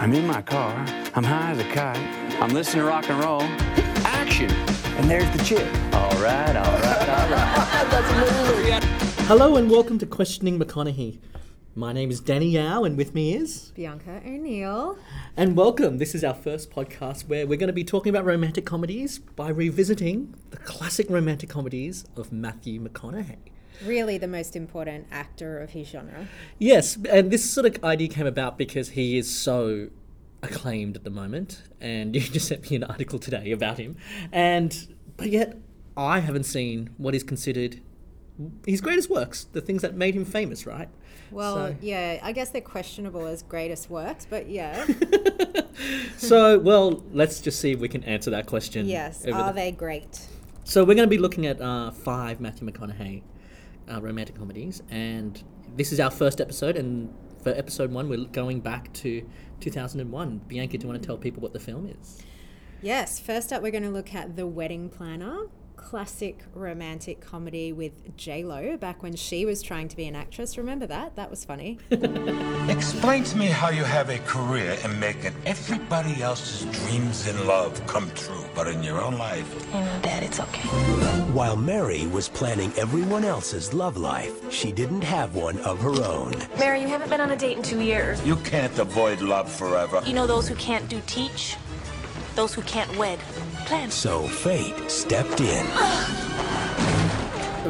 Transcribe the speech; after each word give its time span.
I'm 0.00 0.14
in 0.14 0.28
my 0.28 0.42
car. 0.42 0.86
I'm 1.16 1.24
high 1.24 1.50
as 1.50 1.58
a 1.58 1.64
kite. 1.64 1.96
I'm 2.40 2.50
listening 2.50 2.84
to 2.84 2.88
rock 2.88 3.10
and 3.10 3.18
roll. 3.18 3.42
Action! 4.06 4.48
And 4.96 5.10
there's 5.10 5.28
the 5.36 5.42
chick. 5.42 5.66
All 5.92 6.12
right, 6.22 6.54
all 6.54 6.78
right, 6.78 7.08
all 7.08 7.30
right. 7.30 8.84
Hello 9.26 9.56
and 9.56 9.68
welcome 9.68 9.98
to 9.98 10.06
Questioning 10.06 10.56
McConaughey. 10.56 11.18
My 11.74 11.92
name 11.92 12.12
is 12.12 12.20
Danny 12.20 12.50
Yao 12.50 12.84
and 12.84 12.96
with 12.96 13.12
me 13.12 13.34
is. 13.34 13.72
Bianca 13.74 14.22
O'Neill. 14.24 14.96
And 15.36 15.56
welcome. 15.56 15.98
This 15.98 16.14
is 16.14 16.22
our 16.22 16.34
first 16.34 16.70
podcast 16.70 17.26
where 17.26 17.44
we're 17.44 17.58
going 17.58 17.66
to 17.66 17.72
be 17.72 17.82
talking 17.82 18.10
about 18.10 18.24
romantic 18.24 18.64
comedies 18.64 19.18
by 19.18 19.48
revisiting 19.48 20.32
the 20.50 20.58
classic 20.58 21.10
romantic 21.10 21.48
comedies 21.48 22.04
of 22.14 22.30
Matthew 22.30 22.80
McConaughey. 22.80 23.38
Really, 23.84 24.18
the 24.18 24.28
most 24.28 24.56
important 24.56 25.06
actor 25.10 25.60
of 25.60 25.70
his 25.70 25.88
genre. 25.88 26.26
Yes, 26.58 26.98
and 27.08 27.30
this 27.30 27.48
sort 27.48 27.66
of 27.66 27.84
idea 27.84 28.08
came 28.08 28.26
about 28.26 28.58
because 28.58 28.90
he 28.90 29.16
is 29.16 29.32
so 29.32 29.88
acclaimed 30.42 30.96
at 30.96 31.04
the 31.04 31.10
moment, 31.10 31.62
and 31.80 32.14
you 32.16 32.20
just 32.20 32.48
sent 32.48 32.70
me 32.70 32.76
an 32.76 32.84
article 32.84 33.18
today 33.18 33.52
about 33.52 33.78
him. 33.78 33.96
And 34.32 34.94
but 35.16 35.30
yet, 35.30 35.56
I 35.96 36.20
haven't 36.20 36.44
seen 36.44 36.90
what 36.96 37.14
is 37.14 37.22
considered 37.22 37.80
his 38.66 38.80
greatest 38.80 39.10
works, 39.10 39.44
the 39.52 39.60
things 39.60 39.82
that 39.82 39.94
made 39.96 40.14
him 40.14 40.24
famous, 40.24 40.64
right? 40.66 40.88
Well, 41.32 41.54
So- 41.56 41.76
yeah, 41.80 42.20
I 42.22 42.30
guess 42.32 42.50
they're 42.50 42.60
questionable 42.60 43.26
as 43.26 43.42
greatest 43.42 43.90
works, 43.90 44.26
but 44.28 44.48
yeah. 44.48 44.86
So, 46.16 46.58
well, 46.58 47.04
let's 47.12 47.40
just 47.40 47.60
see 47.60 47.70
if 47.72 47.78
we 47.78 47.88
can 47.88 48.02
answer 48.04 48.30
that 48.30 48.46
question. 48.46 48.86
yes, 48.86 49.24
are 49.26 49.48
the- 49.48 49.52
they 49.52 49.70
great? 49.72 50.26
So 50.64 50.82
we're 50.84 50.94
going 50.96 51.06
to 51.08 51.10
be 51.10 51.18
looking 51.18 51.46
at 51.46 51.60
uh, 51.60 51.90
five 51.92 52.40
Matthew 52.40 52.68
McConaughey 52.68 53.22
uh, 53.90 54.00
romantic 54.00 54.36
comedies, 54.36 54.82
and 54.90 55.42
this 55.76 55.92
is 55.92 56.00
our 56.00 56.10
first 56.10 56.40
episode. 56.40 56.76
And 56.76 57.14
for 57.48 57.58
episode 57.58 57.90
one, 57.90 58.08
we're 58.08 58.26
going 58.26 58.60
back 58.60 58.92
to 58.92 59.26
2001. 59.60 60.42
Bianca, 60.48 60.76
do 60.76 60.84
you 60.84 60.88
want 60.88 61.02
to 61.02 61.06
tell 61.06 61.16
people 61.16 61.40
what 61.40 61.52
the 61.52 61.60
film 61.60 61.86
is? 61.86 62.22
Yes, 62.82 63.18
first 63.18 63.52
up, 63.52 63.62
we're 63.62 63.72
going 63.72 63.84
to 63.84 63.90
look 63.90 64.14
at 64.14 64.36
The 64.36 64.46
Wedding 64.46 64.90
Planner, 64.90 65.46
classic 65.78 66.44
romantic 66.54 67.20
comedy 67.20 67.72
with 67.72 68.16
J 68.16 68.42
Lo 68.44 68.76
back 68.76 69.02
when 69.02 69.14
she 69.16 69.46
was 69.46 69.62
trying 69.62 69.88
to 69.88 69.96
be 69.96 70.06
an 70.06 70.14
actress. 70.16 70.58
Remember 70.58 70.86
that? 70.86 71.16
That 71.16 71.30
was 71.30 71.44
funny. 71.44 71.78
Explain 72.68 73.24
to 73.24 73.36
me 73.38 73.46
how 73.46 73.70
you 73.70 73.84
have 73.84 74.10
a 74.10 74.18
career 74.18 74.76
in 74.84 74.98
making 75.00 75.32
everybody 75.46 76.20
else's 76.20 76.64
dreams 76.80 77.26
in 77.28 77.46
love 77.46 77.84
come 77.86 78.10
true, 78.14 78.44
but 78.54 78.66
in 78.66 78.82
your 78.82 79.00
own 79.00 79.16
life, 79.16 79.48
You 79.72 79.80
know, 79.80 79.98
Dad, 80.02 80.22
it's 80.24 80.40
okay. 80.40 80.68
While 81.32 81.56
Mary 81.56 82.06
was 82.08 82.28
planning 82.28 82.72
everyone 82.76 83.24
else's 83.24 83.72
love 83.72 83.96
life, 83.96 84.52
she 84.52 84.72
didn't 84.72 85.04
have 85.04 85.34
one 85.36 85.58
of 85.60 85.80
her 85.80 86.02
own. 86.04 86.34
Mary, 86.58 86.82
you 86.82 86.88
haven't 86.88 87.08
been 87.08 87.20
on 87.20 87.30
a 87.30 87.36
date 87.36 87.56
in 87.56 87.62
two 87.62 87.80
years. 87.80 88.20
you 88.26 88.36
can't 88.36 88.76
avoid 88.78 89.20
love 89.20 89.50
forever. 89.50 90.02
You 90.04 90.12
know 90.12 90.26
those 90.26 90.48
who 90.48 90.56
can't 90.56 90.88
do 90.88 91.00
teach? 91.06 91.56
Those 92.38 92.54
who 92.54 92.62
can't 92.62 92.96
wed. 92.96 93.18
Plan. 93.66 93.90
So 93.90 94.28
fate 94.28 94.88
stepped 94.88 95.40
in. 95.40 95.66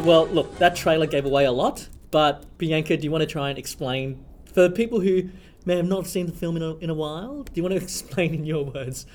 Well, 0.05 0.27
look, 0.27 0.59
that 0.59 0.77
trailer 0.77 1.07
gave 1.07 1.25
away 1.25 1.47
a 1.47 1.51
lot, 1.51 1.89
but 2.11 2.45
Bianca, 2.59 2.99
do 2.99 3.05
you 3.05 3.11
want 3.11 3.23
to 3.23 3.27
try 3.27 3.49
and 3.49 3.59
explain 3.59 4.23
for 4.53 4.69
people 4.69 5.01
who 5.01 5.31
may 5.65 5.77
have 5.77 5.89
not 5.89 6.07
seen 6.07 6.27
the 6.27 6.33
film 6.33 6.57
in 6.57 6.63
a, 6.63 6.77
in 6.77 6.91
a 6.91 6.95
while? 6.95 7.45
Do 7.45 7.53
you 7.55 7.63
want 7.63 7.75
to 7.75 7.81
explain 7.83 8.35
in 8.35 8.45
your 8.45 8.67
words 8.67 9.07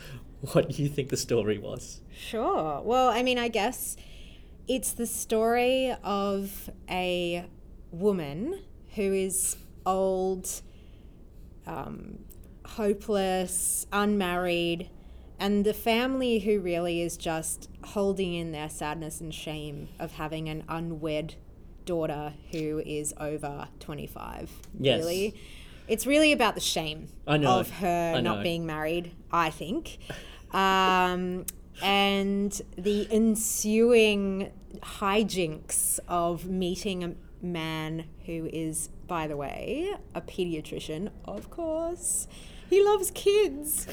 what 0.52 0.80
you 0.80 0.90
think 0.90 1.10
the 1.10 1.18
story 1.18 1.60
was? 1.60 2.02
Sure. 2.12 2.82
Well, 2.84 3.10
I 3.10 3.22
mean, 3.22 3.38
I 3.38 3.48
guess 3.48 3.96
it's 4.68 4.92
the 4.92 5.06
story 5.06 5.96
of 6.04 6.72
a 6.90 7.46
woman 7.92 8.60
who 8.96 9.14
is 9.14 9.56
old, 9.86 10.50
um, 11.68 12.18
hopeless, 12.66 13.86
unmarried, 13.94 14.90
and 15.44 15.66
the 15.66 15.74
family 15.74 16.40
who 16.40 16.62
really 16.62 17.02
is 17.02 17.18
just 17.18 17.68
holding 17.84 18.34
in 18.34 18.54
their 18.54 18.70
sadness 18.70 19.20
and 19.20 19.36
shame 19.36 19.90
of 20.00 20.14
having 20.14 20.48
an 20.48 20.64
unwed 20.70 21.36
daughter 21.84 22.32
who 22.52 22.82
is 22.86 23.14
over 23.20 23.68
25. 23.82 24.50
Yes. 24.80 25.00
Really. 25.00 25.36
It's 25.90 26.08
really 26.08 26.32
about 26.32 26.56
the 26.56 26.62
shame 26.62 27.10
of 27.28 27.70
her 27.72 28.22
not 28.22 28.42
being 28.42 28.66
married, 28.66 29.12
I 29.34 29.50
think. 29.50 29.98
Um, 30.54 31.46
and 31.82 32.62
the 32.78 33.12
ensuing 33.12 34.50
hijinks 34.80 36.00
of 36.08 36.46
meeting 36.46 37.04
a 37.04 37.16
man 37.46 38.06
who 38.26 38.48
is, 38.54 38.88
by 39.08 39.28
the 39.28 39.36
way, 39.36 39.94
a 40.16 40.22
pediatrician, 40.22 41.12
of 41.26 41.50
course. 41.50 42.30
He 42.74 42.84
loves 42.84 43.12
kids. 43.12 43.86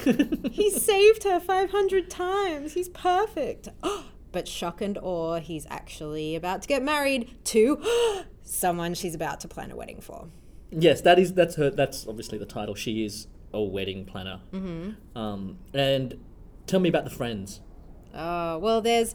he 0.51 0.71
saved 0.75 1.23
her 1.23 1.39
500 1.39 2.09
times. 2.09 2.73
He's 2.73 2.89
perfect. 2.89 3.69
but 4.31 4.47
shock 4.47 4.81
and 4.81 4.97
awe, 4.97 5.39
he's 5.39 5.67
actually 5.69 6.35
about 6.35 6.63
to 6.63 6.67
get 6.67 6.81
married 6.81 7.29
to 7.43 7.79
someone 8.41 8.95
she's 8.95 9.13
about 9.13 9.39
to 9.41 9.47
plan 9.47 9.69
a 9.69 9.75
wedding 9.75 10.01
for. 10.01 10.29
Yes, 10.71 11.01
that 11.01 11.19
is 11.19 11.35
that's 11.35 11.57
her. 11.57 11.69
That's 11.69 12.07
obviously 12.07 12.39
the 12.39 12.47
title. 12.47 12.73
She 12.73 13.05
is 13.05 13.27
a 13.53 13.61
wedding 13.61 14.03
planner. 14.03 14.39
Mm-hmm. 14.51 15.15
Um, 15.15 15.59
and 15.75 16.17
tell 16.65 16.79
me 16.79 16.89
about 16.89 17.03
the 17.03 17.11
friends. 17.11 17.61
Uh, 18.15 18.57
well, 18.59 18.81
there's 18.81 19.13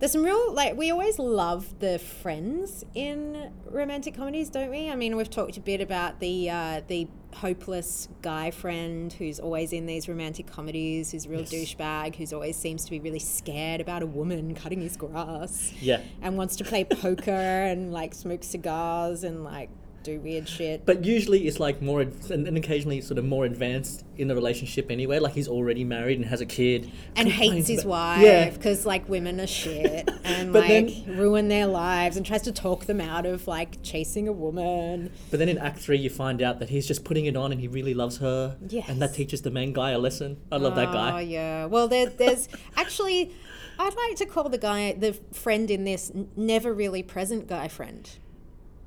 there's 0.00 0.12
some 0.12 0.22
real 0.24 0.52
like 0.52 0.76
we 0.76 0.90
always 0.90 1.18
love 1.18 1.78
the 1.78 1.98
friends 1.98 2.84
in 2.94 3.52
romantic 3.70 4.14
comedies, 4.14 4.50
don't 4.50 4.70
we? 4.70 4.90
I 4.90 4.96
mean, 4.96 5.16
we've 5.16 5.30
talked 5.30 5.56
a 5.56 5.60
bit 5.60 5.80
about 5.80 6.20
the 6.20 6.50
uh, 6.50 6.80
the 6.88 7.08
hopeless 7.34 8.08
guy 8.22 8.50
friend 8.50 9.12
who's 9.12 9.40
always 9.40 9.72
in 9.72 9.86
these 9.86 10.08
romantic 10.08 10.46
comedies, 10.46 11.10
who's 11.12 11.26
a 11.26 11.28
real 11.28 11.42
douchebag, 11.42 12.14
who's 12.16 12.32
always 12.32 12.56
seems 12.56 12.84
to 12.84 12.90
be 12.90 13.00
really 13.00 13.18
scared 13.18 13.80
about 13.80 14.02
a 14.02 14.06
woman 14.06 14.54
cutting 14.54 14.80
his 14.80 14.96
grass, 14.96 15.72
Yeah. 15.80 16.00
and 16.22 16.36
wants 16.36 16.54
to 16.56 16.64
play 16.64 16.84
poker 16.84 17.30
and 17.32 17.92
like 17.92 18.14
smoke 18.14 18.44
cigars 18.44 19.24
and 19.24 19.42
like 19.42 19.68
do 20.04 20.20
weird 20.20 20.48
shit. 20.48 20.86
But 20.86 21.04
usually 21.04 21.46
it's 21.48 21.58
like 21.58 21.82
more, 21.82 22.02
ad- 22.02 22.12
and, 22.30 22.46
and 22.46 22.56
occasionally 22.56 23.00
sort 23.00 23.18
of 23.18 23.24
more 23.24 23.44
advanced 23.44 24.04
in 24.16 24.28
the 24.28 24.34
relationship 24.34 24.90
anyway. 24.90 25.18
Like 25.18 25.32
he's 25.34 25.48
already 25.48 25.82
married 25.82 26.18
and 26.18 26.26
has 26.28 26.40
a 26.40 26.46
kid. 26.46 26.90
and 27.16 27.28
hates 27.42 27.68
his 27.68 27.80
about- 27.84 27.88
wife 28.18 28.22
Yeah. 28.22 28.50
because 28.50 28.86
like 28.86 29.08
women 29.08 29.40
are 29.40 29.46
shit 29.46 30.08
and 30.24 30.52
like 30.52 30.68
then- 30.68 31.16
ruin 31.16 31.48
their 31.48 31.66
lives 31.66 32.16
and 32.16 32.24
tries 32.24 32.42
to 32.42 32.52
talk 32.52 32.84
them 32.84 33.00
out 33.00 33.26
of 33.26 33.48
like 33.48 33.82
chasing 33.82 34.28
a 34.28 34.32
woman. 34.32 35.10
But 35.30 35.38
then 35.40 35.48
in 35.48 35.58
Act 35.58 35.78
Three, 35.80 35.98
you 35.98 36.10
find 36.10 36.40
out 36.42 36.58
that 36.60 36.68
he's 36.70 36.86
just 36.86 37.04
putting 37.04 37.26
it 37.26 37.36
on 37.36 37.50
and 37.50 37.60
he 37.60 37.66
really 37.68 37.94
loves 37.94 38.18
her. 38.18 38.56
Yes. 38.68 38.88
And 38.88 39.00
that 39.02 39.14
teaches 39.14 39.42
the 39.42 39.50
main 39.50 39.72
guy 39.72 39.90
a 39.90 39.98
lesson. 39.98 40.36
I 40.52 40.56
love 40.58 40.76
that 40.76 40.92
guy. 40.92 41.12
Oh 41.16 41.18
yeah. 41.18 41.64
Well, 41.66 41.88
there, 41.88 42.06
there's 42.10 42.48
actually, 42.76 43.32
I'd 43.78 43.94
like 43.96 44.16
to 44.18 44.26
call 44.26 44.48
the 44.48 44.58
guy 44.58 44.92
the 44.92 45.14
friend 45.32 45.70
in 45.70 45.84
this 45.84 46.12
never 46.36 46.72
really 46.72 47.02
present 47.02 47.46
guy 47.48 47.68
friend 47.68 48.08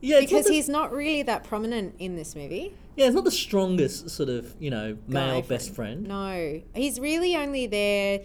Yeah, 0.01 0.15
not 0.17 0.21
because 0.21 0.45
the- 0.45 0.53
he's 0.53 0.69
not 0.69 0.91
really 0.93 1.23
that 1.23 1.43
prominent 1.43 1.95
in 1.99 2.15
this 2.15 2.35
movie. 2.35 2.73
yeah, 2.95 3.05
he's 3.05 3.15
not 3.15 3.23
the 3.23 3.31
strongest 3.31 4.09
sort 4.09 4.29
of 4.29 4.55
you 4.59 4.69
know 4.69 4.97
male 5.07 5.41
Guy 5.41 5.47
best 5.47 5.73
friend. 5.73 6.07
No, 6.07 6.61
he's 6.75 6.99
really 6.99 7.35
only 7.35 7.67
there 7.67 8.21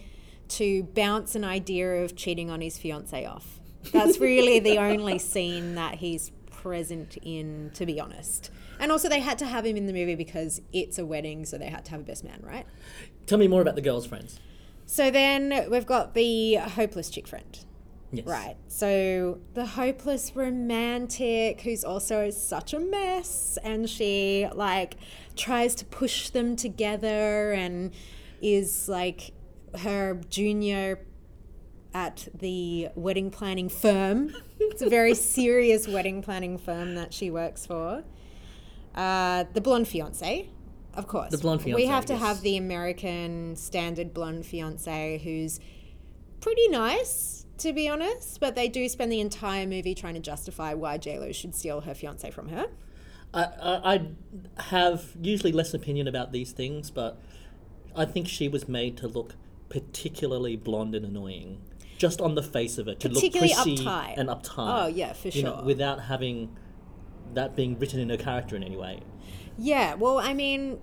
to 0.49 0.83
bounce 0.83 1.35
an 1.35 1.45
idea 1.45 2.03
of 2.05 2.15
cheating 2.15 2.51
on 2.51 2.61
his 2.61 2.77
fiance 2.79 3.25
off. 3.25 3.59
That's 3.93 4.19
really 4.21 4.59
the 4.61 4.77
only 4.91 5.19
scene 5.19 5.75
that 5.77 5.95
he's 5.97 6.31
present 6.51 7.17
in, 7.23 7.71
to 7.75 7.87
be 7.87 7.99
honest. 7.99 8.51
And 8.79 8.93
also, 8.93 9.09
they 9.09 9.21
had 9.21 9.39
to 9.39 9.47
have 9.47 9.65
him 9.65 9.77
in 9.77 9.87
the 9.87 9.93
movie 9.93 10.15
because 10.15 10.61
it's 10.73 10.99
a 10.99 11.07
wedding, 11.07 11.45
so 11.47 11.57
they 11.57 11.67
had 11.67 11.85
to 11.87 11.91
have 11.93 12.01
a 12.01 12.05
best 12.05 12.23
man, 12.25 12.41
right? 12.43 12.67
Tell 13.27 13.39
me 13.39 13.49
more 13.49 13.63
about 13.63 13.77
the 13.77 13.81
girls' 13.81 14.07
friends. 14.07 14.39
So 14.87 15.11
then 15.11 15.67
we've 15.71 15.87
got 15.87 16.15
the 16.15 16.57
hopeless 16.57 17.09
chick 17.09 17.27
friend. 17.27 17.59
Yes. 18.13 18.27
Right. 18.27 18.57
So 18.69 19.39
the 19.55 19.65
hopeless 19.65 20.37
romantic 20.37 21.63
who's 21.63 21.83
also 21.83 22.29
such 22.29 22.75
a 22.75 22.79
mess 22.79 23.59
and 23.65 23.89
she 23.89 24.47
like 24.55 24.97
tries 25.35 25.75
to 25.77 25.87
push 25.87 26.29
them 26.29 26.55
together 26.55 27.53
and 27.53 27.93
is 28.43 28.87
like 28.87 29.33
her 29.79 30.21
junior 30.29 31.01
at 31.95 32.29
the 32.35 32.89
wedding 32.95 33.31
planning 33.31 33.69
firm. 33.69 34.35
it's 34.61 34.83
a 34.83 34.89
very 34.89 35.15
serious 35.15 35.89
wedding 35.89 36.23
planning 36.23 36.59
firm 36.59 36.95
that 36.95 37.15
she 37.15 37.31
works 37.31 37.67
for. 37.67 38.05
Uh, 38.95 39.45
the 39.55 39.61
blonde 39.61 39.89
fiance, 39.89 40.49
of 40.95 41.07
course. 41.07 41.31
The 41.31 41.39
blonde 41.39 41.63
fiance. 41.63 41.83
We 41.83 41.89
have 41.89 42.07
to 42.07 42.15
yes. 42.15 42.23
have 42.23 42.41
the 42.43 42.57
American 42.57 43.57
standard 43.57 44.13
blonde 44.13 44.45
fiance 44.45 45.21
who's 45.25 45.61
pretty 46.41 46.69
nice, 46.69 47.42
to 47.59 47.73
be 47.73 47.89
honest, 47.89 48.41
but 48.41 48.55
they 48.55 48.69
do 48.69 48.89
spend 48.89 49.13
the 49.13 49.21
entire 49.21 49.67
movie 49.67 49.95
trying 49.95 50.15
to 50.15 50.21
justify 50.21 50.75
why 50.75 50.99
JLo 50.99 51.35
should 51.35 51.55
steal 51.55 51.83
her 51.83 51.95
fiance 51.95 52.31
from 52.31 52.49
her. 52.49 52.67
I, 53.35 53.45
I, 53.45 53.95
I 53.95 54.63
have 54.65 55.13
usually 55.21 55.53
less 55.53 55.73
opinion 55.73 56.07
about 56.07 56.33
these 56.33 56.53
things, 56.53 56.91
but 56.91 57.21
I 57.97 58.05
think 58.05 58.29
she 58.29 58.49
was 58.49 58.69
made 58.69 58.97
to 58.99 59.09
look 59.09 59.35
particularly 59.69 60.57
blonde 60.57 60.95
and 60.95 61.05
annoying, 61.05 61.63
just 61.97 62.21
on 62.21 62.35
the 62.35 62.43
face 62.43 62.79
of 62.79 62.89
it, 62.89 63.01
to 63.01 63.09
look 63.09 63.33
prissy 63.33 63.79
uptight. 63.79 64.19
and 64.19 64.29
uptight. 64.29 64.85
Oh, 64.85 64.87
yeah, 64.87 65.13
for 65.13 65.29
you 65.29 65.43
know, 65.43 65.57
sure. 65.57 65.65
without 65.65 66.03
having 66.03 66.57
that 67.35 67.57
being 67.57 67.79
written 67.79 68.01
in 68.01 68.11
her 68.11 68.17
character 68.17 68.55
in 68.57 68.63
any 68.63 68.77
way. 68.77 69.01
Yeah, 69.57 69.95
well, 69.95 70.19
I 70.19 70.35
mean, 70.35 70.79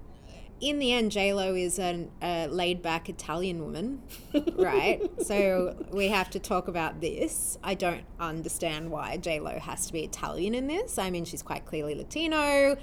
in 0.62 0.80
the 0.80 0.92
end, 0.92 1.12
J 1.12 1.34
Lo 1.34 1.56
is 1.56 1.80
an, 1.80 2.12
a 2.22 2.48
laid 2.48 2.82
back 2.82 3.10
Italian 3.10 3.64
woman, 3.64 4.02
right? 4.56 5.02
so 5.22 5.76
we 5.92 6.08
have 6.08 6.30
to 6.32 6.40
talk 6.40 6.68
about 6.68 7.02
this. 7.02 7.58
I 7.64 7.76
don't 7.76 8.04
understand 8.20 8.92
why 8.92 9.18
J 9.18 9.40
Lo 9.40 9.58
has 9.60 9.88
to 9.88 9.94
be 9.94 10.04
Italian 10.04 10.56
in 10.56 10.68
this. 10.68 10.98
I 10.98 11.10
mean, 11.10 11.26
she's 11.26 11.42
quite 11.42 11.66
clearly 11.66 11.96
Latino. 11.96 12.78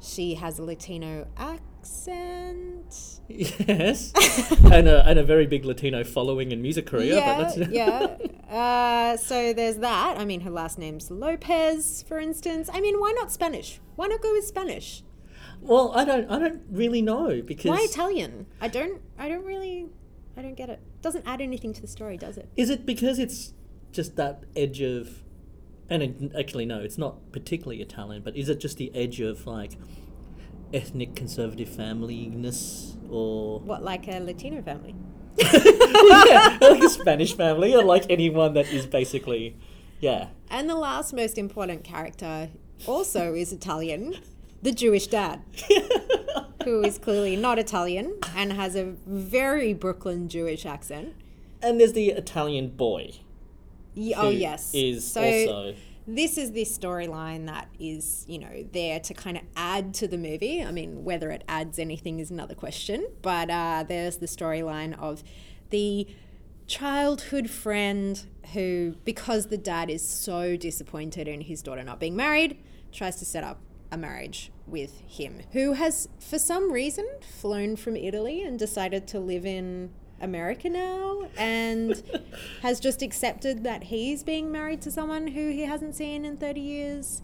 She 0.00 0.34
has 0.34 0.58
a 0.58 0.62
Latino 0.62 1.26
accent. 1.36 3.20
Yes, 3.28 4.12
and 4.72 4.88
a, 4.88 5.06
and 5.06 5.18
a 5.18 5.24
very 5.24 5.46
big 5.46 5.64
Latino 5.64 6.04
following 6.04 6.52
in 6.52 6.62
music 6.62 6.86
career. 6.86 7.14
Yeah, 7.14 7.36
but 7.36 7.56
that's, 7.56 7.70
yeah. 7.70 8.16
Uh, 8.48 9.16
so 9.16 9.52
there's 9.52 9.78
that. 9.78 10.16
I 10.18 10.24
mean, 10.24 10.40
her 10.42 10.50
last 10.50 10.78
name's 10.78 11.10
Lopez, 11.10 12.04
for 12.06 12.18
instance. 12.18 12.70
I 12.72 12.80
mean, 12.80 13.00
why 13.00 13.12
not 13.16 13.32
Spanish? 13.32 13.80
Why 13.96 14.06
not 14.06 14.22
go 14.22 14.32
with 14.32 14.46
Spanish? 14.46 15.02
Well, 15.66 15.92
I 15.94 16.04
don't 16.04 16.30
I 16.30 16.38
don't 16.38 16.62
really 16.70 17.02
know 17.02 17.42
because 17.42 17.70
Why 17.70 17.80
Italian? 17.82 18.46
I 18.60 18.68
don't. 18.68 19.00
I 19.18 19.28
don't 19.28 19.44
really. 19.44 19.86
I 20.36 20.42
don't 20.42 20.54
get 20.54 20.68
it. 20.68 20.80
Doesn't 21.02 21.26
add 21.26 21.40
anything 21.40 21.72
to 21.72 21.80
the 21.80 21.88
story, 21.88 22.16
does 22.16 22.36
it? 22.36 22.48
Is 22.56 22.70
it 22.70 22.86
because 22.86 23.18
it's 23.18 23.54
just 23.92 24.16
that 24.16 24.44
edge 24.54 24.80
of, 24.82 25.22
and 25.88 26.02
it, 26.02 26.32
actually 26.38 26.66
no, 26.66 26.80
it's 26.80 26.98
not 26.98 27.32
particularly 27.32 27.80
Italian, 27.80 28.22
but 28.22 28.36
is 28.36 28.48
it 28.48 28.60
just 28.60 28.76
the 28.76 28.94
edge 28.94 29.20
of 29.20 29.46
like 29.46 29.72
ethnic 30.74 31.14
conservative 31.16 31.68
familyness 31.68 32.96
or 33.10 33.60
What, 33.60 33.82
like 33.82 34.08
a 34.08 34.20
Latino 34.20 34.62
family? 34.62 34.94
yeah, 35.38 36.58
like 36.60 36.82
a 36.82 36.88
Spanish 36.88 37.34
family 37.34 37.74
or 37.74 37.82
like 37.82 38.04
anyone 38.10 38.54
that 38.54 38.66
is 38.72 38.86
basically, 38.86 39.56
yeah, 40.00 40.28
And 40.50 40.68
the 40.68 40.74
last 40.76 41.12
most 41.12 41.38
important 41.38 41.84
character 41.84 42.50
also 42.86 43.34
is 43.34 43.52
Italian, 43.52 44.16
the 44.62 44.72
Jewish 44.72 45.06
dad, 45.06 45.42
who 46.64 46.82
is 46.82 46.98
clearly 46.98 47.36
not 47.36 47.58
Italian 47.58 48.14
and 48.34 48.52
has 48.52 48.74
a 48.76 48.84
very 49.06 49.74
Brooklyn 49.74 50.28
Jewish 50.28 50.66
accent. 50.66 51.14
and 51.62 51.80
there's 51.80 51.92
the 51.92 52.10
Italian 52.10 52.68
boy. 52.68 53.12
Ye- 53.94 54.14
oh 54.14 54.28
yes, 54.28 54.72
is 54.74 55.06
so 55.10 55.22
also 55.22 55.74
this 56.06 56.38
is 56.38 56.52
this 56.52 56.76
storyline 56.76 57.46
that 57.46 57.68
is 57.80 58.24
you 58.28 58.38
know 58.38 58.66
there 58.72 59.00
to 59.00 59.14
kind 59.14 59.36
of 59.36 59.42
add 59.56 59.94
to 59.94 60.06
the 60.08 60.18
movie. 60.18 60.62
I 60.62 60.70
mean, 60.70 61.04
whether 61.04 61.30
it 61.30 61.42
adds 61.48 61.78
anything 61.78 62.20
is 62.20 62.30
another 62.30 62.54
question. 62.54 63.06
But 63.22 63.50
uh, 63.50 63.84
there's 63.88 64.18
the 64.18 64.26
storyline 64.26 64.98
of 64.98 65.24
the 65.70 66.06
childhood 66.66 67.48
friend 67.48 68.24
who, 68.52 68.96
because 69.04 69.46
the 69.46 69.56
dad 69.58 69.90
is 69.90 70.06
so 70.06 70.56
disappointed 70.56 71.28
in 71.28 71.40
his 71.42 71.62
daughter 71.62 71.82
not 71.82 72.00
being 72.00 72.16
married, 72.16 72.58
tries 72.92 73.16
to 73.16 73.24
set 73.24 73.44
up 73.44 73.60
a 73.90 73.96
marriage 73.96 74.50
with 74.66 75.00
him, 75.06 75.42
who 75.52 75.74
has 75.74 76.08
for 76.18 76.38
some 76.38 76.72
reason 76.72 77.06
flown 77.20 77.76
from 77.76 77.96
Italy 77.96 78.42
and 78.42 78.58
decided 78.58 79.06
to 79.08 79.20
live 79.20 79.46
in 79.46 79.90
America 80.20 80.68
now 80.68 81.28
and 81.36 82.02
has 82.62 82.80
just 82.80 83.02
accepted 83.02 83.64
that 83.64 83.84
he's 83.84 84.22
being 84.22 84.50
married 84.50 84.80
to 84.82 84.90
someone 84.90 85.28
who 85.28 85.50
he 85.50 85.62
hasn't 85.62 85.94
seen 85.94 86.24
in 86.24 86.36
30 86.36 86.60
years. 86.60 87.22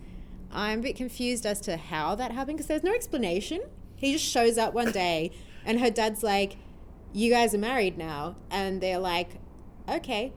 I'm 0.52 0.80
a 0.80 0.82
bit 0.82 0.96
confused 0.96 1.46
as 1.46 1.60
to 1.62 1.76
how 1.76 2.14
that 2.16 2.32
happened 2.32 2.58
because 2.58 2.66
there's 2.66 2.82
no 2.82 2.94
explanation. 2.94 3.62
He 3.96 4.12
just 4.12 4.24
shows 4.24 4.58
up 4.58 4.74
one 4.74 4.92
day 4.92 5.30
and 5.64 5.80
her 5.80 5.90
dad's 5.90 6.22
like, 6.22 6.56
You 7.12 7.30
guys 7.30 7.54
are 7.54 7.58
married 7.58 7.96
now. 7.96 8.36
And 8.50 8.80
they're 8.80 8.98
like, 8.98 9.40
Okay. 9.88 10.32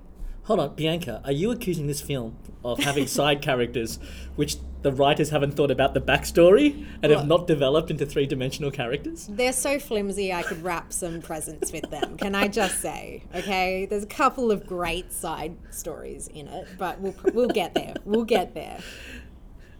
Hold 0.46 0.60
on, 0.60 0.76
Bianca, 0.76 1.22
are 1.26 1.32
you 1.32 1.50
accusing 1.50 1.88
this 1.88 2.02
film 2.02 2.38
of 2.64 2.78
having 2.78 3.08
side 3.20 3.42
characters 3.42 3.98
which 4.36 4.58
the 4.84 4.92
writers 4.92 5.32
haven't 5.32 5.54
thought 5.54 5.72
about 5.72 5.96
the 5.96 6.02
backstory 6.02 6.86
and 7.02 7.12
have 7.12 7.26
not 7.28 7.48
developed 7.48 7.90
into 7.90 8.06
three 8.06 8.28
dimensional 8.28 8.70
characters? 8.70 9.28
They're 9.28 9.52
so 9.52 9.80
flimsy, 9.80 10.32
I 10.32 10.44
could 10.44 10.62
wrap 10.62 10.94
some 10.94 11.20
presents 11.20 11.72
with 11.72 11.90
them. 11.90 12.18
Can 12.18 12.36
I 12.36 12.48
just 12.48 12.80
say? 12.80 13.24
Okay, 13.34 13.88
there's 13.88 14.04
a 14.04 14.08
couple 14.08 14.52
of 14.52 14.68
great 14.68 15.12
side 15.12 15.58
stories 15.72 16.28
in 16.28 16.48
it, 16.48 16.68
but 16.78 17.00
we'll 17.00 17.16
we'll 17.34 17.48
get 17.48 17.74
there. 17.74 17.96
We'll 18.06 18.24
get 18.24 18.54
there. 18.54 18.78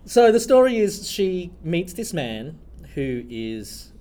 So 0.06 0.32
the 0.32 0.40
story 0.40 0.78
is 0.78 1.08
she 1.08 1.52
meets 1.64 1.94
this 1.94 2.12
man 2.12 2.58
who 2.96 3.24
is, 3.30 3.94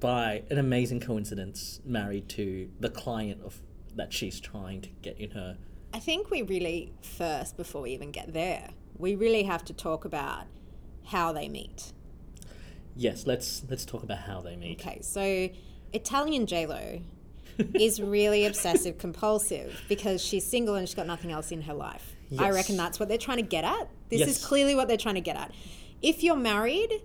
by 0.00 0.42
an 0.50 0.58
amazing 0.58 1.00
coincidence, 1.00 1.80
married 1.82 2.28
to 2.30 2.68
the 2.78 2.90
client 2.90 3.40
of 3.42 3.62
that 3.96 4.12
she's 4.12 4.40
trying 4.40 4.80
to 4.82 4.88
get 5.02 5.18
in 5.18 5.30
her. 5.30 5.58
I 5.92 5.98
think 5.98 6.30
we 6.30 6.42
really 6.42 6.92
first, 7.02 7.56
before 7.56 7.82
we 7.82 7.90
even 7.90 8.10
get 8.10 8.32
there, 8.32 8.70
we 8.96 9.14
really 9.14 9.42
have 9.44 9.64
to 9.66 9.72
talk 9.72 10.04
about 10.04 10.46
how 11.06 11.32
they 11.32 11.48
meet. 11.48 11.92
Yes, 12.94 13.26
let's 13.26 13.62
let's 13.68 13.84
talk 13.84 14.02
about 14.02 14.20
how 14.20 14.40
they 14.40 14.56
meet. 14.56 14.80
Okay, 14.80 15.00
so 15.02 15.48
Italian 15.92 16.46
Lo 16.50 17.00
is 17.74 18.00
really 18.00 18.46
obsessive 18.46 18.98
compulsive 18.98 19.82
because 19.88 20.22
she's 20.22 20.46
single 20.46 20.74
and 20.74 20.88
she's 20.88 20.94
got 20.94 21.06
nothing 21.06 21.32
else 21.32 21.52
in 21.52 21.62
her 21.62 21.74
life. 21.74 22.16
I 22.38 22.50
reckon 22.50 22.78
that's 22.78 22.98
what 22.98 23.10
they're 23.10 23.18
trying 23.18 23.38
to 23.38 23.42
get 23.42 23.64
at. 23.64 23.88
This 24.08 24.26
is 24.26 24.44
clearly 24.44 24.74
what 24.74 24.88
they're 24.88 24.96
trying 24.96 25.16
to 25.16 25.20
get 25.20 25.36
at. 25.36 25.52
If 26.00 26.22
you're 26.22 26.36
married, 26.36 27.02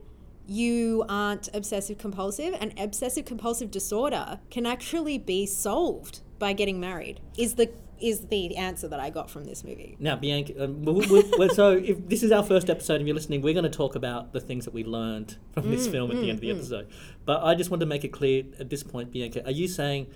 you 0.48 1.04
aren't 1.10 1.50
obsessive 1.54 1.98
compulsive, 1.98 2.56
and 2.60 2.74
obsessive 2.80 3.26
compulsive 3.26 3.70
disorder 3.70 4.40
can 4.50 4.66
actually 4.66 5.18
be 5.18 5.46
solved 5.46 6.22
by 6.40 6.54
getting 6.54 6.80
married. 6.80 7.20
Is 7.38 7.56
the 7.56 7.72
is 8.00 8.28
the 8.28 8.56
answer 8.56 8.88
that 8.88 9.00
I 9.00 9.10
got 9.10 9.30
from 9.30 9.46
this 9.46 9.64
movie. 9.64 9.98
Now, 10.00 10.16
Bianca, 10.16 10.66
um, 10.66 10.84
we 10.84 10.94
we 11.08 11.24
we 11.38 11.50
so 11.50 11.72
if 11.72 12.08
this 12.08 12.22
is 12.24 12.32
our 12.32 12.44
first 12.44 12.70
episode 12.70 12.96
and 12.96 13.08
you're 13.08 13.16
listening, 13.16 13.42
we're 13.42 13.54
going 13.54 13.64
to 13.64 13.70
talk 13.70 13.96
about 13.96 14.34
the 14.34 14.40
things 14.40 14.66
that 14.66 14.74
we 14.74 14.84
learned 14.84 15.38
from 15.54 15.64
Mm, 15.64 15.72
this 15.72 15.88
film 15.88 16.12
at 16.12 16.18
the 16.18 16.30
end 16.30 16.38
of 16.38 16.42
the 16.42 16.52
episode. 16.52 16.88
But 17.26 17.44
I 17.44 17.56
just 17.56 17.70
want 17.72 17.80
to 17.82 17.88
make 17.88 18.04
it 18.04 18.10
clear 18.10 18.44
at 18.60 18.70
this 18.70 18.84
point, 18.84 19.12
Bianca, 19.12 19.44
are 19.46 19.52
you 19.52 19.68
saying 19.68 20.08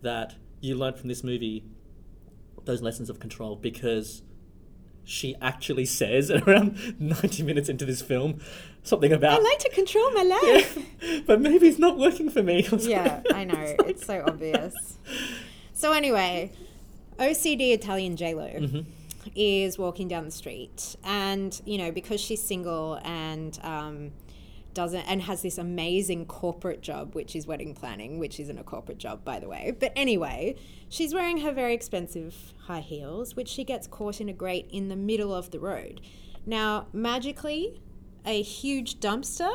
that 0.00 0.36
you 0.60 0.74
learned 0.74 0.98
from 0.98 1.08
this 1.08 1.22
movie 1.22 1.64
those 2.64 2.80
lessons 2.80 3.10
of 3.10 3.18
control 3.20 3.56
because 3.56 4.22
she 5.04 5.34
actually 5.40 5.84
says 5.84 6.30
around 6.46 6.94
90 6.98 7.42
minutes 7.42 7.68
into 7.68 7.84
this 7.84 8.00
film 8.02 8.40
something 8.82 9.12
about. 9.12 9.40
I 9.40 9.42
like 9.42 9.58
to 9.60 9.70
control 9.70 10.10
my 10.12 10.22
life. 10.22 10.78
but 11.26 11.40
maybe 11.40 11.68
it's 11.68 11.78
not 11.78 11.98
working 11.98 12.30
for 12.30 12.42
me 12.42 12.68
Yeah. 12.80 13.22
I 13.32 13.44
know. 13.44 13.76
It's 13.86 14.04
so 14.06 14.24
obvious. 14.26 14.98
So 15.72 15.92
anyway, 15.92 16.52
OCD 17.18 17.72
Italian 17.72 18.16
JLo 18.16 18.84
is 19.34 19.78
walking 19.78 20.08
down 20.08 20.24
the 20.24 20.30
street, 20.30 20.96
and 21.04 21.60
you 21.64 21.78
know 21.78 21.90
because 21.90 22.20
she's 22.20 22.42
single 22.42 23.00
and 23.04 23.58
um, 23.62 24.12
doesn't 24.74 25.02
and 25.02 25.22
has 25.22 25.42
this 25.42 25.58
amazing 25.58 26.26
corporate 26.26 26.80
job, 26.80 27.14
which 27.14 27.36
is 27.36 27.46
wedding 27.46 27.74
planning, 27.74 28.18
which 28.18 28.40
isn't 28.40 28.58
a 28.58 28.64
corporate 28.64 28.98
job 28.98 29.24
by 29.24 29.38
the 29.38 29.48
way. 29.48 29.76
But 29.78 29.92
anyway, 29.96 30.56
she's 30.88 31.14
wearing 31.14 31.38
her 31.38 31.52
very 31.52 31.74
expensive 31.74 32.52
high 32.66 32.80
heels, 32.80 33.36
which 33.36 33.48
she 33.48 33.64
gets 33.64 33.86
caught 33.86 34.20
in 34.20 34.28
a 34.28 34.32
grate 34.32 34.68
in 34.70 34.88
the 34.88 34.96
middle 34.96 35.34
of 35.34 35.50
the 35.50 35.60
road. 35.60 36.00
Now, 36.44 36.88
magically, 36.92 37.80
a 38.24 38.42
huge 38.42 39.00
dumpster 39.00 39.52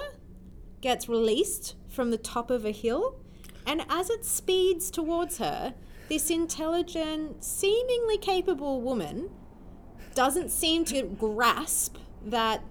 gets 0.82 1.10
released 1.10 1.76
from 1.90 2.12
the 2.12 2.18
top 2.18 2.52
of 2.52 2.66
a 2.66 2.72
hill, 2.72 3.20
and 3.66 3.84
as 3.90 4.10
it 4.10 4.26
speeds 4.26 4.92
towards 4.92 5.38
her, 5.40 5.74
this 6.10 6.30
intelligent, 6.30 7.44
seemingly 7.44 8.18
capable 8.18 8.82
woman 8.82 9.30
doesn't 10.16 10.50
seem 10.50 10.86
to 10.86 11.04
grasp 11.04 11.98
that 12.26 12.64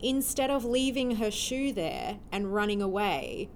instead 0.00 0.50
of 0.50 0.64
leaving 0.64 1.16
her 1.16 1.30
shoe 1.30 1.72
there 1.72 2.18
and 2.30 2.54
running 2.54 2.82
away, 2.82 3.48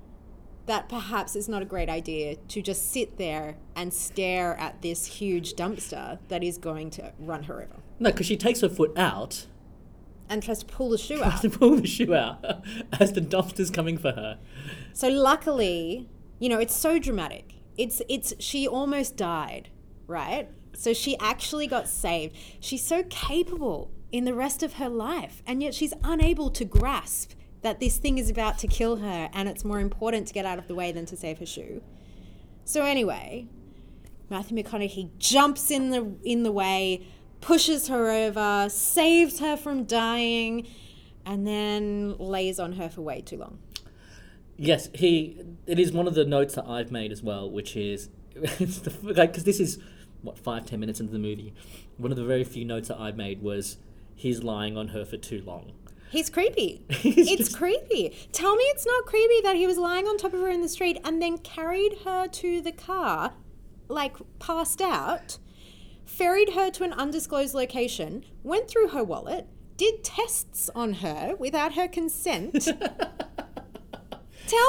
that 0.66 0.88
perhaps 0.88 1.34
it's 1.34 1.48
not 1.48 1.62
a 1.62 1.64
great 1.64 1.88
idea 1.88 2.36
to 2.36 2.62
just 2.62 2.90
sit 2.90 3.16
there 3.16 3.56
and 3.74 3.92
stare 3.92 4.54
at 4.58 4.80
this 4.82 5.06
huge 5.06 5.54
dumpster 5.54 6.18
that 6.28 6.42
is 6.42 6.58
going 6.58 6.90
to 6.90 7.12
run 7.18 7.44
her 7.44 7.62
over. 7.62 7.82
no 7.98 8.10
because 8.10 8.26
she 8.26 8.36
takes 8.36 8.60
her 8.60 8.68
foot 8.68 8.92
out 8.96 9.46
And 10.28 10.42
tries 10.42 10.58
to 10.58 10.66
pull 10.66 10.90
the 10.90 10.98
shoe 10.98 11.22
out. 11.22 11.40
to 11.42 11.50
pull 11.50 11.76
the 11.76 11.86
shoe 11.86 12.14
out 12.14 12.44
as 13.00 13.12
the 13.12 13.20
dumpster's 13.20 13.70
coming 13.70 13.96
for 13.96 14.12
her 14.12 14.38
So 14.92 15.08
luckily, 15.08 16.08
you 16.38 16.48
know, 16.48 16.58
it's 16.58 16.74
so 16.74 16.98
dramatic. 16.98 17.54
It's 17.76 18.02
it's 18.08 18.34
she 18.38 18.66
almost 18.66 19.16
died, 19.16 19.70
right? 20.06 20.48
So 20.74 20.92
she 20.92 21.16
actually 21.18 21.66
got 21.66 21.88
saved. 21.88 22.36
She's 22.60 22.84
so 22.84 23.04
capable 23.08 23.90
in 24.10 24.24
the 24.24 24.34
rest 24.34 24.62
of 24.62 24.74
her 24.74 24.88
life, 24.88 25.42
and 25.46 25.62
yet 25.62 25.74
she's 25.74 25.94
unable 26.02 26.50
to 26.50 26.64
grasp 26.64 27.32
that 27.62 27.80
this 27.80 27.98
thing 27.98 28.18
is 28.18 28.30
about 28.30 28.58
to 28.58 28.66
kill 28.66 28.96
her 28.96 29.28
and 29.32 29.48
it's 29.48 29.64
more 29.64 29.80
important 29.80 30.28
to 30.28 30.34
get 30.34 30.46
out 30.46 30.58
of 30.58 30.68
the 30.68 30.74
way 30.74 30.92
than 30.92 31.06
to 31.06 31.16
save 31.16 31.38
her 31.38 31.46
shoe. 31.46 31.82
So 32.64 32.84
anyway, 32.84 33.48
Matthew 34.30 34.62
McConaughey 34.62 35.10
jumps 35.18 35.70
in 35.70 35.90
the 35.90 36.14
in 36.22 36.42
the 36.42 36.52
way, 36.52 37.06
pushes 37.40 37.88
her 37.88 38.10
over, 38.10 38.68
saves 38.68 39.40
her 39.40 39.56
from 39.56 39.84
dying, 39.84 40.66
and 41.24 41.46
then 41.46 42.16
lays 42.18 42.58
on 42.58 42.72
her 42.74 42.88
for 42.88 43.02
way 43.02 43.20
too 43.20 43.38
long. 43.38 43.58
Yes, 44.56 44.88
he. 44.94 45.40
It 45.66 45.78
is 45.78 45.92
one 45.92 46.06
of 46.08 46.14
the 46.14 46.24
notes 46.24 46.54
that 46.54 46.66
I've 46.66 46.90
made 46.90 47.12
as 47.12 47.22
well, 47.22 47.50
which 47.50 47.76
is 47.76 48.08
it's 48.34 48.78
the 48.78 48.92
like 49.02 49.32
because 49.32 49.44
this 49.44 49.60
is 49.60 49.78
what 50.22 50.38
five 50.38 50.66
ten 50.66 50.80
minutes 50.80 51.00
into 51.00 51.12
the 51.12 51.18
movie. 51.18 51.54
One 51.96 52.10
of 52.10 52.18
the 52.18 52.24
very 52.24 52.44
few 52.44 52.64
notes 52.64 52.88
that 52.88 52.98
I've 52.98 53.16
made 53.16 53.42
was 53.42 53.76
he's 54.16 54.42
lying 54.42 54.76
on 54.76 54.88
her 54.88 55.04
for 55.04 55.16
too 55.16 55.42
long, 55.42 55.72
He's 56.10 56.30
creepy. 56.30 56.82
it's 56.88 57.54
creepy. 57.54 58.16
Tell 58.32 58.56
me 58.56 58.64
it's 58.64 58.86
not 58.86 59.04
creepy 59.04 59.40
that 59.42 59.56
he 59.56 59.66
was 59.66 59.76
lying 59.76 60.06
on 60.06 60.16
top 60.16 60.32
of 60.32 60.40
her 60.40 60.48
in 60.48 60.62
the 60.62 60.68
street 60.68 60.98
and 61.04 61.20
then 61.20 61.38
carried 61.38 61.98
her 62.04 62.26
to 62.28 62.60
the 62.60 62.72
car, 62.72 63.34
like 63.88 64.16
passed 64.38 64.80
out, 64.80 65.38
ferried 66.08 66.54
her 66.54 66.70
to 66.70 66.84
an 66.84 66.92
undisclosed 66.94 67.54
location, 67.54 68.24
went 68.42 68.66
through 68.68 68.88
her 68.88 69.04
wallet, 69.04 69.46
did 69.76 70.02
tests 70.02 70.70
on 70.74 70.94
her 70.94 71.36
without 71.38 71.74
her 71.74 71.86
consent. 71.86 72.54
Tell 72.54 72.72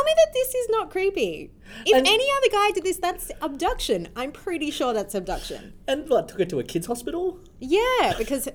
me 0.03 0.11
that 0.17 0.33
this 0.33 0.53
is 0.53 0.67
not 0.69 0.91
creepy. 0.91 1.51
If 1.85 1.95
And- 1.97 2.05
any 2.05 2.25
other 2.37 2.49
guy 2.51 2.71
did 2.71 2.83
this, 2.83 2.97
that's 2.97 3.31
abduction. 3.41 4.09
I'm 4.15 4.31
pretty 4.33 4.69
sure 4.71 4.93
that's 4.93 5.15
abduction. 5.15 5.73
And 5.87 6.07
what, 6.09 6.27
took 6.27 6.39
her 6.39 6.45
to 6.45 6.59
a 6.59 6.63
kid's 6.63 6.87
hospital? 6.87 7.39
Yeah, 7.59 8.13
because 8.17 8.49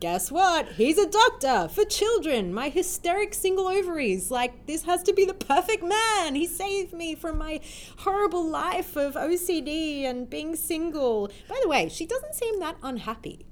guess 0.00 0.30
what? 0.30 0.68
He's 0.72 0.98
a 0.98 1.08
doctor 1.08 1.68
for 1.68 1.84
children. 1.84 2.52
My 2.52 2.68
hysteric 2.68 3.32
single 3.34 3.68
ovaries. 3.68 4.30
Like, 4.30 4.66
this 4.66 4.84
has 4.84 5.02
to 5.04 5.12
be 5.14 5.24
the 5.24 5.34
perfect 5.34 5.82
man. 5.82 6.34
He 6.34 6.46
saved 6.46 6.92
me 6.92 7.14
from 7.14 7.38
my 7.38 7.60
horrible 7.98 8.44
life 8.44 8.96
of 8.96 9.14
OCD 9.14 10.02
and 10.04 10.28
being 10.28 10.56
single. 10.56 11.28
By 11.48 11.58
the 11.62 11.68
way, 11.68 11.88
she 11.88 12.06
doesn't 12.06 12.34
seem 12.34 12.60
that 12.60 12.76
unhappy. 12.82 13.46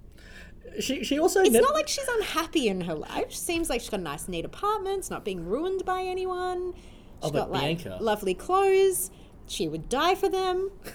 She, 0.80 1.04
she 1.04 1.18
also 1.18 1.40
It's 1.40 1.50
never- 1.50 1.64
not 1.66 1.75
like 1.75 1.88
she's 1.88 2.08
unhappy 2.08 2.68
in 2.68 2.82
her 2.82 2.94
life. 2.94 3.26
She 3.30 3.37
seems 3.38 3.68
like 3.70 3.80
she's 3.80 3.90
got 3.90 4.00
a 4.00 4.02
nice, 4.02 4.28
neat 4.28 4.44
apartment. 4.44 4.99
It's 5.00 5.11
not 5.11 5.25
being 5.25 5.44
ruined 5.44 5.84
by 5.84 6.02
anyone. 6.02 6.72
She's 6.75 6.82
Oh, 7.25 7.30
but 7.30 7.38
got 7.38 7.50
like 7.52 7.82
Bianca- 7.84 8.02
lovely 8.02 8.34
clothes. 8.34 9.11
She 9.52 9.68
would 9.68 9.90
die 9.90 10.14
for 10.14 10.30
them. 10.30 10.71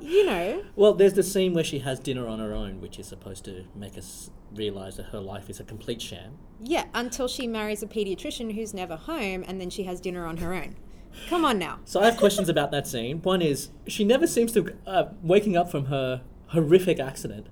you 0.00 0.26
know. 0.26 0.64
Well, 0.74 0.94
there's 0.94 1.12
the 1.12 1.22
scene 1.22 1.54
where 1.54 1.62
she 1.62 1.78
has 1.78 2.00
dinner 2.00 2.26
on 2.26 2.40
her 2.40 2.52
own, 2.52 2.80
which 2.80 2.98
is 2.98 3.06
supposed 3.06 3.44
to 3.44 3.66
make 3.72 3.96
us 3.96 4.30
realize 4.52 4.96
that 4.96 5.06
her 5.06 5.20
life 5.20 5.48
is 5.48 5.60
a 5.60 5.64
complete 5.64 6.02
sham. 6.02 6.38
Yeah, 6.60 6.86
until 6.92 7.28
she 7.28 7.46
marries 7.46 7.84
a 7.84 7.86
pediatrician 7.86 8.56
who's 8.56 8.74
never 8.74 8.96
home 8.96 9.44
and 9.46 9.60
then 9.60 9.70
she 9.70 9.84
has 9.84 10.00
dinner 10.00 10.26
on 10.26 10.38
her 10.38 10.52
own. 10.52 10.74
Come 11.28 11.44
on 11.44 11.56
now. 11.56 11.78
So 11.84 12.00
I 12.00 12.06
have 12.06 12.16
questions 12.16 12.48
about 12.48 12.72
that 12.72 12.88
scene. 12.88 13.22
One 13.22 13.40
is 13.40 13.70
she 13.86 14.02
never 14.02 14.26
seems 14.26 14.50
to, 14.54 14.74
uh, 14.88 15.04
waking 15.22 15.56
up 15.56 15.70
from 15.70 15.86
her 15.86 16.22
horrific 16.48 16.98
accident, 16.98 17.46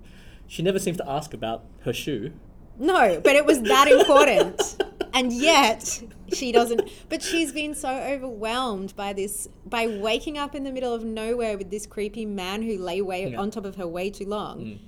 she 0.48 0.60
never 0.60 0.80
seems 0.80 0.96
to 0.96 1.08
ask 1.08 1.32
about 1.32 1.64
her 1.84 1.92
shoe. 1.92 2.32
No, 2.80 3.20
but 3.22 3.36
it 3.36 3.46
was 3.46 3.62
that 3.62 3.86
important. 3.86 4.82
and 5.14 5.32
yet 5.32 6.02
she 6.34 6.52
doesn't 6.52 6.88
but 7.08 7.22
she's 7.22 7.52
been 7.52 7.74
so 7.74 7.88
overwhelmed 7.90 8.94
by 8.96 9.12
this 9.12 9.48
by 9.66 9.86
waking 9.86 10.36
up 10.38 10.54
in 10.54 10.64
the 10.64 10.72
middle 10.72 10.92
of 10.94 11.04
nowhere 11.04 11.56
with 11.58 11.70
this 11.70 11.86
creepy 11.86 12.24
man 12.26 12.62
who 12.62 12.76
lay 12.78 13.00
way 13.00 13.30
Yeah. 13.30 13.40
on 13.40 13.50
top 13.50 13.64
of 13.64 13.76
her 13.76 13.86
way 13.86 14.10
too 14.10 14.26
long. 14.26 14.60
Mm. 14.60 14.78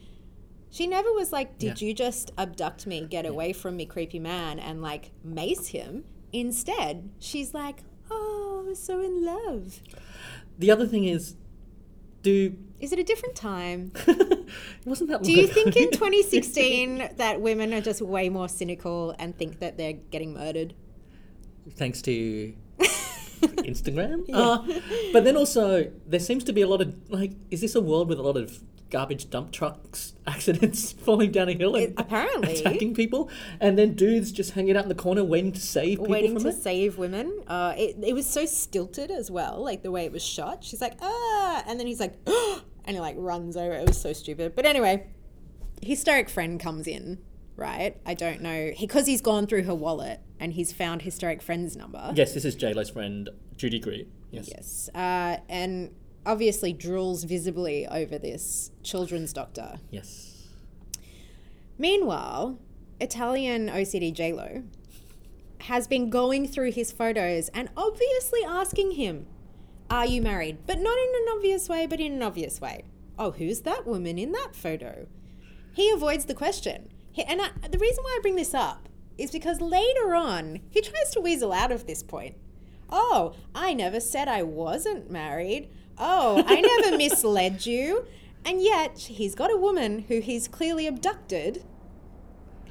She 0.70 0.86
never 0.88 1.12
was 1.12 1.32
like, 1.32 1.58
Did 1.58 1.80
Yeah. 1.80 1.88
you 1.88 1.94
just 1.94 2.32
abduct 2.36 2.86
me, 2.86 3.06
get 3.08 3.26
away 3.26 3.52
from 3.52 3.76
me, 3.76 3.86
creepy 3.86 4.18
man, 4.18 4.58
and 4.58 4.82
like 4.82 5.12
mace 5.22 5.68
him? 5.68 6.04
Instead, 6.32 7.10
she's 7.18 7.54
like, 7.54 7.84
Oh, 8.10 8.64
I'm 8.66 8.74
so 8.74 9.00
in 9.00 9.24
love. 9.24 9.80
The 10.58 10.70
other 10.70 10.86
thing 10.86 11.04
is, 11.04 11.36
do 12.22 12.56
Is 12.80 12.92
it 12.92 12.98
a 12.98 13.04
different 13.04 13.34
time? 13.36 13.92
wasn't 14.84 15.10
that? 15.10 15.22
Do 15.22 15.30
you 15.32 15.46
think 15.46 15.76
in 15.76 15.90
2016 15.92 17.10
that 17.18 17.40
women 17.40 17.72
are 17.72 17.80
just 17.80 18.02
way 18.02 18.28
more 18.28 18.48
cynical 18.48 19.14
and 19.18 19.36
think 19.36 19.60
that 19.60 19.76
they're 19.78 19.92
getting 20.10 20.34
murdered? 20.34 20.74
Thanks 21.72 22.02
to 22.02 22.54
Instagram? 23.40 24.24
Uh, 24.32 24.62
but 25.12 25.24
then 25.24 25.36
also, 25.36 25.90
there 26.06 26.20
seems 26.20 26.44
to 26.44 26.52
be 26.52 26.62
a 26.62 26.66
lot 26.68 26.80
of 26.80 26.94
like, 27.10 27.32
is 27.50 27.60
this 27.60 27.74
a 27.74 27.80
world 27.80 28.08
with 28.08 28.18
a 28.18 28.22
lot 28.22 28.36
of 28.36 28.60
garbage 28.90 29.28
dump 29.28 29.50
trucks 29.50 30.12
accidents 30.26 30.92
falling 30.92 31.32
down 31.32 31.48
a 31.48 31.52
hill 31.52 31.74
and 31.74 31.86
It- 31.86 31.94
apparently. 31.96 32.54
attacking 32.60 32.94
people, 32.94 33.28
and 33.60 33.76
then 33.78 33.94
dudes 33.94 34.30
just 34.30 34.52
hanging 34.52 34.76
out 34.76 34.84
in 34.84 34.88
the 34.88 34.94
corner 34.94 35.24
waiting 35.24 35.52
to 35.52 35.60
save 35.60 35.98
people 35.98 36.06
Waiting 36.08 36.38
to 36.38 36.48
it? 36.48 36.52
save 36.62 36.96
women. 36.98 37.40
Uh, 37.48 37.74
it, 37.76 37.96
it 38.02 38.12
was 38.14 38.26
so 38.26 38.46
stilted 38.46 39.10
as 39.10 39.30
well, 39.30 39.60
like 39.62 39.82
the 39.82 39.90
way 39.90 40.04
it 40.04 40.12
was 40.12 40.22
shot. 40.24 40.62
She's 40.64 40.80
like, 40.80 40.94
ah, 41.02 41.64
and 41.66 41.78
then 41.80 41.86
he's 41.86 42.00
like, 42.00 42.14
ah, 42.26 42.62
and 42.84 42.96
he 42.96 43.00
like 43.00 43.16
runs 43.18 43.56
over. 43.56 43.72
It 43.74 43.86
was 43.88 44.00
so 44.00 44.12
stupid. 44.12 44.54
But 44.54 44.64
anyway, 44.66 45.08
hysteric 45.82 46.28
friend 46.28 46.60
comes 46.60 46.86
in, 46.86 47.18
right? 47.56 47.96
I 48.06 48.14
don't 48.14 48.42
know 48.42 48.72
because 48.78 49.06
he's 49.06 49.20
gone 49.20 49.46
through 49.46 49.64
her 49.64 49.74
wallet 49.74 50.20
and 50.40 50.52
he's 50.52 50.72
found 50.72 51.02
historic 51.02 51.42
friend's 51.42 51.76
number. 51.76 52.12
Yes, 52.14 52.34
this 52.34 52.44
is 52.44 52.54
J 52.54 52.72
Lo's 52.72 52.90
friend 52.90 53.28
Judy 53.56 53.78
Greer. 53.78 54.04
Yes. 54.30 54.48
Yes. 54.48 54.90
Uh, 54.94 55.38
and 55.48 55.90
obviously 56.26 56.74
drools 56.74 57.24
visibly 57.24 57.86
over 57.86 58.18
this 58.18 58.70
children's 58.82 59.32
doctor. 59.32 59.76
Yes. 59.90 60.48
Meanwhile, 61.78 62.58
Italian 63.00 63.68
OCD 63.68 64.14
JLo 64.14 64.64
has 65.62 65.86
been 65.86 66.10
going 66.10 66.46
through 66.46 66.72
his 66.72 66.92
photos 66.92 67.48
and 67.50 67.68
obviously 67.76 68.40
asking 68.46 68.92
him, 68.92 69.26
Are 69.90 70.06
you 70.06 70.22
married? 70.22 70.58
But 70.66 70.78
not 70.78 70.96
in 70.98 71.12
an 71.14 71.36
obvious 71.36 71.68
way, 71.68 71.86
but 71.86 72.00
in 72.00 72.12
an 72.12 72.22
obvious 72.22 72.60
way. 72.60 72.84
Oh, 73.18 73.32
who's 73.32 73.60
that 73.60 73.86
woman 73.86 74.18
in 74.18 74.32
that 74.32 74.54
photo? 74.54 75.06
He 75.72 75.90
avoids 75.90 76.26
the 76.26 76.34
question. 76.34 76.88
He, 77.12 77.22
and 77.22 77.40
I, 77.40 77.48
the 77.70 77.78
reason 77.78 78.02
why 78.02 78.16
I 78.18 78.22
bring 78.22 78.36
this 78.36 78.54
up 78.54 78.88
is 79.18 79.30
because 79.30 79.60
later 79.60 80.14
on, 80.14 80.60
he 80.70 80.80
tries 80.80 81.10
to 81.12 81.20
weasel 81.20 81.52
out 81.52 81.70
of 81.72 81.86
this 81.86 82.02
point. 82.02 82.36
Oh, 82.90 83.34
I 83.54 83.74
never 83.74 84.00
said 84.00 84.28
I 84.28 84.42
wasn't 84.42 85.10
married. 85.10 85.68
Oh, 85.98 86.42
I 86.46 86.60
never 86.60 86.96
misled 86.98 87.64
you. 87.66 88.06
And 88.44 88.60
yet, 88.60 88.98
he's 88.98 89.34
got 89.34 89.52
a 89.52 89.56
woman 89.56 90.00
who 90.08 90.20
he's 90.20 90.48
clearly 90.48 90.86
abducted 90.86 91.64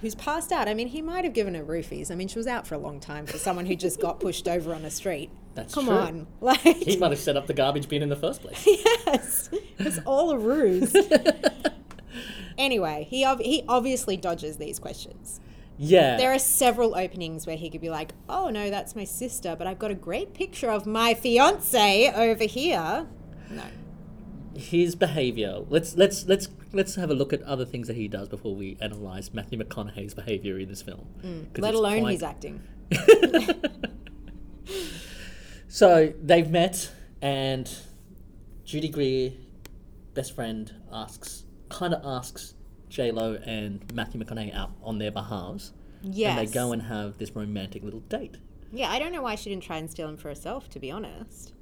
who's 0.02 0.16
passed 0.16 0.52
out. 0.52 0.68
I 0.68 0.74
mean, 0.74 0.90
he 0.90 1.02
might 1.02 1.24
have 1.24 1.34
given 1.34 1.56
her 1.56 1.64
roofies. 1.64 2.12
I 2.12 2.16
mean, 2.16 2.28
she 2.28 2.38
was 2.38 2.46
out 2.46 2.68
for 2.68 2.76
a 2.76 2.78
long 2.78 3.00
time 3.00 3.26
for 3.26 3.38
someone 3.38 3.66
who 3.66 3.76
just 3.76 4.02
got 4.02 4.20
pushed 4.20 4.50
over 4.50 4.74
on 4.74 4.84
a 4.84 4.92
street. 4.92 5.30
That's 5.56 5.74
Come 5.74 5.86
true. 5.86 5.96
on. 5.96 6.28
Like, 6.42 6.60
He 6.60 6.98
might 6.98 7.12
have 7.12 7.20
set 7.22 7.38
up 7.38 7.48
the 7.48 7.54
garbage 7.54 7.88
bin 7.88 8.04
in 8.04 8.10
the 8.10 8.16
first 8.18 8.42
place. 8.42 8.62
yes, 8.68 9.50
it's 9.80 10.00
all 10.06 10.32
a 10.32 10.38
ruse. 10.38 10.94
anyway, 12.58 13.08
he, 13.10 13.26
ob- 13.26 13.40
he 13.42 13.64
obviously 13.68 14.18
dodges 14.18 14.58
these 14.58 14.78
questions. 14.80 15.40
Yeah. 15.84 16.18
There 16.18 16.34
are 16.34 16.40
several 16.40 16.96
openings 16.96 17.46
where 17.46 17.58
he 17.58 17.70
could 17.70 17.82
be 17.82 17.90
like, 17.90 18.14
oh 18.30 18.50
no, 18.50 18.70
that's 18.70 18.96
my 18.96 19.04
sister, 19.04 19.56
but 19.58 19.68
I've 19.68 19.80
got 19.80 19.92
a 19.92 19.96
great 19.96 20.34
picture 20.34 20.70
of 20.70 20.86
my 20.86 21.14
fiance 21.14 22.12
over 22.14 22.46
here. 22.46 23.08
No. 23.50 23.64
his 24.56 24.96
behavior. 24.96 25.60
Let's 25.70 25.96
let's 25.98 26.26
let's 26.26 26.48
let's 26.72 26.96
have 26.96 27.10
a 27.10 27.14
look 27.14 27.34
at 27.34 27.42
other 27.44 27.66
things 27.66 27.88
that 27.88 27.96
he 27.96 28.08
does 28.08 28.30
before 28.30 28.56
we 28.56 28.78
analyze 28.82 29.34
Matthew 29.34 29.60
McConaughey's 29.60 30.14
behavior 30.14 30.58
in 30.60 30.70
this 30.70 30.82
film. 30.82 31.08
Mm. 31.24 31.58
Let 31.60 31.74
alone 31.74 32.02
quite- 32.02 32.12
his 32.14 32.24
acting. 32.24 32.62
So 35.68 36.14
they've 36.22 36.50
met, 36.50 36.92
and 37.20 37.68
Judy 38.64 38.90
Greer, 38.90 39.32
best 40.14 40.36
friend, 40.36 40.72
asks 40.92 41.46
kind 41.70 41.96
of 41.96 42.06
asks 42.06 42.54
J 42.94 43.10
Lo 43.12 43.40
and 43.44 43.92
Matthew 43.92 44.22
McConaughey 44.24 44.54
out 44.56 44.70
on 44.84 45.00
their 45.00 45.10
behalves, 45.12 45.74
Yes. 46.04 46.38
and 46.38 46.48
they 46.48 46.54
go 46.54 46.72
and 46.72 46.84
have 46.84 47.18
this 47.18 47.36
romantic 47.36 47.82
little 47.84 48.02
date. 48.02 48.38
Yeah, 48.72 48.92
I 48.92 49.00
don't 49.00 49.12
know 49.12 49.24
why 49.24 49.34
she 49.34 49.50
didn't 49.50 49.64
try 49.64 49.78
and 49.78 49.90
steal 49.90 50.08
him 50.08 50.16
for 50.16 50.28
herself, 50.30 50.70
to 50.70 50.80
be 50.80 50.92
honest. 50.92 51.54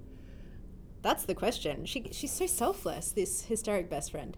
That's 1.01 1.23
the 1.23 1.33
question. 1.33 1.85
She, 1.85 2.09
she's 2.11 2.31
so 2.33 2.47
selfless, 2.47 3.11
this 3.13 3.43
hysteric 3.43 3.89
best 3.89 4.11
friend. 4.11 4.35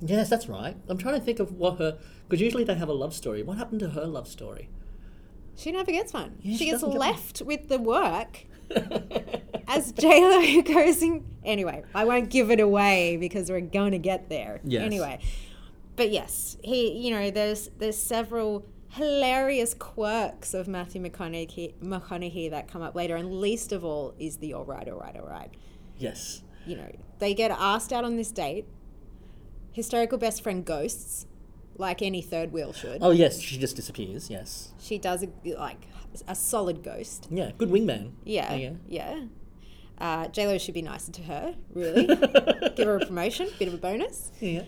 Yes, 0.00 0.28
that's 0.28 0.48
right. 0.48 0.76
I'm 0.88 0.98
trying 0.98 1.14
to 1.14 1.24
think 1.24 1.38
of 1.38 1.52
what 1.52 1.78
her 1.78 1.98
because 2.28 2.40
usually 2.40 2.64
they 2.64 2.74
have 2.74 2.88
a 2.88 2.92
love 2.92 3.14
story. 3.14 3.44
What 3.44 3.56
happened 3.58 3.80
to 3.80 3.90
her 3.90 4.04
love 4.06 4.26
story? 4.26 4.68
She 5.56 5.70
never 5.70 5.90
gets 5.92 6.12
one. 6.12 6.38
Yeah, 6.42 6.52
she, 6.52 6.58
she 6.58 6.64
gets 6.66 6.82
doesn't 6.82 6.90
get 6.90 6.98
left 6.98 7.42
with 7.42 7.68
the 7.68 7.78
work 7.78 8.44
as 9.68 9.92
JLo 9.92 10.64
goes 10.74 11.00
in. 11.02 11.24
Anyway, 11.44 11.84
I 11.94 12.04
won't 12.04 12.28
give 12.28 12.50
it 12.50 12.60
away 12.60 13.16
because 13.16 13.50
we're 13.50 13.60
going 13.60 13.92
to 13.92 13.98
get 13.98 14.28
there. 14.28 14.60
Yes. 14.64 14.82
Anyway, 14.82 15.20
but 15.98 16.10
yes, 16.10 16.56
he. 16.62 16.92
You 16.92 17.10
know, 17.10 17.30
there's 17.30 17.68
there's 17.76 17.98
several 17.98 18.64
hilarious 18.88 19.74
quirks 19.74 20.54
of 20.54 20.66
Matthew 20.66 21.02
McConaughey, 21.02 21.74
McConaughey 21.82 22.50
that 22.50 22.68
come 22.68 22.80
up 22.80 22.94
later, 22.94 23.16
and 23.16 23.40
least 23.40 23.72
of 23.72 23.84
all 23.84 24.14
is 24.18 24.38
the 24.38 24.54
all 24.54 24.64
right, 24.64 24.88
all 24.88 24.98
right, 24.98 25.16
all 25.16 25.26
right. 25.26 25.50
Yes. 25.98 26.42
You 26.64 26.76
know, 26.76 26.90
they 27.18 27.34
get 27.34 27.50
asked 27.50 27.92
out 27.92 28.04
on 28.04 28.16
this 28.16 28.30
date. 28.30 28.66
Historical 29.72 30.18
best 30.18 30.42
friend 30.42 30.64
ghosts, 30.64 31.26
like 31.76 32.00
any 32.00 32.22
third 32.22 32.52
wheel 32.52 32.72
should. 32.72 32.98
Oh 33.02 33.10
yes, 33.10 33.40
she 33.40 33.58
just 33.58 33.76
disappears. 33.76 34.30
Yes. 34.30 34.72
She 34.78 34.98
does 34.98 35.24
a, 35.24 35.28
like 35.58 35.86
a 36.26 36.34
solid 36.34 36.82
ghost. 36.82 37.26
Yeah, 37.30 37.50
good 37.58 37.70
wingman. 37.70 38.12
Yeah, 38.24 38.54
yeah. 38.54 38.72
yeah. 38.88 39.20
Uh, 40.00 40.28
JLo 40.28 40.60
should 40.60 40.74
be 40.74 40.82
nicer 40.82 41.10
to 41.10 41.22
her, 41.22 41.54
really. 41.74 42.06
Give 42.76 42.86
her 42.86 42.96
a 42.96 43.06
promotion, 43.06 43.48
bit 43.58 43.66
of 43.66 43.74
a 43.74 43.78
bonus. 43.78 44.30
Yeah. 44.40 44.62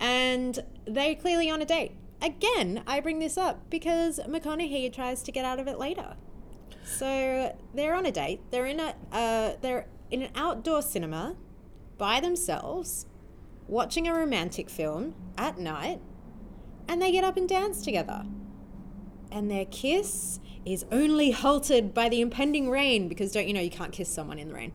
And 0.00 0.58
they're 0.86 1.14
clearly 1.14 1.50
on 1.50 1.62
a 1.62 1.64
date. 1.64 1.92
Again, 2.22 2.82
I 2.86 3.00
bring 3.00 3.18
this 3.18 3.36
up 3.36 3.68
because 3.70 4.20
McConaughey 4.26 4.92
tries 4.92 5.22
to 5.24 5.32
get 5.32 5.44
out 5.44 5.58
of 5.60 5.68
it 5.68 5.78
later. 5.78 6.16
So 6.84 7.56
they're 7.74 7.94
on 7.94 8.06
a 8.06 8.12
date. 8.12 8.40
They're 8.50 8.66
in 8.66 8.80
a 8.80 8.94
uh, 9.12 9.52
they're 9.60 9.86
in 10.10 10.22
an 10.22 10.30
outdoor 10.34 10.82
cinema 10.82 11.36
by 11.98 12.20
themselves, 12.20 13.06
watching 13.68 14.06
a 14.06 14.14
romantic 14.14 14.70
film 14.70 15.14
at 15.36 15.58
night, 15.58 16.00
and 16.88 17.02
they 17.02 17.10
get 17.12 17.24
up 17.24 17.36
and 17.36 17.48
dance 17.48 17.82
together. 17.82 18.24
and 19.30 19.50
their 19.50 19.64
kiss 19.66 20.40
is 20.64 20.84
only 20.92 21.30
halted 21.30 21.92
by 21.94 22.08
the 22.08 22.20
impending 22.20 22.70
rain 22.70 23.08
because 23.08 23.32
don't 23.32 23.46
you 23.46 23.54
know 23.54 23.60
you 23.60 23.70
can't 23.70 23.92
kiss 23.92 24.08
someone 24.08 24.38
in 24.38 24.48
the 24.48 24.54
rain? 24.54 24.72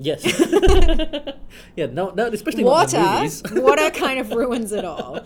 Yes. 0.00 0.24
yeah, 1.76 1.86
no, 1.86 2.10
no, 2.10 2.26
especially 2.28 2.62
not 2.62 2.88
the 2.88 2.98
Water, 2.98 3.60
water 3.62 3.90
kind 3.98 4.20
of 4.20 4.30
ruins 4.30 4.70
it 4.70 4.84
all. 4.84 5.20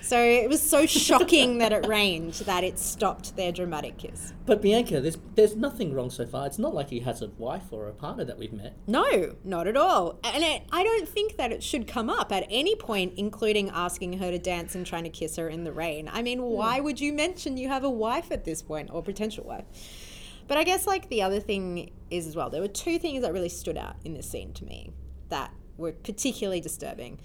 So 0.00 0.16
it 0.16 0.48
was 0.48 0.62
so 0.62 0.86
shocking 0.86 1.58
that 1.58 1.72
it 1.72 1.86
rained 1.86 2.34
that 2.34 2.62
it 2.62 2.78
stopped 2.78 3.34
their 3.36 3.50
dramatic 3.50 3.98
kiss. 3.98 4.32
But 4.46 4.62
Bianca, 4.62 5.00
there's 5.00 5.18
there's 5.34 5.56
nothing 5.56 5.92
wrong 5.92 6.10
so 6.10 6.24
far. 6.24 6.46
It's 6.46 6.58
not 6.58 6.72
like 6.72 6.90
he 6.90 7.00
has 7.00 7.20
a 7.20 7.28
wife 7.30 7.72
or 7.72 7.88
a 7.88 7.92
partner 7.92 8.24
that 8.24 8.38
we've 8.38 8.52
met. 8.52 8.76
No, 8.86 9.34
not 9.42 9.66
at 9.66 9.76
all. 9.76 10.20
And 10.22 10.44
it, 10.44 10.62
I 10.70 10.84
don't 10.84 11.08
think 11.08 11.36
that 11.36 11.50
it 11.50 11.62
should 11.62 11.88
come 11.88 12.08
up 12.08 12.30
at 12.30 12.46
any 12.48 12.76
point, 12.76 13.14
including 13.16 13.70
asking 13.70 14.18
her 14.18 14.30
to 14.30 14.38
dance 14.38 14.76
and 14.76 14.86
trying 14.86 15.04
to 15.04 15.10
kiss 15.10 15.34
her 15.36 15.48
in 15.48 15.64
the 15.64 15.72
rain. 15.72 16.08
I 16.12 16.22
mean, 16.22 16.38
hmm. 16.38 16.44
why 16.44 16.78
would 16.78 17.00
you 17.00 17.12
mention 17.12 17.56
you 17.56 17.68
have 17.68 17.82
a 17.82 17.90
wife 17.90 18.30
at 18.30 18.44
this 18.44 18.62
point 18.62 18.90
or 18.92 19.02
potential 19.02 19.44
wife? 19.44 19.64
But 20.52 20.58
I 20.58 20.64
guess, 20.64 20.86
like, 20.86 21.08
the 21.08 21.22
other 21.22 21.40
thing 21.40 21.92
is 22.10 22.26
as 22.26 22.36
well, 22.36 22.50
there 22.50 22.60
were 22.60 22.68
two 22.68 22.98
things 22.98 23.22
that 23.22 23.32
really 23.32 23.48
stood 23.48 23.78
out 23.78 23.96
in 24.04 24.12
this 24.12 24.28
scene 24.28 24.52
to 24.52 24.66
me 24.66 24.92
that 25.30 25.50
were 25.78 25.92
particularly 25.92 26.60
disturbing. 26.60 27.20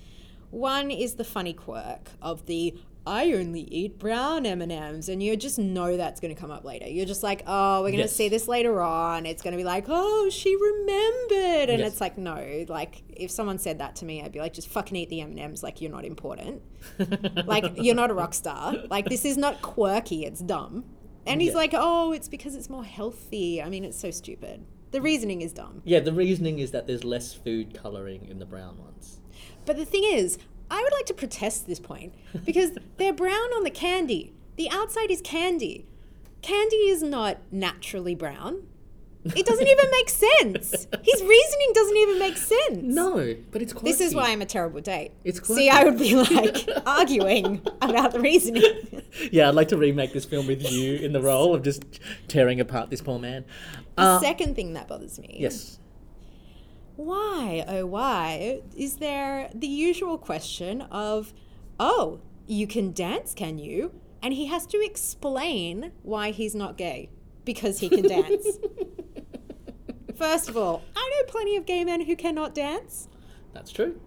One 0.50 0.90
is 0.92 1.16
the 1.16 1.26
funny 1.26 1.52
quirk 1.52 2.12
of 2.22 2.46
the 2.46 2.76
I 3.06 3.34
only 3.34 3.62
eat 3.62 4.00
brown 4.00 4.46
M&Ms 4.46 5.10
and 5.10 5.22
you 5.22 5.36
just 5.36 5.60
know 5.60 5.98
that's 5.98 6.22
going 6.22 6.34
to 6.34 6.40
come 6.40 6.52
up 6.52 6.64
later. 6.64 6.88
You're 6.88 7.06
just 7.06 7.22
like, 7.24 7.44
"Oh, 7.48 7.80
we're 7.82 7.88
going 7.90 7.96
to 7.98 8.04
Yes. 8.04 8.16
see 8.16 8.30
this 8.30 8.48
later 8.48 8.82
on. 8.82 9.26
It's 9.26 9.42
going 9.42 9.52
to 9.54 9.58
be 9.58 9.64
like, 9.66 9.86
"Oh, 9.90 10.30
she 10.30 10.56
remembered." 10.56 11.70
And 11.70 11.80
Yes. 11.80 11.94
it's 11.94 12.02
like, 12.02 12.18
"No, 12.18 12.66
like 12.70 13.04
if 13.10 13.30
someone 13.32 13.60
said 13.60 13.80
that 13.80 13.98
to 13.98 14.06
me, 14.06 14.22
I'd 14.24 14.32
be 14.32 14.40
like, 14.40 14.54
"Just 14.54 14.68
fucking 14.70 14.96
eat 14.96 15.10
the 15.10 15.20
M&Ms 15.22 15.64
like 15.64 15.82
you're 15.82 15.92
not 15.92 16.06
important." 16.06 16.62
like 17.46 17.74
you're 17.76 17.96
not 17.96 18.10
a 18.10 18.14
rock 18.14 18.34
star. 18.34 18.74
Like 18.90 19.08
this 19.10 19.26
is 19.26 19.36
not 19.38 19.62
quirky, 19.62 20.24
it's 20.26 20.40
dumb. 20.42 20.86
And 21.28 21.42
he's 21.42 21.52
Yeah. 21.52 21.58
like, 21.58 21.72
"Oh, 21.74 22.12
it's 22.12 22.28
because 22.28 22.56
it's 22.56 22.70
more 22.70 22.84
healthy." 22.84 23.62
I 23.62 23.70
mean, 23.70 23.84
it's 23.86 24.00
so 24.00 24.12
stupid. 24.12 24.66
The 24.92 25.02
reasoning 25.02 25.42
is 25.42 25.52
dumb. 25.54 25.82
Yeah, 25.86 26.00
the 26.00 26.14
reasoning 26.14 26.60
is 26.60 26.72
that 26.72 26.88
there's 26.88 27.04
less 27.04 27.34
food 27.34 27.74
coloring 27.74 28.26
in 28.30 28.40
the 28.40 28.46
brown 28.46 28.78
ones. 28.78 29.20
But 29.66 29.76
the 29.78 29.86
thing 29.86 30.04
is, 30.06 30.38
I 30.72 30.82
would 30.82 30.94
like 30.94 31.06
to 31.08 31.14
protest 31.14 31.68
this 31.68 31.80
point 31.80 32.14
because 32.46 32.72
they're 32.98 33.14
brown 33.14 33.54
on 33.56 33.64
the 33.64 33.70
candy. 33.70 34.34
The 34.56 34.70
outside 34.70 35.12
is 35.12 35.22
candy. 35.22 35.86
Candy 36.42 36.76
is 36.88 37.04
not 37.04 37.38
naturally 37.52 38.16
brown. 38.16 38.64
It 39.26 39.46
doesn't 39.46 39.68
even 39.68 39.86
make 39.92 40.10
sense. 40.10 40.88
His 41.04 41.22
reasoning 41.22 41.72
doesn't 41.74 41.98
even 41.98 42.20
make 42.20 42.38
sense. 42.38 42.78
No, 42.82 43.36
but 43.52 43.62
it's 43.62 43.74
quirky. 43.74 43.92
This 43.92 44.00
is 44.02 44.16
why 44.16 44.30
I'm 44.30 44.42
a 44.42 44.46
terrible 44.46 44.80
date. 44.80 45.12
It's 45.26 45.46
See. 45.46 45.70
I 45.70 45.84
would 45.84 45.98
be 45.98 46.16
like 46.16 46.68
arguing 46.86 47.62
about 47.82 48.12
the 48.14 48.20
reasoning. 48.20 48.64
Yeah, 49.32 49.50
I'd 49.50 49.56
like 49.56 49.70
to 49.70 49.78
remake 49.78 50.14
this 50.14 50.26
film 50.26 50.46
with 50.46 50.70
you 50.72 50.96
in 50.98 51.12
the 51.12 51.22
role 51.22 51.56
of 51.56 51.64
just 51.64 51.84
tearing 52.28 52.60
apart 52.60 52.92
this 52.92 53.02
poor 53.02 53.18
man. 53.18 53.46
The 53.96 54.02
Uh, 54.04 54.20
second 54.20 54.56
thing 54.56 54.74
that 54.74 54.88
bothers 54.88 55.18
me 55.18 55.38
yes. 55.40 55.80
why, 56.98 57.64
oh, 57.68 57.86
why 57.88 58.62
is 58.76 58.98
there 58.98 59.50
the 59.56 59.66
usual 59.68 60.18
question 60.20 60.82
of, 60.84 61.34
oh, 61.80 62.20
you 62.46 62.68
can 62.68 62.92
dance, 62.92 63.34
can 63.34 63.58
you? 63.58 63.94
And 64.22 64.34
he 64.36 64.46
has 64.48 64.66
to 64.68 64.84
explain 64.86 65.92
why 66.04 66.30
he's 66.32 66.54
not 66.54 66.78
gay 66.78 67.10
because 67.48 67.80
he 67.80 67.90
can 67.90 68.08
dance. 68.08 68.46
First 70.16 70.50
of 70.50 70.58
all, 70.58 70.84
I 70.96 71.10
know 71.10 71.32
plenty 71.32 71.56
of 71.56 71.66
gay 71.66 71.84
men 71.86 72.02
who 72.02 72.16
cannot 72.16 72.54
dance. 72.54 73.08
That's 73.54 73.72
true. 73.72 74.00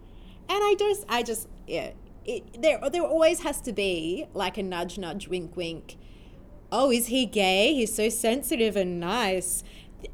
And 0.48 0.58
I 0.62 0.74
just, 0.78 1.06
I 1.08 1.22
just, 1.22 1.48
yeah, 1.66 1.92
it, 2.24 2.60
there, 2.60 2.78
there 2.92 3.02
always 3.02 3.40
has 3.40 3.60
to 3.62 3.72
be 3.72 4.26
like 4.34 4.58
a 4.58 4.62
nudge, 4.62 4.98
nudge, 4.98 5.26
wink, 5.26 5.56
wink. 5.56 5.96
Oh, 6.70 6.92
is 6.92 7.06
he 7.06 7.24
gay? 7.24 7.72
He's 7.72 7.94
so 7.94 8.10
sensitive 8.10 8.76
and 8.76 9.00
nice. 9.00 9.64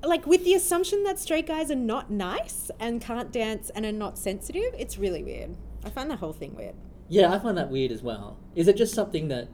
Like 0.03 0.25
with 0.25 0.45
the 0.45 0.55
assumption 0.55 1.03
that 1.03 1.19
straight 1.19 1.49
guys 1.49 1.71
are 1.71 1.75
not 1.75 2.11
nice 2.11 2.71
and 2.79 3.01
can't 3.01 3.33
dance 3.33 3.71
and 3.71 3.85
are 3.85 3.93
not 3.93 4.19
sensitive, 4.19 4.73
it's 4.79 4.99
really 4.99 5.25
weird. 5.25 5.57
I 5.85 5.91
find 5.91 6.09
the 6.09 6.17
whole 6.17 6.33
thing 6.33 6.55
weird. 6.55 6.77
Yeah, 7.09 7.33
I 7.33 7.41
find 7.41 7.59
that 7.59 7.71
weird 7.71 7.91
as 7.91 8.03
well. 8.03 8.39
Is 8.55 8.69
it 8.69 8.77
just 8.77 8.95
something 8.95 9.29
that 9.29 9.49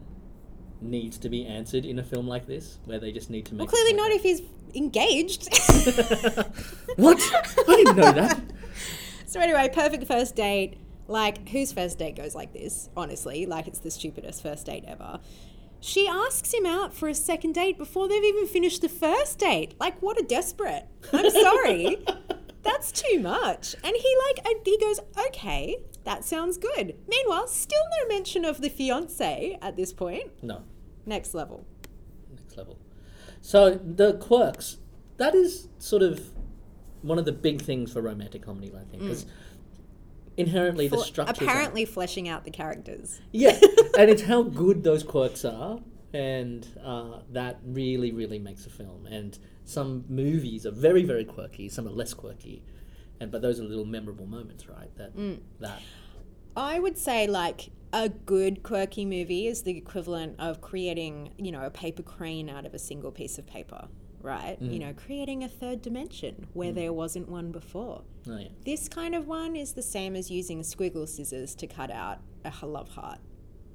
needs 0.83 1.19
to 1.19 1.29
be 1.29 1.47
answered 1.47 1.85
in 1.85 1.99
a 1.99 2.03
film 2.03 2.27
like 2.29 2.47
this, 2.47 2.79
where 2.85 2.99
they 2.99 3.13
just 3.13 3.31
need 3.31 3.47
to 3.47 3.55
make? 3.55 3.71
Well, 3.71 3.73
clearly 3.73 3.95
not 3.95 4.11
if 4.11 4.23
he's 4.23 4.43
engaged. 4.75 5.49
What? 6.97 7.19
I 7.69 7.77
didn't 7.77 7.97
know 7.97 8.13
that. 8.13 8.41
So 9.27 9.41
anyway, 9.41 9.71
perfect 9.73 10.05
first 10.07 10.37
date. 10.37 10.77
Like, 11.09 11.49
whose 11.49 11.73
first 11.73 11.99
date 11.99 12.17
goes 12.17 12.35
like 12.35 12.53
this? 12.53 12.91
Honestly, 12.95 13.47
like 13.47 13.67
it's 13.67 13.79
the 13.79 13.91
stupidest 13.91 14.43
first 14.43 14.67
date 14.67 14.85
ever. 14.87 15.21
She 15.81 16.07
asks 16.07 16.53
him 16.53 16.67
out 16.67 16.93
for 16.93 17.09
a 17.09 17.15
second 17.15 17.55
date 17.55 17.79
before 17.79 18.09
they've 18.09 18.23
even 18.23 18.47
finished 18.47 18.83
the 18.83 18.91
first 18.91 19.39
date. 19.39 19.75
Like, 19.81 20.01
what 20.03 20.21
a 20.21 20.23
desperate! 20.23 20.87
I'm 21.15 21.31
sorry, 21.31 21.97
that's 22.63 22.93
too 22.93 23.21
much. 23.21 23.75
And 23.83 23.97
he 23.97 24.17
like 24.29 24.47
he 24.67 24.79
goes, 24.79 25.01
okay, 25.29 25.79
that 26.05 26.25
sounds 26.25 26.59
good. 26.59 26.95
Meanwhile, 27.09 27.49
still 27.49 27.83
no 28.01 28.09
mention 28.15 28.45
of 28.45 28.61
the 28.61 28.69
fiance 28.69 29.59
at 29.63 29.77
this 29.77 29.93
point. 29.93 30.31
No, 30.43 30.63
Next 31.07 31.35
level. 31.35 31.65
next 32.35 32.57
level. 32.57 32.79
So 33.41 33.75
the 33.75 34.15
quirks. 34.15 34.79
That 35.19 35.35
is 35.35 35.69
sort 35.79 36.03
of 36.03 36.31
one 37.03 37.19
of 37.19 37.25
the 37.25 37.33
big 37.33 37.61
things 37.63 37.93
for 37.93 38.01
romantic 38.01 38.43
comedies, 38.43 38.75
I 38.75 38.85
think, 38.85 39.03
because 39.03 39.27
inherently 40.37 40.89
the 40.89 40.99
structure. 40.99 41.45
apparently 41.45 41.85
fleshing 41.85 42.29
out 42.29 42.45
the 42.45 42.51
characters. 42.51 43.21
Yeah, 43.33 43.59
and 43.99 44.11
it's 44.11 44.23
how 44.23 44.43
good 44.43 44.83
those 44.85 45.03
quirks 45.03 45.45
are, 45.45 45.81
and 46.15 46.67
uh, 46.83 47.21
that 47.31 47.59
really, 47.65 48.13
really 48.13 48.39
makes 48.39 48.67
a 48.67 48.71
film. 48.71 49.07
And 49.07 49.39
some 49.65 50.05
movies 50.09 50.65
are 50.67 50.71
very, 50.71 51.05
very 51.05 51.25
quirky. 51.25 51.69
Some 51.69 51.87
are 51.87 51.93
less 51.93 52.15
quirky, 52.15 52.63
and 53.21 53.31
but 53.31 53.43
those 53.43 53.61
are 53.61 53.65
little 53.65 53.85
memorable 53.85 54.27
moments, 54.27 54.69
right? 54.69 54.95
That 54.97 55.13
that 55.61 55.83
I 56.57 56.79
would 56.79 56.99
say 56.99 57.27
like 57.27 57.71
a 57.93 58.09
good 58.09 58.63
quirky 58.63 59.05
movie 59.05 59.47
is 59.47 59.63
the 59.63 59.77
equivalent 59.77 60.37
of 60.39 60.61
creating, 60.61 61.33
you 61.37 61.53
know, 61.53 61.63
a 61.63 61.71
paper 61.71 62.03
crane 62.03 62.49
out 62.49 62.65
of 62.65 62.75
a 62.75 62.79
single 62.79 63.13
piece 63.13 63.39
of 63.39 63.47
paper, 63.47 63.89
right? 64.23 64.57
You 64.61 64.79
mm. 64.79 64.87
know, 64.87 64.95
creating 64.95 65.45
a 65.45 65.49
third 65.49 65.83
dimension 65.83 66.47
where 66.55 66.73
mm. 66.73 66.77
there 66.77 66.93
wasn't 66.93 67.29
one 67.29 67.53
before. 67.53 68.03
oh 68.29 68.39
yeah. 68.39 68.49
This 68.65 68.89
kind 68.89 69.15
of 69.15 69.27
one 69.27 69.57
is 69.57 69.75
the 69.75 69.83
same 69.83 70.17
as 70.17 70.31
using 70.31 70.63
squiggle 70.63 71.09
scissors 71.09 71.55
to 71.57 71.67
cut 71.67 71.91
out 71.91 72.21
a 72.45 72.67
love 72.67 72.89
heart. 72.91 73.19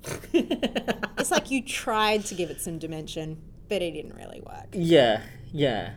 it's 0.33 1.31
like 1.31 1.51
you 1.51 1.61
tried 1.61 2.25
to 2.25 2.35
give 2.35 2.49
it 2.49 2.61
some 2.61 2.79
dimension, 2.79 3.41
but 3.69 3.81
it 3.81 3.91
didn't 3.91 4.15
really 4.15 4.41
work. 4.41 4.67
Yeah, 4.73 5.21
yeah. 5.51 5.93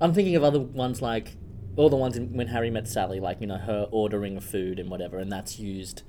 I'm 0.00 0.12
thinking 0.14 0.34
of 0.36 0.42
other 0.42 0.60
ones 0.60 1.00
like 1.00 1.36
all 1.76 1.88
the 1.88 1.96
ones 1.96 2.16
in, 2.16 2.32
when 2.32 2.48
Harry 2.48 2.70
met 2.70 2.88
Sally, 2.88 3.20
like 3.20 3.40
you 3.40 3.46
know 3.46 3.58
her 3.58 3.88
ordering 3.90 4.40
food 4.40 4.78
and 4.78 4.90
whatever, 4.90 5.18
and 5.18 5.30
that's 5.30 5.58
used 5.58 6.02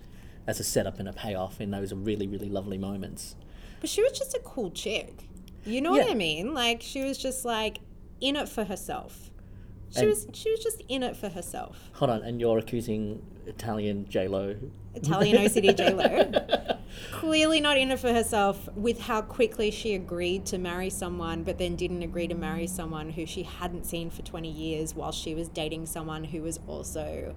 as 0.47 0.59
a 0.59 0.63
setup 0.63 0.99
and 0.99 1.07
a 1.07 1.13
payoff 1.13 1.61
in 1.61 1.71
those 1.71 1.93
really, 1.93 2.27
really 2.27 2.49
lovely 2.49 2.77
moments. 2.77 3.35
But 3.81 3.89
she 3.89 4.01
was 4.01 4.11
just 4.17 4.33
a 4.35 4.39
cool 4.39 4.71
chick. 4.71 5.27
You 5.65 5.81
know 5.81 5.91
what 5.91 6.09
I 6.09 6.13
mean? 6.13 6.53
Like 6.53 6.81
she 6.81 7.03
was 7.03 7.17
just 7.17 7.45
like 7.45 7.79
in 8.19 8.35
it 8.35 8.49
for 8.49 8.63
herself. 8.65 9.29
She 9.91 9.99
And- 10.01 10.09
was 10.09 10.27
she 10.33 10.49
was 10.51 10.59
just 10.61 10.81
in 10.89 11.03
it 11.03 11.15
for 11.15 11.29
herself. 11.29 11.89
Hold 11.93 12.11
on, 12.11 12.21
and 12.23 12.39
you're 12.41 12.57
accusing 12.57 13.21
Italian 13.45 14.07
J 14.09 14.27
Lo? 14.27 14.55
Italian 14.95 15.37
OCD 15.37 15.75
J 15.75 15.93
Lo. 15.93 16.77
Clearly 17.11 17.59
not 17.59 17.77
in 17.77 17.91
it 17.91 17.99
for 17.99 18.11
herself 18.13 18.67
with 18.75 18.99
how 19.01 19.21
quickly 19.21 19.71
she 19.71 19.95
agreed 19.95 20.45
to 20.47 20.57
marry 20.57 20.89
someone, 20.89 21.43
but 21.43 21.57
then 21.57 21.75
didn't 21.75 22.03
agree 22.03 22.27
to 22.27 22.35
marry 22.35 22.67
someone 22.67 23.09
who 23.11 23.25
she 23.25 23.43
hadn't 23.43 23.85
seen 23.85 24.09
for 24.09 24.21
20 24.21 24.49
years 24.49 24.93
while 24.95 25.11
she 25.11 25.33
was 25.33 25.47
dating 25.49 25.85
someone 25.87 26.23
who 26.25 26.41
was 26.41 26.59
also 26.67 27.33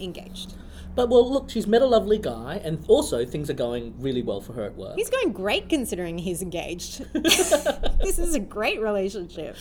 engaged. 0.00 0.54
But 0.94 1.08
well, 1.08 1.30
look, 1.30 1.50
she's 1.50 1.66
met 1.66 1.82
a 1.82 1.86
lovely 1.86 2.18
guy, 2.18 2.60
and 2.62 2.84
also 2.86 3.24
things 3.26 3.50
are 3.50 3.54
going 3.54 3.94
really 3.98 4.22
well 4.22 4.40
for 4.40 4.52
her 4.52 4.62
at 4.62 4.76
work. 4.76 4.94
He's 4.96 5.10
going 5.10 5.32
great 5.32 5.68
considering 5.68 6.18
he's 6.18 6.40
engaged. 6.40 7.04
this 7.12 8.18
is 8.18 8.34
a 8.34 8.40
great 8.40 8.80
relationship. 8.80 9.56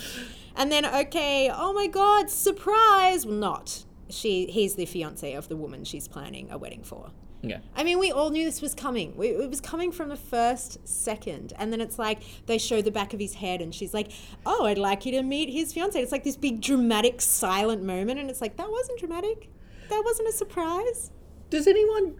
And 0.55 0.71
then, 0.71 0.85
okay, 0.85 1.49
oh 1.51 1.73
my 1.73 1.87
god, 1.87 2.29
surprise! 2.29 3.25
Well, 3.25 3.35
not. 3.35 3.83
She, 4.09 4.45
he's 4.45 4.75
the 4.75 4.85
fiance 4.85 5.33
of 5.33 5.47
the 5.49 5.55
woman 5.55 5.85
she's 5.85 6.07
planning 6.07 6.51
a 6.51 6.57
wedding 6.59 6.83
for. 6.83 7.11
Yeah. 7.41 7.59
I 7.75 7.83
mean, 7.83 7.99
we 7.99 8.11
all 8.11 8.29
knew 8.29 8.45
this 8.45 8.61
was 8.61 8.73
coming. 8.73 9.17
We, 9.17 9.29
it 9.29 9.49
was 9.49 9.59
coming 9.59 9.91
from 9.91 10.09
the 10.09 10.15
first 10.15 10.87
second. 10.87 11.51
And 11.57 11.73
then 11.73 11.81
it's 11.81 11.99
like 11.99 12.21
they 12.45 12.57
show 12.57 12.81
the 12.81 12.91
back 12.91 13.13
of 13.13 13.19
his 13.19 13.33
head, 13.35 13.61
and 13.61 13.75
she's 13.75 13.93
like, 13.93 14.11
Oh, 14.45 14.65
I'd 14.65 14.77
like 14.77 15.05
you 15.05 15.11
to 15.13 15.23
meet 15.23 15.49
his 15.49 15.73
fiance. 15.73 15.99
It's 15.99 16.11
like 16.11 16.23
this 16.23 16.37
big 16.37 16.61
dramatic, 16.61 17.21
silent 17.21 17.83
moment. 17.83 18.19
And 18.19 18.29
it's 18.29 18.39
like, 18.39 18.55
That 18.57 18.71
wasn't 18.71 18.99
dramatic. 18.99 19.49
That 19.89 20.01
wasn't 20.03 20.29
a 20.29 20.31
surprise. 20.31 21.11
Does 21.49 21.67
anyone, 21.67 22.19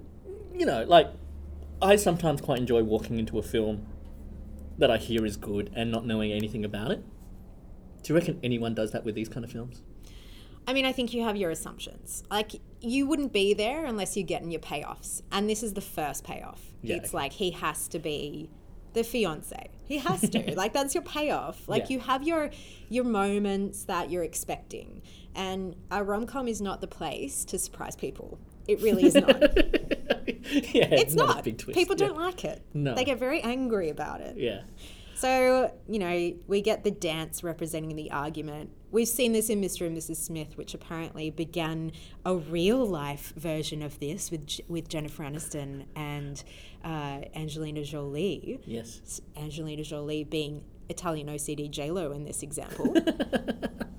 you 0.54 0.66
know, 0.66 0.84
like, 0.88 1.08
I 1.82 1.96
sometimes 1.96 2.42
quite 2.42 2.60
enjoy 2.60 2.84
walking 2.84 3.20
into 3.20 3.40
a 3.40 3.44
film 3.44 3.86
that 4.78 4.90
I 4.90 4.98
hear 4.98 5.26
is 5.26 5.38
good 5.38 5.72
and 5.76 5.92
not 5.92 6.06
knowing 6.06 6.32
anything 6.32 6.66
about 6.66 6.92
it. 6.92 7.04
Do 8.02 8.14
you 8.14 8.20
reckon 8.20 8.40
anyone 8.44 8.74
does 8.74 8.92
that 8.92 9.06
with 9.06 9.16
these 9.16 9.30
kind 9.30 9.44
of 9.46 9.52
films? 9.52 9.82
I 10.68 10.74
mean, 10.74 10.86
I 10.86 10.92
think 10.92 11.14
you 11.14 11.24
have 11.24 11.36
your 11.36 11.52
assumptions. 11.52 12.24
Like, 12.32 12.54
you 12.80 13.06
wouldn't 13.06 13.34
be 13.34 13.54
there 13.54 13.86
unless 13.86 14.16
you're 14.16 14.26
getting 14.26 14.50
your 14.52 14.62
payoffs. 14.62 15.22
And 15.32 15.50
this 15.50 15.62
is 15.62 15.74
the 15.74 15.82
first 15.82 16.24
payoff. 16.24 16.62
Yeah, 16.82 16.98
it's 16.98 17.10
okay. 17.10 17.18
like 17.18 17.34
he 17.34 17.52
has 17.52 17.88
to 17.90 18.00
be 18.00 18.50
the 18.94 19.04
fiance. 19.04 19.70
He 19.86 19.98
has 19.98 20.30
to. 20.30 20.54
like 20.56 20.74
that's 20.74 20.94
your 20.94 21.04
payoff. 21.04 21.68
Like 21.68 21.84
Yeah. 21.90 21.94
you 21.96 22.00
have 22.02 22.24
your 22.24 22.50
your 22.90 23.04
moments 23.04 23.86
that 23.86 24.10
you're 24.12 24.24
expecting. 24.24 25.02
And 25.36 25.76
a 25.90 26.04
rom 26.04 26.26
com 26.26 26.48
is 26.48 26.62
not 26.62 26.82
the 26.82 26.88
place 26.88 27.46
to 27.46 27.58
surprise 27.58 27.96
people. 27.96 28.40
It 28.68 28.82
really 28.82 29.06
is 29.06 29.16
not. 29.16 29.28
yeah, 29.42 30.88
it's 30.92 31.16
not. 31.16 31.44
big 31.44 31.58
twist. 31.58 31.78
People 31.78 31.96
don't 31.96 32.18
like 32.18 32.46
it. 32.46 32.64
No. 32.74 32.96
They 32.96 33.04
get 33.04 33.20
very 33.20 33.42
angry 33.42 33.90
about 33.90 34.22
it. 34.22 34.38
Yeah. 34.38 34.62
So, 35.16 35.74
you 35.88 36.00
know, 36.00 36.34
we 36.48 36.62
get 36.62 36.84
the 36.84 36.92
dance 36.92 37.44
representing 37.44 37.96
the 37.96 38.12
argument. 38.12 38.72
We've 38.92 39.08
seen 39.08 39.32
this 39.32 39.50
in 39.50 39.62
Mr. 39.62 39.88
and 39.88 39.98
Mrs. 39.98 40.18
Smith, 40.18 40.58
which 40.58 40.74
apparently 40.74 41.30
began 41.30 41.94
a 42.26 42.36
real 42.36 42.86
life 42.86 43.34
version 43.36 43.82
of 43.82 44.00
this 44.00 44.32
with, 44.32 44.60
with 44.68 44.90
Jennifer 44.90 45.24
Aniston 45.24 45.86
and 45.96 46.44
uh, 46.84 47.22
Angelina 47.36 47.84
Jolie. 47.84 48.60
Yes. 48.66 49.22
Angelina 49.38 49.84
Jolie 49.84 50.24
being 50.24 50.64
Italian 50.90 51.28
OCD 51.28 51.72
J-Lo 51.72 52.12
in 52.12 52.26
this 52.26 52.44
example. 52.44 52.94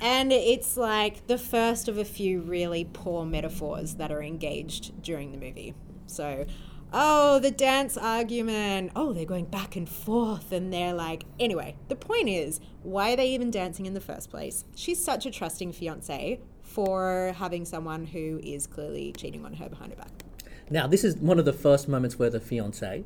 and 0.00 0.32
it's 0.32 0.76
like 0.76 1.26
the 1.26 1.38
first 1.38 1.88
of 1.88 1.98
a 1.98 2.04
few 2.04 2.40
really 2.40 2.88
poor 2.92 3.24
metaphors 3.24 3.94
that 3.94 4.10
are 4.10 4.22
engaged 4.22 5.02
during 5.02 5.32
the 5.32 5.38
movie. 5.38 5.74
So, 6.06 6.46
oh, 6.92 7.38
the 7.38 7.50
dance 7.50 7.96
argument. 7.96 8.92
Oh, 8.96 9.12
they're 9.12 9.24
going 9.24 9.46
back 9.46 9.76
and 9.76 9.88
forth 9.88 10.52
and 10.52 10.72
they're 10.72 10.94
like, 10.94 11.24
anyway, 11.38 11.76
the 11.88 11.96
point 11.96 12.28
is, 12.28 12.60
why 12.82 13.12
are 13.12 13.16
they 13.16 13.28
even 13.30 13.50
dancing 13.50 13.86
in 13.86 13.94
the 13.94 14.00
first 14.00 14.30
place? 14.30 14.64
She's 14.74 15.02
such 15.02 15.26
a 15.26 15.30
trusting 15.30 15.72
fiance 15.72 16.40
for 16.62 17.32
having 17.36 17.64
someone 17.64 18.06
who 18.06 18.40
is 18.42 18.66
clearly 18.66 19.12
cheating 19.16 19.44
on 19.44 19.54
her 19.54 19.68
behind 19.68 19.92
her 19.92 19.96
back. 19.96 20.24
Now, 20.70 20.86
this 20.86 21.02
is 21.02 21.16
one 21.16 21.38
of 21.38 21.44
the 21.44 21.52
first 21.52 21.88
moments 21.88 22.18
where 22.18 22.30
the 22.30 22.40
fiance, 22.40 23.04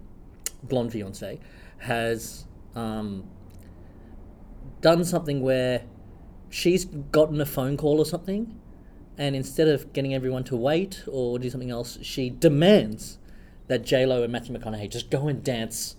blonde 0.65 0.93
fiance, 0.93 1.39
has 1.79 2.45
um, 2.75 3.29
done 4.81 5.05
something 5.05 5.43
where 5.43 5.83
she's 6.53 6.85
gotten 6.85 7.41
a 7.41 7.47
phone 7.47 7.77
call 7.77 7.99
or 7.99 8.05
something, 8.05 8.55
and 9.19 9.35
instead 9.35 9.67
of 9.69 9.93
getting 9.93 10.15
everyone 10.15 10.45
to 10.45 10.57
wait 10.57 11.03
or 11.09 11.39
do 11.39 11.49
something 11.51 11.71
else, 11.71 11.99
she 12.03 12.29
demands 12.31 13.19
that 13.69 13.85
J 13.85 14.05
Lo 14.07 14.23
and 14.23 14.31
Matthew 14.33 14.55
McConaughey 14.57 14.91
just 14.91 15.11
go 15.11 15.29
and 15.29 15.43
dance 15.43 15.97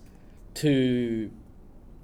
to 0.54 1.30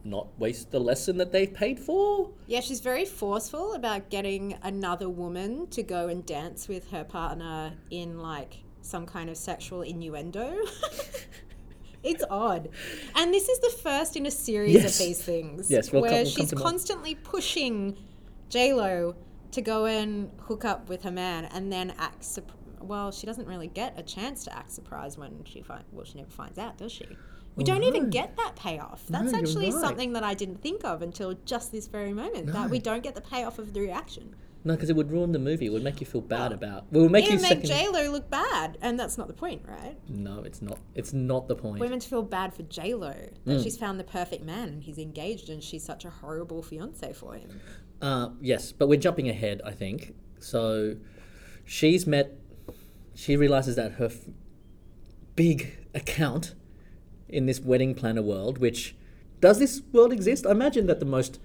not 0.02 0.26
waste 0.38 0.70
the 0.70 0.80
lesson 0.80 1.18
that 1.18 1.30
they've 1.30 1.52
paid 1.52 1.78
for. 1.78 2.30
Yeah, 2.46 2.60
she's 2.60 2.80
very 2.80 3.04
forceful 3.04 3.74
about 3.74 4.08
getting 4.10 4.56
another 4.62 5.08
woman 5.08 5.66
to 5.68 5.82
go 5.82 6.08
and 6.08 6.24
dance 6.26 6.66
with 6.68 6.90
her 6.90 7.04
partner 7.04 7.74
in 7.90 8.18
like 8.18 8.62
some 8.80 9.04
kind 9.06 9.28
of 9.28 9.36
sexual 9.36 9.82
innuendo. 9.82 10.56
it's 12.02 12.24
odd. 12.30 12.70
And 13.14 13.32
this 13.32 13.48
is 13.48 13.58
the 13.60 13.78
first 13.82 14.16
in 14.16 14.24
a 14.26 14.30
series 14.30 14.74
Yes. 14.74 14.98
of 15.00 15.06
these 15.06 15.22
things 15.22 15.70
Yes, 15.70 15.92
we'll 15.92 16.02
where 16.02 16.10
come- 16.10 16.18
we'll 16.20 16.26
she's 16.26 16.52
constantly 16.54 17.14
more. 17.14 17.22
constantly 17.22 17.94
pushing 18.50 18.76
J-Lo 18.76 19.14
to 19.52 19.62
go 19.62 19.86
and 19.86 20.30
hook 20.42 20.64
up 20.64 20.88
with 20.88 21.02
her 21.02 21.10
man 21.10 21.46
and 21.46 21.72
then 21.72 21.94
act 21.98 22.24
sup- 22.24 22.52
well, 22.80 23.12
she 23.12 23.26
doesn't 23.26 23.46
really 23.46 23.68
get 23.68 23.98
a 23.98 24.02
chance 24.02 24.44
to 24.44 24.56
act 24.56 24.70
surprised 24.70 25.18
when 25.18 25.44
she 25.44 25.62
find 25.62 25.84
well, 25.92 26.04
she 26.04 26.18
never 26.18 26.30
finds 26.30 26.58
out, 26.58 26.78
does 26.78 26.92
she? 26.92 27.06
We 27.56 27.64
oh, 27.64 27.66
don't 27.66 27.82
even 27.82 28.10
get 28.10 28.36
that 28.36 28.56
payoff. 28.56 29.04
That's 29.08 29.32
No, 29.32 29.38
actually 29.38 29.70
right. 29.70 29.80
something 29.80 30.12
that 30.12 30.22
I 30.22 30.34
didn't 30.34 30.62
think 30.62 30.84
of 30.84 31.02
until 31.02 31.34
just 31.44 31.72
this 31.72 31.88
very 31.88 32.12
moment. 32.12 32.46
That 32.52 32.70
we 32.70 32.78
don't 32.78 33.02
get 33.02 33.14
the 33.14 33.20
payoff 33.20 33.58
of 33.58 33.74
the 33.74 33.80
reaction. 33.80 34.34
No, 34.62 34.74
because 34.74 34.90
it 34.90 34.96
would 34.96 35.10
ruin 35.10 35.32
the 35.32 35.38
movie. 35.38 35.66
It 35.66 35.70
would 35.70 35.82
make 35.82 36.00
you 36.00 36.06
feel 36.06 36.20
bad 36.20 36.52
about. 36.52 36.84
It 36.92 36.98
would 36.98 37.10
make 37.10 37.24
It 37.24 37.32
you 37.32 37.38
would 37.38 37.48
make. 37.48 37.64
J 37.64 37.88
Lo 37.88 38.10
look 38.10 38.28
bad, 38.28 38.76
and 38.82 38.98
that's 38.98 39.16
not 39.16 39.26
the 39.26 39.34
point, 39.34 39.62
right? 39.66 39.96
no, 40.08 40.42
it's 40.42 40.60
not. 40.60 40.78
It's 40.94 41.12
not 41.12 41.48
the 41.48 41.56
point. 41.56 41.80
We're 41.80 41.88
to 41.88 42.08
feel 42.08 42.22
bad 42.22 42.52
for 42.52 42.62
J 42.64 42.94
Lo 42.94 43.14
that 43.46 43.58
mm. 43.58 43.62
she's 43.62 43.78
found 43.78 43.98
the 43.98 44.04
perfect 44.04 44.44
man 44.44 44.68
and 44.68 44.82
he's 44.82 44.98
engaged, 44.98 45.48
and 45.48 45.62
she's 45.62 45.82
such 45.82 46.04
a 46.04 46.10
horrible 46.10 46.62
fiance 46.62 47.12
for 47.14 47.34
him. 47.34 47.60
Uh, 48.00 48.30
yes, 48.40 48.72
but 48.72 48.88
we're 48.88 48.98
jumping 48.98 49.28
ahead, 49.28 49.60
I 49.64 49.72
think. 49.72 50.14
So 50.38 50.96
she's 51.64 52.06
met, 52.06 52.32
she 53.14 53.36
realizes 53.36 53.76
that 53.76 53.92
her 53.92 54.06
f- 54.06 54.28
big 55.36 55.78
account 55.94 56.54
in 57.28 57.46
this 57.46 57.60
wedding 57.60 57.94
planner 57.94 58.22
world, 58.22 58.58
which 58.58 58.96
does 59.40 59.58
this 59.58 59.82
world 59.92 60.12
exist? 60.12 60.46
I 60.46 60.50
imagine 60.50 60.86
that 60.86 61.00
the 61.00 61.06
most, 61.06 61.38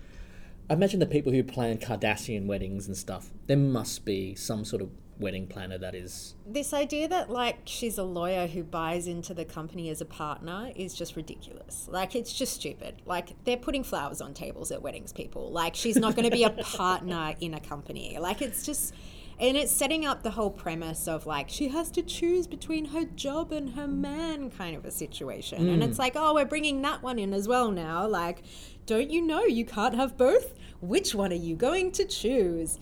I 0.70 0.74
imagine 0.74 1.00
the 1.00 1.06
people 1.06 1.32
who 1.32 1.44
plan 1.44 1.78
Kardashian 1.78 2.46
weddings 2.46 2.88
and 2.88 2.96
stuff, 2.96 3.32
there 3.48 3.58
must 3.58 4.06
be 4.06 4.36
some 4.36 4.65
sort 4.65 4.82
of 4.82 4.89
wedding 5.19 5.47
planner 5.47 5.78
that 5.78 5.95
is. 5.95 6.36
This 6.45 6.73
idea 6.73 7.08
that 7.08 7.30
like 7.30 7.60
she's 7.65 7.97
a 7.97 8.04
lawyer 8.04 8.47
who 8.47 8.63
buys 8.63 9.08
into 9.08 9.34
the 9.34 9.45
company 9.45 9.89
as 9.89 10.01
a 10.01 10.06
partner 10.06 10.71
is 10.75 10.93
just 10.93 11.15
ridiculous. 11.15 11.88
Like 11.89 12.15
it's 12.15 12.34
just 12.34 12.54
stupid. 12.54 13.01
Like 13.06 13.43
they're 13.45 13.58
putting 13.58 13.84
flowers 13.84 14.21
on 14.21 14.34
tables 14.34 14.71
at 14.71 14.82
weddings, 14.82 15.13
people. 15.13 15.51
Like 15.51 15.75
she's 15.75 15.95
not 15.95 16.15
going 16.15 16.30
to 16.30 16.36
be 16.36 16.43
a 16.43 16.49
partner 16.78 17.36
in 17.39 17.54
a 17.54 17.60
company. 17.60 18.17
Like 18.19 18.41
it's 18.41 18.65
just 18.65 18.93
and 19.38 19.58
it's 19.58 19.71
setting 19.71 20.06
up 20.06 20.23
the 20.23 20.32
whole 20.32 20.49
premise 20.49 21.08
of 21.08 21.25
like 21.25 21.49
she 21.49 21.67
has 21.69 21.91
to 21.91 22.01
choose 22.01 22.47
between 22.47 22.86
her 22.86 23.04
job 23.04 23.51
and 23.51 23.71
her 23.71 23.88
man 23.88 24.49
kind 24.49 24.78
of 24.78 24.86
a 24.86 24.91
situation. 24.91 25.67
And 25.67 25.84
it's 25.84 25.97
hmm. 25.97 26.04
like, 26.04 26.13
"Oh, 26.15 26.34
we're 26.34 26.45
bringing 26.45 26.82
that 26.84 27.04
one 27.04 27.19
in 27.19 27.34
as 27.34 27.47
well 27.47 27.71
now." 27.71 28.08
Like, 28.08 28.43
don't 28.86 29.10
you 29.10 29.21
know 29.21 29.43
you 29.43 29.65
can't 29.65 29.95
have 29.95 30.17
both? 30.17 30.54
Which 30.80 31.13
one 31.13 31.32
are 31.32 31.36
you 31.36 31.56
going 31.56 31.91
to 31.93 32.06
choose? 32.06 32.80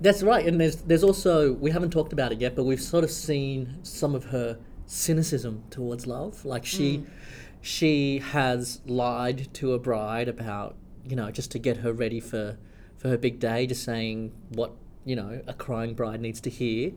That's 0.00 0.22
right, 0.22 0.46
and 0.46 0.60
there's 0.60 0.76
there's 0.76 1.04
also 1.04 1.52
we 1.52 1.70
haven't 1.70 1.90
talked 1.90 2.12
about 2.12 2.32
it 2.32 2.40
yet, 2.40 2.56
but 2.56 2.64
we've 2.64 2.82
sort 2.82 3.04
of 3.04 3.10
seen 3.10 3.78
some 3.82 4.14
of 4.14 4.26
her 4.26 4.58
cynicism 4.86 5.64
towards 5.70 6.06
love. 6.06 6.44
Like 6.44 6.64
she 6.64 6.98
hmm. 6.98 7.04
she 7.60 8.18
has 8.18 8.80
lied 8.86 9.52
to 9.54 9.72
a 9.72 9.78
bride 9.78 10.28
about 10.28 10.76
you 11.04 11.16
know 11.16 11.30
just 11.30 11.50
to 11.52 11.58
get 11.58 11.78
her 11.78 11.92
ready 11.92 12.20
for 12.20 12.58
for 12.98 13.08
her 13.08 13.18
big 13.18 13.38
day, 13.38 13.66
just 13.66 13.84
saying 13.84 14.32
what 14.50 14.72
you 15.04 15.16
know 15.16 15.40
a 15.46 15.54
crying 15.54 15.94
bride 15.94 16.20
needs 16.20 16.40
to 16.42 16.50
hear. 16.50 16.92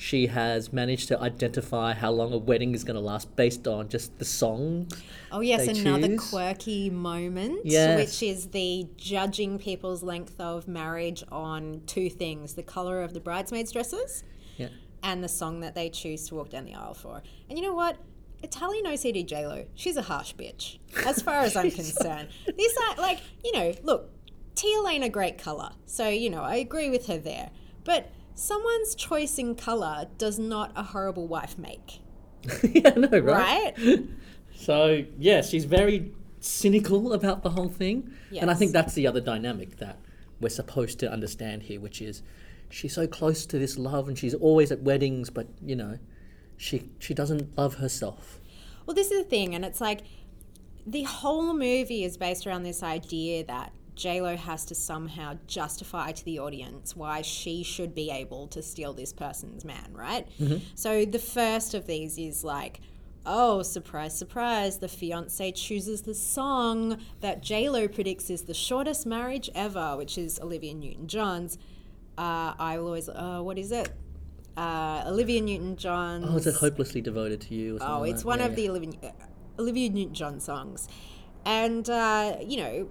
She 0.00 0.28
has 0.28 0.72
managed 0.72 1.08
to 1.08 1.20
identify 1.20 1.92
how 1.92 2.10
long 2.10 2.32
a 2.32 2.38
wedding 2.38 2.74
is 2.74 2.84
going 2.84 2.94
to 2.94 3.02
last 3.02 3.36
based 3.36 3.68
on 3.68 3.90
just 3.90 4.18
the 4.18 4.24
song. 4.24 4.88
Oh 5.30 5.40
yes, 5.40 5.68
another 5.68 6.08
choose. 6.08 6.30
quirky 6.30 6.88
moment, 6.88 7.60
Yes. 7.64 7.98
which 7.98 8.22
is 8.22 8.46
the 8.48 8.86
judging 8.96 9.58
people's 9.58 10.02
length 10.02 10.40
of 10.40 10.66
marriage 10.66 11.22
on 11.30 11.82
two 11.86 12.08
things: 12.08 12.54
the 12.54 12.62
color 12.62 13.02
of 13.02 13.12
the 13.12 13.20
bridesmaids' 13.20 13.72
dresses 13.72 14.24
Yeah. 14.56 14.68
and 15.02 15.22
the 15.22 15.28
song 15.28 15.60
that 15.60 15.74
they 15.74 15.90
choose 15.90 16.26
to 16.28 16.34
walk 16.34 16.48
down 16.48 16.64
the 16.64 16.74
aisle 16.74 16.94
for. 16.94 17.22
And 17.50 17.58
you 17.58 17.64
know 17.66 17.74
what? 17.74 17.98
Italian 18.42 18.86
OCD 18.86 19.22
JLo, 19.22 19.66
she's 19.74 19.98
a 19.98 20.02
harsh 20.02 20.32
bitch, 20.34 20.78
as 21.06 21.20
far 21.20 21.40
as 21.40 21.54
I'm 21.56 21.70
concerned. 21.82 22.30
This, 22.56 22.74
uh, 22.88 22.94
like, 23.02 23.20
you 23.44 23.52
know, 23.52 23.74
look, 23.82 24.08
teal 24.54 24.88
ain't 24.88 25.04
a 25.04 25.10
great 25.10 25.36
color, 25.36 25.72
so 25.84 26.08
you 26.08 26.30
know 26.30 26.40
I 26.40 26.54
agree 26.56 26.88
with 26.88 27.06
her 27.08 27.18
there. 27.18 27.50
But 27.84 28.10
someone's 28.40 28.94
choice 28.94 29.38
in 29.38 29.54
color 29.54 30.06
does 30.18 30.38
not 30.38 30.72
a 30.74 30.82
horrible 30.82 31.26
wife 31.26 31.58
make, 31.58 32.00
yeah, 32.62 32.90
no, 32.96 33.08
right? 33.20 33.74
right? 33.78 34.04
So 34.56 35.04
yeah, 35.18 35.40
she's 35.40 35.64
very 35.64 36.12
cynical 36.40 37.14
about 37.14 37.42
the 37.42 37.48
whole 37.48 37.70
thing, 37.70 38.12
and 38.38 38.50
I 38.50 38.54
think 38.54 38.72
that's 38.72 38.92
the 38.92 39.06
other 39.06 39.20
dynamic 39.20 39.78
that 39.78 39.98
we're 40.38 40.50
supposed 40.50 40.98
to 41.00 41.10
understand 41.10 41.62
here, 41.62 41.80
which 41.80 42.02
is 42.02 42.22
she's 42.68 42.94
so 42.94 43.06
close 43.06 43.46
to 43.46 43.58
this 43.58 43.78
love, 43.78 44.06
and 44.06 44.18
she's 44.18 44.34
always 44.34 44.70
at 44.70 44.82
weddings, 44.82 45.30
but 45.30 45.48
you 45.64 45.76
know, 45.76 45.98
she 46.58 46.90
she 46.98 47.14
doesn't 47.14 47.56
love 47.56 47.76
herself. 47.76 48.38
Well, 48.84 48.94
this 48.94 49.10
is 49.10 49.22
the 49.22 49.28
thing, 49.28 49.54
and 49.54 49.64
it's 49.64 49.80
like 49.80 50.02
the 50.86 51.04
whole 51.04 51.54
movie 51.54 52.04
is 52.04 52.18
based 52.18 52.46
around 52.46 52.64
this 52.64 52.82
idea 52.82 53.44
that 53.44 53.72
JLo 54.00 54.36
has 54.36 54.64
to 54.66 54.74
somehow 54.74 55.36
justify 55.46 56.12
to 56.12 56.24
the 56.24 56.38
audience 56.38 56.96
why 56.96 57.20
she 57.22 57.62
should 57.62 57.94
be 57.94 58.10
able 58.10 58.46
to 58.48 58.62
steal 58.62 58.92
this 58.94 59.12
person's 59.12 59.64
man, 59.64 59.90
right? 59.92 60.26
So 60.74 61.04
the 61.04 61.18
first 61.18 61.74
of 61.74 61.86
these 61.86 62.16
is 62.18 62.42
like, 62.42 62.80
oh, 63.26 63.62
surprise, 63.62 64.16
surprise, 64.16 64.78
the 64.78 64.88
fiance 64.88 65.52
chooses 65.52 66.02
the 66.02 66.14
song 66.14 66.98
that 67.20 67.42
JLo 67.42 67.92
predicts 67.94 68.30
is 68.30 68.42
the 68.44 68.54
shortest 68.54 69.04
marriage 69.06 69.50
ever, 69.54 69.96
which 69.98 70.16
is 70.16 70.40
Olivia 70.40 70.72
Newton 70.74 71.06
John's. 71.06 71.58
Uh, 72.16 72.54
I 72.58 72.78
will 72.78 72.86
always, 72.86 73.08
uh, 73.10 73.40
what 73.42 73.58
is 73.58 73.70
it? 73.70 73.90
Uh, 74.56 75.04
Olivia 75.06 75.40
Newton 75.42 75.76
John's. 75.76 76.26
Oh, 76.28 76.36
is 76.36 76.46
it 76.46 76.54
hopelessly 76.54 77.00
devoted 77.02 77.40
to 77.42 77.54
you? 77.54 77.76
Or 77.76 77.78
something 77.80 77.96
Oh, 77.98 78.02
it's 78.04 78.22
that? 78.22 78.28
one 78.28 78.38
Yeah, 78.40 78.46
of 78.46 78.50
yeah. 78.52 78.56
the 78.56 78.68
Olivia, 78.70 78.90
uh, 79.02 79.10
Olivia 79.62 79.90
Newton-John 79.90 80.40
songs, 80.40 80.88
and 81.44 81.88
uh, 81.90 82.36
you 82.42 82.56
know, 82.56 82.88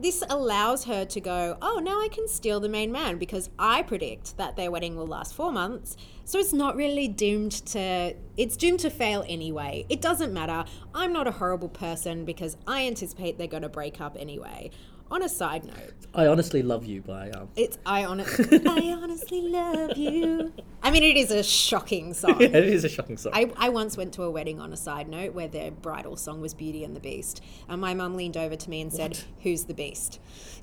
this 0.00 0.22
allows 0.28 0.84
her 0.84 1.04
to 1.04 1.20
go. 1.20 1.56
Oh, 1.60 1.80
now 1.82 2.00
I 2.00 2.08
can 2.08 2.28
steal 2.28 2.60
the 2.60 2.68
main 2.68 2.92
man 2.92 3.18
because 3.18 3.50
I 3.58 3.82
predict 3.82 4.36
that 4.36 4.56
their 4.56 4.70
wedding 4.70 4.96
will 4.96 5.06
last 5.06 5.34
four 5.34 5.52
months. 5.52 5.96
So 6.24 6.38
it's 6.38 6.52
not 6.52 6.76
really 6.76 7.08
doomed 7.08 7.52
to. 7.66 8.14
It's 8.36 8.56
doomed 8.56 8.80
to 8.80 8.90
fail 8.90 9.24
anyway. 9.28 9.86
It 9.88 10.00
doesn't 10.00 10.32
matter. 10.32 10.64
I'm 10.94 11.12
not 11.12 11.26
a 11.26 11.32
horrible 11.32 11.68
person 11.68 12.24
because 12.24 12.56
I 12.66 12.86
anticipate 12.86 13.38
they're 13.38 13.46
going 13.46 13.62
to 13.62 13.68
break 13.68 14.00
up 14.00 14.16
anyway. 14.18 14.70
On 15.10 15.22
a 15.22 15.28
side 15.28 15.64
note, 15.64 15.94
I 16.14 16.26
honestly 16.26 16.62
love 16.62 16.84
you 16.84 17.00
by 17.00 17.30
um, 17.30 17.48
it's 17.56 17.78
I 17.86 18.04
honestly 18.04 18.60
I 18.66 18.92
honestly 19.00 19.40
love 19.42 19.96
you. 19.96 20.52
I 20.82 20.90
mean, 20.90 21.02
it 21.02 21.16
is 21.16 21.30
a 21.30 21.42
shocking 21.42 22.12
song. 22.22 22.40
it 22.40 22.54
is 22.54 22.84
a 22.84 22.88
shocking 22.88 23.16
song. 23.16 23.32
I, 23.34 23.50
I 23.56 23.68
once 23.70 23.96
went 23.96 24.12
to 24.14 24.22
a 24.24 24.30
wedding 24.30 24.60
on 24.60 24.72
a 24.72 24.76
side 24.76 25.08
note 25.08 25.32
where 25.32 25.48
their 25.48 25.70
bridal 25.70 26.16
song 26.16 26.40
was 26.40 26.52
Beauty 26.52 26.84
and 26.84 26.94
the 26.94 27.00
Beast. 27.00 27.42
And 27.68 27.80
my 27.80 27.94
mum 27.94 28.16
leaned 28.16 28.36
over 28.36 28.54
to 28.56 28.70
me 28.70 28.80
and 28.82 28.92
said, 28.92 29.18
Who's 29.42 29.64
the 29.64 29.74
Beast? 29.74 30.20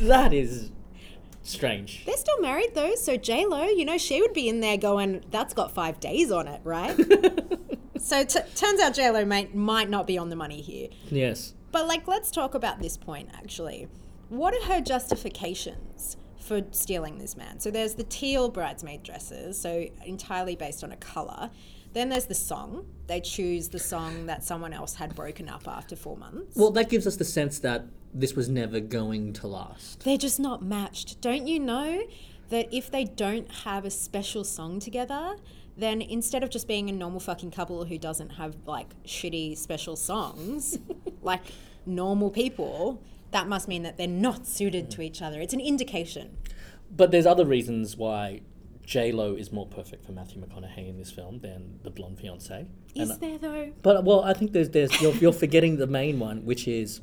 that 0.00 0.32
is 0.34 0.70
strange. 1.42 2.04
They're 2.04 2.16
still 2.16 2.40
married 2.40 2.74
though, 2.74 2.94
so 2.94 3.16
J 3.16 3.46
Lo, 3.46 3.64
you 3.64 3.84
know, 3.84 3.98
she 3.98 4.20
would 4.20 4.34
be 4.34 4.48
in 4.48 4.60
there 4.60 4.76
going, 4.76 5.24
"That's 5.30 5.54
got 5.54 5.72
five 5.72 5.98
days 5.98 6.30
on 6.30 6.46
it, 6.46 6.60
right?" 6.62 6.94
so 7.98 8.24
t- 8.24 8.40
turns 8.54 8.80
out 8.80 8.94
J 8.94 9.10
Lo 9.10 9.24
might 9.24 9.54
might 9.54 9.88
not 9.88 10.06
be 10.06 10.18
on 10.18 10.28
the 10.28 10.36
money 10.36 10.60
here. 10.60 10.88
Yes. 11.10 11.54
But 11.72 11.88
like, 11.88 12.06
let's 12.06 12.30
talk 12.30 12.54
about 12.54 12.80
this 12.80 12.96
point 12.96 13.30
actually. 13.34 13.88
What 14.28 14.54
are 14.54 14.62
her 14.74 14.80
justifications 14.80 16.16
for 16.38 16.62
stealing 16.70 17.18
this 17.18 17.36
man? 17.36 17.60
So 17.60 17.70
there's 17.70 17.94
the 17.94 18.04
teal 18.04 18.48
bridesmaid 18.48 19.02
dresses, 19.02 19.60
so 19.60 19.86
entirely 20.04 20.54
based 20.54 20.84
on 20.84 20.92
a 20.92 20.96
color. 20.96 21.50
Then 21.92 22.08
there's 22.08 22.26
the 22.26 22.34
song. 22.34 22.86
They 23.06 23.20
choose 23.20 23.68
the 23.68 23.78
song 23.78 24.26
that 24.26 24.44
someone 24.44 24.72
else 24.72 24.94
had 24.94 25.14
broken 25.14 25.48
up 25.48 25.68
after 25.68 25.96
four 25.96 26.16
months. 26.16 26.56
Well, 26.56 26.70
that 26.70 26.88
gives 26.88 27.06
us 27.06 27.16
the 27.16 27.24
sense 27.24 27.58
that 27.58 27.84
this 28.14 28.34
was 28.34 28.48
never 28.48 28.80
going 28.80 29.32
to 29.34 29.46
last. 29.46 30.04
They're 30.04 30.16
just 30.16 30.40
not 30.40 30.62
matched. 30.62 31.20
Don't 31.20 31.46
you 31.46 31.58
know 31.60 32.02
that 32.48 32.72
if 32.72 32.90
they 32.90 33.04
don't 33.04 33.50
have 33.64 33.84
a 33.84 33.90
special 33.90 34.44
song 34.44 34.80
together, 34.80 35.36
then 35.76 36.02
instead 36.02 36.42
of 36.42 36.50
just 36.50 36.68
being 36.68 36.88
a 36.88 36.92
normal 36.92 37.20
fucking 37.20 37.50
couple 37.50 37.84
who 37.84 37.98
doesn't 37.98 38.30
have 38.30 38.56
like 38.66 38.88
shitty 39.04 39.56
special 39.56 39.96
songs, 39.96 40.78
like 41.22 41.42
normal 41.86 42.30
people, 42.30 43.02
that 43.30 43.48
must 43.48 43.68
mean 43.68 43.82
that 43.82 43.96
they're 43.96 44.06
not 44.06 44.46
suited 44.46 44.90
to 44.92 45.02
each 45.02 45.22
other. 45.22 45.40
It's 45.40 45.54
an 45.54 45.60
indication. 45.60 46.36
But 46.94 47.10
there's 47.10 47.26
other 47.26 47.46
reasons 47.46 47.96
why 47.96 48.42
J 48.84 49.12
Lo 49.12 49.34
is 49.34 49.50
more 49.52 49.66
perfect 49.66 50.04
for 50.04 50.12
Matthew 50.12 50.42
McConaughey 50.44 50.88
in 50.88 50.98
this 50.98 51.10
film 51.10 51.40
than 51.40 51.78
the 51.82 51.90
blonde 51.90 52.18
fiance. 52.18 52.66
Is 52.94 53.10
And- 53.10 53.20
there 53.20 53.38
though? 53.38 53.72
But 53.82 54.04
well, 54.04 54.22
I 54.22 54.34
think 54.34 54.52
there's 54.52 54.68
there's 54.70 55.00
you're, 55.00 55.14
you're 55.14 55.32
forgetting 55.32 55.76
the 55.78 55.86
main 55.86 56.18
one, 56.18 56.44
which 56.44 56.68
is 56.68 57.00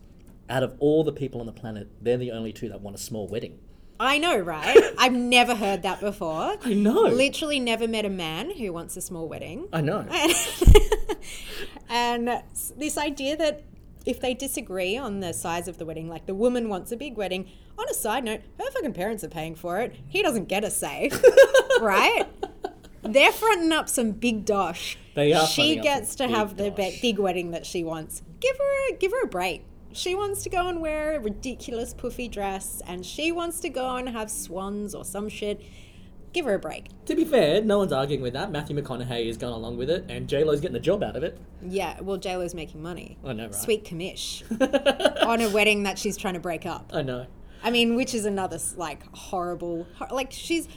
out 0.50 0.64
of 0.64 0.76
all 0.80 1.04
the 1.04 1.12
people 1.12 1.40
on 1.40 1.46
the 1.46 1.52
planet, 1.54 1.88
they're 2.02 2.18
the 2.18 2.32
only 2.32 2.52
two 2.52 2.70
that 2.70 2.82
want 2.82 2.96
a 2.96 3.00
small 3.00 3.28
wedding. 3.28 3.60
I 4.00 4.18
know, 4.18 4.38
right? 4.38 4.78
I've 4.98 5.14
never 5.14 5.56
heard 5.56 5.82
that 5.84 6.00
before. 6.00 6.56
I 6.64 6.74
know. 6.74 7.02
Literally 7.02 7.60
never 7.60 7.88
met 7.88 8.06
a 8.06 8.10
man 8.10 8.52
who 8.52 8.72
wants 8.72 8.96
a 8.96 9.02
small 9.02 9.28
wedding. 9.28 9.68
I 9.74 9.82
know. 9.82 10.06
and 11.90 12.42
this 12.78 12.98
idea 12.98 13.36
that 13.38 13.64
if 14.06 14.22
they 14.22 14.34
disagree 14.34 14.98
on 14.98 15.20
the 15.20 15.34
size 15.34 15.68
of 15.68 15.78
the 15.78 15.86
wedding, 15.86 16.08
like 16.08 16.26
the 16.26 16.34
woman 16.34 16.70
wants 16.70 16.92
a 16.92 16.98
big 16.98 17.18
wedding, 17.18 17.50
on 17.78 17.86
a 17.90 17.94
side 17.94 18.24
note, 18.24 18.42
her 18.58 18.72
fucking 18.72 18.94
parents 18.94 19.24
are 19.24 19.30
paying 19.30 19.56
for 19.56 19.80
it. 19.80 19.96
He 20.08 20.22
doesn't 20.22 20.48
get 20.48 20.64
a 20.64 20.70
say, 20.70 21.12
right? 21.82 22.26
They're 23.02 23.32
fronting 23.32 23.72
up 23.72 23.90
some 23.90 24.12
big 24.12 24.46
dosh. 24.46 24.98
They 25.16 25.34
are 25.34 25.46
She 25.46 25.78
gets 25.78 26.16
to 26.16 26.28
have 26.28 26.58
the 26.58 26.72
big 27.02 27.20
wedding 27.20 27.52
that 27.52 27.66
she 27.66 27.84
wants. 27.84 28.22
Give 28.40 28.58
her, 28.58 28.90
a, 28.90 28.98
give 28.98 29.12
her 29.12 29.24
a 29.24 29.28
break. 29.28 29.64
She 29.92 30.14
wants 30.16 30.44
to 30.44 30.50
go 30.50 30.68
and 30.68 30.82
wear 30.82 31.16
a 31.16 31.20
ridiculous 31.20 31.94
puffy 31.94 32.28
dress, 32.28 32.82
and 32.88 33.06
she 33.06 33.32
wants 33.32 33.60
to 33.62 33.70
go 33.70 33.96
and 33.96 34.10
have 34.10 34.30
swans 34.30 34.94
or 34.94 35.04
some 35.04 35.30
shit. 35.30 35.62
Give 36.32 36.46
her 36.46 36.54
a 36.54 36.60
break. 36.60 36.86
To 37.06 37.16
be 37.16 37.26
fair, 37.26 37.60
no 37.64 37.80
one's 37.80 37.92
arguing 37.92 38.22
with 38.22 38.34
that. 38.34 38.52
Matthew 38.52 38.76
McConaughey 38.80 39.26
is 39.26 39.36
going 39.38 39.54
along 39.54 39.78
with 39.78 39.90
it, 39.90 40.06
and 40.10 40.28
J 40.30 40.44
Lo's 40.44 40.60
getting 40.62 40.76
the 40.76 40.80
job 40.80 41.02
out 41.02 41.16
of 41.16 41.24
it. 41.24 41.40
Yeah, 41.64 42.00
well, 42.02 42.18
J 42.18 42.38
Lo's 42.38 42.54
making 42.54 42.84
money. 42.84 43.18
I 43.26 43.34
know, 43.34 43.46
right? 43.46 43.56
Sweet 43.56 43.84
commish 43.84 44.44
on 45.26 45.42
a 45.42 45.50
wedding 45.50 45.84
that 45.84 45.98
she's 45.98 46.18
trying 46.18 46.36
to 46.36 46.40
break 46.40 46.68
up. 46.68 46.92
I 46.94 47.02
know. 47.02 47.26
I 47.64 47.72
mean, 47.72 47.96
which 47.96 48.14
is 48.14 48.26
another 48.26 48.60
like 48.78 49.04
horrible, 49.16 49.88
hor- 49.96 50.10
like 50.12 50.32
she's 50.32 50.68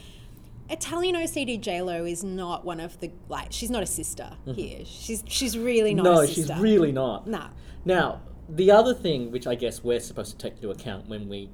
Italian 0.71 1.15
OCD 1.15 1.61
JLo 1.61 2.09
is 2.09 2.23
not 2.23 2.65
one 2.65 2.79
of 2.79 2.99
the 2.99 3.11
like 3.29 3.51
she's 3.51 3.69
not 3.69 3.83
a 3.83 3.85
sister 3.85 4.31
here. 4.55 4.79
She's 4.85 5.23
she's 5.27 5.55
really 5.55 5.93
not. 5.93 6.05
Mm-hmm. 6.07 6.15
no, 6.15 6.25
she's 6.25 6.51
really 6.55 6.91
not. 6.91 7.27
nah. 7.27 7.49
Now, 7.85 8.21
the 8.49 8.71
other 8.71 8.93
thing 8.93 9.31
which 9.31 9.47
I 9.47 9.55
guess 9.55 9.83
we're 9.83 9.99
supposed 9.99 10.31
to 10.31 10.37
take 10.37 10.55
into 10.55 10.71
account 10.71 11.07
when 11.07 11.29
we 11.29 11.49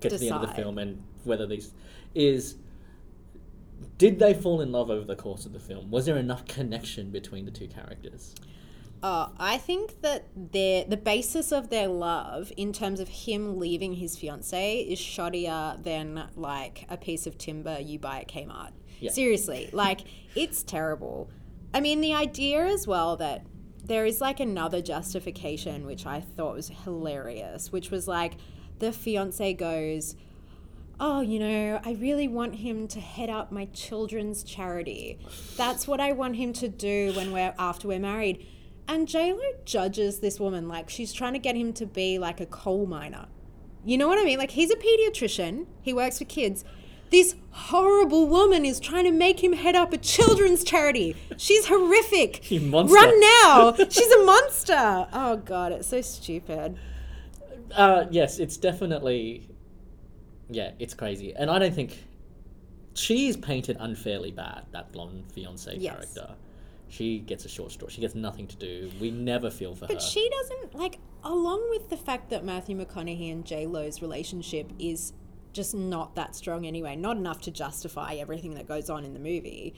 get 0.00 0.10
to 0.10 0.18
the 0.18 0.30
end 0.30 0.42
of 0.42 0.48
the 0.48 0.54
film 0.54 0.78
and 0.78 1.02
whether 1.24 1.46
these 1.46 1.72
is 2.14 2.56
did 3.96 4.18
they 4.18 4.34
fall 4.34 4.60
in 4.60 4.72
love 4.72 4.90
over 4.90 5.04
the 5.04 5.16
course 5.16 5.46
of 5.46 5.52
the 5.52 5.60
film? 5.60 5.90
Was 5.90 6.06
there 6.06 6.16
enough 6.16 6.44
connection 6.46 7.10
between 7.10 7.44
the 7.44 7.50
two 7.50 7.68
characters? 7.68 8.34
Uh, 9.02 9.28
I 9.38 9.58
think 9.58 10.00
that 10.02 10.26
their 10.34 10.84
the 10.84 10.96
basis 10.96 11.52
of 11.52 11.70
their 11.70 11.86
love, 11.86 12.52
in 12.56 12.72
terms 12.72 12.98
of 12.98 13.08
him 13.08 13.58
leaving 13.58 13.94
his 13.94 14.16
fiance, 14.16 14.80
is 14.80 14.98
shoddier 14.98 15.80
than 15.82 16.28
like 16.34 16.84
a 16.88 16.96
piece 16.96 17.26
of 17.26 17.38
timber 17.38 17.78
you 17.78 17.98
buy 17.98 18.20
at 18.20 18.28
Kmart. 18.28 18.72
Yeah. 18.98 19.12
Seriously, 19.12 19.70
like 19.72 20.00
it's 20.34 20.64
terrible. 20.64 21.30
I 21.72 21.80
mean, 21.80 22.00
the 22.00 22.14
idea 22.14 22.66
as 22.66 22.88
well 22.88 23.16
that 23.18 23.44
there 23.88 24.06
is 24.06 24.20
like 24.20 24.38
another 24.38 24.80
justification 24.80 25.86
which 25.86 26.06
I 26.06 26.20
thought 26.20 26.54
was 26.54 26.68
hilarious, 26.84 27.72
which 27.72 27.90
was 27.90 28.06
like 28.06 28.34
the 28.78 28.92
fiance 28.92 29.54
goes, 29.54 30.14
oh, 31.00 31.20
you 31.20 31.38
know, 31.38 31.80
I 31.84 31.92
really 31.92 32.28
want 32.28 32.56
him 32.56 32.86
to 32.88 33.00
head 33.00 33.30
up 33.30 33.50
my 33.50 33.66
children's 33.66 34.42
charity. 34.42 35.18
That's 35.56 35.88
what 35.88 36.00
I 36.00 36.12
want 36.12 36.36
him 36.36 36.52
to 36.54 36.68
do 36.68 37.12
when 37.14 37.32
we're 37.32 37.54
after 37.58 37.88
we're 37.88 37.98
married. 37.98 38.46
And 38.86 39.06
JLo 39.06 39.64
judges 39.64 40.20
this 40.20 40.38
woman 40.38 40.68
like 40.68 40.90
she's 40.90 41.12
trying 41.12 41.34
to 41.34 41.38
get 41.38 41.56
him 41.56 41.72
to 41.74 41.86
be 41.86 42.18
like 42.18 42.40
a 42.40 42.46
coal 42.46 42.86
miner. 42.86 43.26
You 43.84 43.96
know 43.96 44.08
what 44.08 44.18
I 44.18 44.24
mean? 44.24 44.38
Like 44.38 44.50
he's 44.50 44.70
a 44.70 44.76
pediatrician, 44.76 45.66
he 45.82 45.92
works 45.92 46.18
for 46.18 46.24
kids. 46.24 46.64
This 47.10 47.34
horrible 47.50 48.26
woman 48.28 48.64
is 48.64 48.78
trying 48.80 49.04
to 49.04 49.10
make 49.10 49.42
him 49.42 49.52
head 49.54 49.74
up 49.74 49.92
a 49.92 49.98
children's 49.98 50.62
charity. 50.64 51.16
She's 51.36 51.66
horrific. 51.66 52.50
You 52.50 52.60
monster. 52.60 52.94
Run 52.94 53.20
now. 53.20 53.74
She's 53.88 54.10
a 54.10 54.24
monster. 54.24 55.08
Oh 55.12 55.36
god, 55.44 55.72
it's 55.72 55.88
so 55.88 56.00
stupid. 56.00 56.78
Uh, 57.74 58.06
yes, 58.10 58.38
it's 58.38 58.56
definitely. 58.56 59.48
Yeah, 60.50 60.70
it's 60.78 60.94
crazy, 60.94 61.34
and 61.34 61.50
I 61.50 61.58
don't 61.58 61.74
think 61.74 62.04
she 62.94 63.28
is 63.28 63.36
painted 63.36 63.76
unfairly 63.80 64.30
bad. 64.32 64.64
That 64.72 64.92
blonde 64.92 65.24
fiance 65.32 65.74
Yes. 65.76 65.92
character, 65.94 66.34
she 66.88 67.18
gets 67.18 67.44
a 67.44 67.48
short 67.48 67.70
straw. 67.72 67.88
She 67.88 68.00
gets 68.00 68.14
nothing 68.14 68.46
to 68.46 68.56
do. 68.56 68.90
We 69.00 69.10
never 69.10 69.50
feel 69.50 69.74
for 69.74 69.86
her. 69.86 69.92
But 69.94 70.02
she 70.02 70.28
doesn't 70.30 70.74
like, 70.74 70.98
along 71.22 71.68
with 71.70 71.90
the 71.90 71.98
fact 71.98 72.30
that 72.30 72.44
Matthew 72.44 72.76
McConaughey 72.82 73.30
and 73.30 73.44
J 73.44 73.66
Lo's 73.66 74.00
relationship 74.00 74.72
is 74.78 75.12
just 75.58 75.74
not 75.74 76.14
that 76.14 76.34
strong 76.36 76.64
anyway, 76.66 76.94
not 76.94 77.16
enough 77.16 77.40
to 77.42 77.50
justify 77.50 78.14
everything 78.14 78.54
that 78.54 78.68
goes 78.68 78.88
on 78.88 79.04
in 79.04 79.12
the 79.12 79.18
movie. 79.18 79.74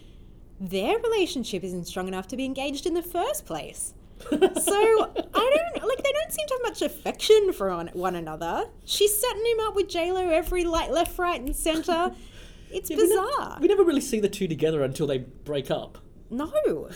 Their 0.60 0.98
relationship 0.98 1.64
isn't 1.64 1.86
strong 1.86 2.06
enough 2.06 2.28
to 2.28 2.36
be 2.36 2.44
engaged 2.44 2.84
in 2.84 2.92
the 2.92 3.02
first 3.02 3.46
place. 3.46 3.94
so 4.30 4.36
I 4.36 4.42
don't 4.44 5.88
like 5.88 6.02
they 6.04 6.12
don't 6.12 6.32
seem 6.32 6.46
to 6.48 6.54
have 6.54 6.62
much 6.62 6.82
affection 6.82 7.54
for 7.54 7.74
one, 7.74 7.88
one 7.94 8.14
another. 8.14 8.66
She's 8.84 9.18
setting 9.18 9.46
him 9.46 9.60
up 9.60 9.74
with 9.74 9.88
J 9.88 10.12
Lo 10.12 10.28
every 10.28 10.64
like 10.64 10.90
left, 10.90 11.18
right, 11.18 11.40
and 11.40 11.56
center. 11.56 12.12
It's 12.72 12.88
Yeah, 12.88 12.98
we 12.98 13.02
ne- 13.02 13.08
bizarre. 13.08 13.58
we 13.62 13.66
never 13.66 13.82
really 13.82 14.00
see 14.02 14.20
the 14.20 14.28
two 14.28 14.46
together 14.46 14.84
until 14.84 15.06
they 15.08 15.18
break 15.18 15.70
up. 15.72 15.98
no, 16.30 16.88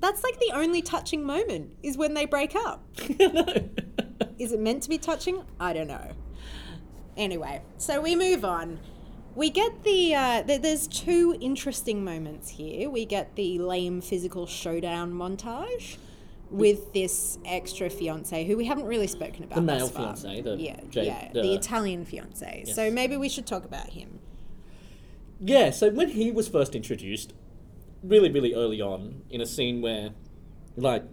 that's 0.00 0.22
like 0.22 0.38
the 0.38 0.52
only 0.54 0.80
touching 0.80 1.24
moment 1.24 1.70
is 1.82 1.96
when 1.96 2.14
they 2.14 2.24
break 2.26 2.54
up. 2.54 2.84
Is 4.38 4.52
it 4.52 4.60
meant 4.60 4.84
to 4.84 4.88
be 4.88 4.98
touching? 4.98 5.42
I 5.58 5.72
don't 5.72 5.88
know. 5.88 6.12
Anyway, 7.18 7.60
so 7.76 8.00
we 8.00 8.14
move 8.14 8.44
on. 8.44 8.78
We 9.34 9.50
get 9.50 9.82
the, 9.84 10.14
uh, 10.14 10.42
th- 10.44 10.62
there's 10.62 10.86
two 10.86 11.36
interesting 11.40 12.02
moments 12.04 12.48
here. 12.50 12.88
We 12.88 13.04
get 13.04 13.34
the 13.36 13.58
lame 13.58 14.00
physical 14.00 14.46
showdown 14.46 15.12
montage 15.12 15.96
with 16.50 16.92
this 16.94 17.38
extra 17.44 17.90
fiance 17.90 18.44
who 18.44 18.56
we 18.56 18.64
haven't 18.64 18.86
really 18.86 19.06
spoken 19.06 19.44
about. 19.44 19.56
The 19.56 19.62
male 19.62 19.88
far. 19.88 20.14
fiancé, 20.14 20.42
the 20.42 20.56
yeah, 20.56 20.80
J- 20.90 21.06
yeah, 21.06 21.32
the- 21.32 21.42
the 21.42 21.54
Italian 21.54 22.04
fiance. 22.04 22.64
So 22.72 22.90
maybe 22.90 23.16
we 23.16 23.28
should 23.28 23.46
talk 23.46 23.64
about 23.64 23.90
him. 23.90 24.20
Yeah, 25.40 25.70
so 25.70 25.90
when 25.90 26.08
he 26.10 26.30
was 26.30 26.48
first 26.48 26.74
introduced, 26.74 27.32
really, 28.02 28.30
really 28.30 28.54
early 28.54 28.80
on, 28.80 29.22
in 29.28 29.40
a 29.40 29.46
scene 29.46 29.82
where, 29.82 30.10
like, 30.76 31.04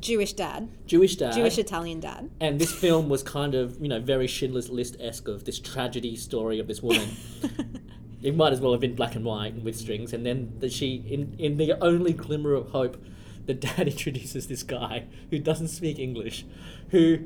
Jewish 0.00 0.32
dad, 0.34 0.68
Jewish 0.86 1.16
dad, 1.16 1.34
Jewish 1.34 1.58
Italian 1.58 2.00
dad. 2.00 2.30
and 2.40 2.60
this 2.60 2.72
film 2.84 3.08
was 3.08 3.22
kind 3.22 3.54
of, 3.54 3.80
you 3.80 3.88
know, 3.88 4.00
very 4.00 4.26
Schindler's 4.26 4.70
List 4.70 4.96
esque 5.00 5.28
of 5.28 5.44
this 5.44 5.58
tragedy 5.58 6.16
story 6.16 6.58
of 6.58 6.66
this 6.68 6.82
woman. 6.82 7.08
it 8.22 8.36
might 8.36 8.52
as 8.52 8.60
well 8.60 8.72
have 8.72 8.80
been 8.80 8.94
black 8.94 9.14
and 9.14 9.24
white 9.24 9.54
and 9.54 9.64
with 9.64 9.76
strings, 9.76 10.12
and 10.12 10.24
then 10.24 10.52
the, 10.58 10.68
she, 10.68 11.04
in, 11.08 11.34
in 11.38 11.56
the 11.56 11.72
only 11.82 12.12
glimmer 12.12 12.54
of 12.54 12.70
hope, 12.70 13.02
the 13.46 13.54
dad 13.54 13.88
introduces 13.88 14.46
this 14.46 14.62
guy 14.62 15.06
who 15.30 15.38
doesn't 15.38 15.68
speak 15.68 15.98
English, 15.98 16.44
who 16.90 17.18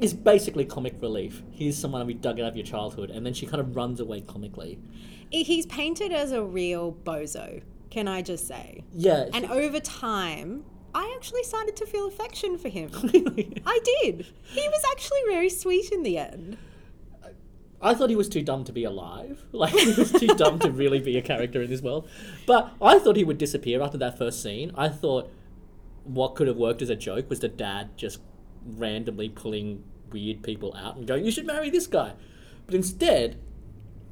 is 0.00 0.12
basically 0.12 0.64
comic 0.64 1.00
relief. 1.00 1.42
He's 1.50 1.78
someone 1.78 2.06
we 2.06 2.14
dug 2.14 2.40
out 2.40 2.48
of 2.48 2.56
your 2.56 2.66
childhood, 2.66 3.10
and 3.10 3.24
then 3.24 3.34
she 3.34 3.46
kind 3.46 3.60
of 3.60 3.76
runs 3.76 4.00
away 4.00 4.20
comically. 4.20 4.78
He's 5.30 5.64
painted 5.66 6.12
as 6.12 6.32
a 6.32 6.42
real 6.42 6.92
bozo, 7.04 7.62
can 7.90 8.06
I 8.08 8.20
just 8.20 8.46
say? 8.46 8.84
Yeah, 8.92 9.28
And 9.32 9.46
over 9.46 9.80
time, 9.80 10.64
I 10.94 11.12
actually 11.16 11.42
started 11.44 11.76
to 11.76 11.86
feel 11.86 12.06
affection 12.06 12.58
for 12.58 12.68
him. 12.68 12.90
Really? 13.12 13.62
I 13.66 13.78
did. 14.02 14.26
He 14.44 14.68
was 14.68 14.82
actually 14.92 15.20
very 15.28 15.48
sweet 15.48 15.90
in 15.90 16.02
the 16.02 16.18
end. 16.18 16.58
I 17.84 17.94
thought 17.94 18.10
he 18.10 18.16
was 18.16 18.28
too 18.28 18.42
dumb 18.42 18.62
to 18.64 18.72
be 18.72 18.84
alive. 18.84 19.42
Like 19.52 19.72
he 19.74 19.92
was 19.92 20.12
too 20.12 20.28
dumb 20.28 20.58
to 20.60 20.70
really 20.70 21.00
be 21.00 21.16
a 21.18 21.22
character 21.22 21.62
in 21.62 21.70
this 21.70 21.82
world. 21.82 22.08
But 22.46 22.72
I 22.80 22.98
thought 22.98 23.16
he 23.16 23.24
would 23.24 23.38
disappear 23.38 23.82
after 23.82 23.98
that 23.98 24.18
first 24.18 24.42
scene. 24.42 24.70
I 24.76 24.88
thought 24.88 25.30
what 26.04 26.34
could 26.36 26.46
have 26.48 26.56
worked 26.56 26.82
as 26.82 26.90
a 26.90 26.96
joke 26.96 27.28
was 27.30 27.40
the 27.40 27.48
dad 27.48 27.96
just 27.96 28.18
randomly 28.64 29.28
pulling 29.28 29.82
weird 30.12 30.42
people 30.42 30.74
out 30.76 30.96
and 30.96 31.06
going, 31.06 31.24
"You 31.24 31.30
should 31.30 31.46
marry 31.46 31.70
this 31.70 31.86
guy." 31.86 32.12
But 32.66 32.74
instead, 32.74 33.36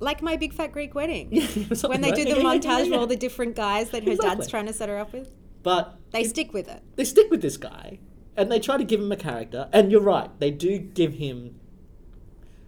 Like 0.00 0.22
my 0.22 0.36
big 0.36 0.52
fat 0.54 0.72
Greek 0.72 0.94
wedding. 0.94 1.30
when 1.86 2.00
they 2.00 2.10
do 2.12 2.24
the 2.24 2.40
montage 2.40 2.86
of 2.86 2.92
all 2.98 3.06
the 3.06 3.16
different 3.16 3.54
guys 3.54 3.90
that 3.90 4.02
her 4.04 4.10
Exactly. 4.12 4.36
dad's 4.36 4.48
trying 4.50 4.66
to 4.66 4.72
set 4.72 4.88
her 4.88 4.98
up 4.98 5.12
with. 5.12 5.30
But 5.62 5.98
They 6.10 6.24
stick 6.24 6.52
with 6.52 6.68
it. 6.68 6.82
they 6.96 7.04
stick 7.04 7.30
with 7.30 7.42
this 7.42 7.56
guy 7.56 7.98
and 8.36 8.50
they 8.50 8.58
try 8.60 8.76
to 8.76 8.84
give 8.84 9.00
him 9.00 9.12
a 9.12 9.16
character. 9.16 9.68
And 9.72 9.90
you're 9.92 10.00
right, 10.00 10.30
they 10.40 10.50
do 10.50 10.78
give 10.78 11.14
him 11.14 11.60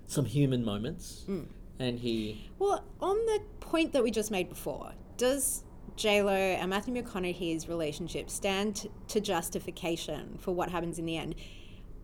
some 0.07 0.27
human 0.27 0.65
moments, 0.65 1.25
mm. 1.29 1.47
and 1.79 1.99
he 2.01 2.51
Well, 2.59 2.85
on 3.01 3.17
the 3.27 3.41
point 3.61 3.93
that 3.93 4.03
we 4.03 4.11
just 4.11 4.31
made 4.31 4.49
before, 4.51 4.93
does 5.17 5.65
J 5.97 6.23
Lo 6.23 6.33
and 6.33 6.69
Matthew 6.71 6.95
McConaughey's 6.95 7.69
relationship 7.69 8.29
stand 8.29 8.77
t- 8.77 8.91
to 9.09 9.21
justification 9.21 10.37
for 10.39 10.53
what 10.53 10.71
happens 10.71 10.99
in 10.99 11.07
the 11.07 11.17
end? 11.17 11.35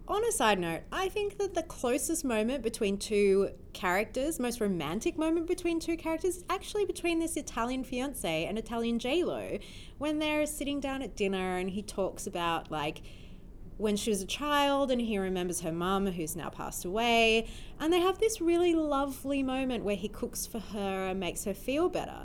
On 0.09 0.25
a 0.25 0.33
side 0.33 0.59
note, 0.59 0.81
I 0.91 1.11
think 1.11 1.37
that 1.37 1.53
the 1.53 1.63
closest 1.63 2.25
moment 2.25 2.63
between 2.63 2.97
two 2.97 3.51
characters, 3.75 4.41
most 4.41 4.59
romantic 4.59 5.19
moment 5.19 5.47
between 5.47 5.79
two 5.81 5.99
characters, 5.99 6.39
is 6.39 6.45
actually 6.49 6.87
between 6.87 7.19
this 7.19 7.37
Italian 7.37 7.85
fiance 7.85 8.47
and 8.47 8.57
Italian 8.57 8.99
J 8.99 9.23
Lo, 9.23 9.59
when 9.99 10.19
they're 10.19 10.47
sitting 10.47 10.81
down 10.81 11.03
at 11.03 11.15
dinner 11.15 11.59
and 11.59 11.69
he 11.69 11.83
talks 11.83 12.27
about 12.27 12.71
like 12.71 13.03
when 13.77 13.97
she 13.97 14.09
was 14.09 14.23
a 14.23 14.27
child 14.27 14.91
and 14.91 15.03
he 15.03 15.19
remembers 15.19 15.61
her 15.61 15.73
mum 15.73 16.07
who's 16.07 16.35
now 16.35 16.49
passed 16.49 16.87
away 16.87 17.47
and 17.79 17.93
they 17.93 18.01
have 18.01 18.19
this 18.19 18.41
really 18.41 18.75
lovely 18.75 19.43
moment 19.43 19.85
where 19.85 19.95
he 19.95 20.09
cooks 20.09 20.47
for 20.47 20.59
her 20.59 21.09
and 21.09 21.21
makes 21.21 21.45
her 21.45 21.53
feel 21.53 21.91
better. 21.91 22.25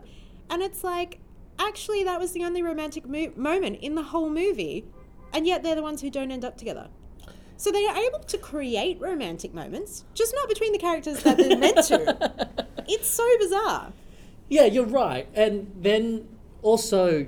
And 0.49 0.61
it's 0.61 0.85
like 0.85 1.19
actually 1.59 2.05
that 2.05 2.17
was 2.17 2.31
the 2.31 2.45
only 2.45 2.63
romantic 2.63 3.05
mo- 3.05 3.33
moment 3.35 3.79
in 3.81 3.95
the 3.95 4.03
whole 4.03 4.29
movie 4.29 4.85
and 5.33 5.45
yet 5.45 5.63
they're 5.63 5.75
the 5.75 5.83
ones 5.83 5.99
who 5.99 6.09
don't 6.09 6.31
end 6.31 6.45
up 6.45 6.57
together 6.57 6.87
so 7.57 7.71
they 7.71 7.85
are 7.85 7.95
able 7.97 8.19
to 8.19 8.37
create 8.37 8.99
romantic 8.99 9.53
moments 9.53 10.03
just 10.13 10.33
not 10.35 10.47
between 10.49 10.71
the 10.71 10.77
characters 10.77 11.23
that 11.23 11.37
they're 11.37 11.57
meant 11.57 11.77
to 11.85 12.49
it's 12.87 13.07
so 13.09 13.27
bizarre 13.39 13.93
Yeah, 14.49 14.65
you're 14.65 14.85
right. 14.85 15.27
And 15.33 15.71
then 15.75 16.27
also 16.61 17.25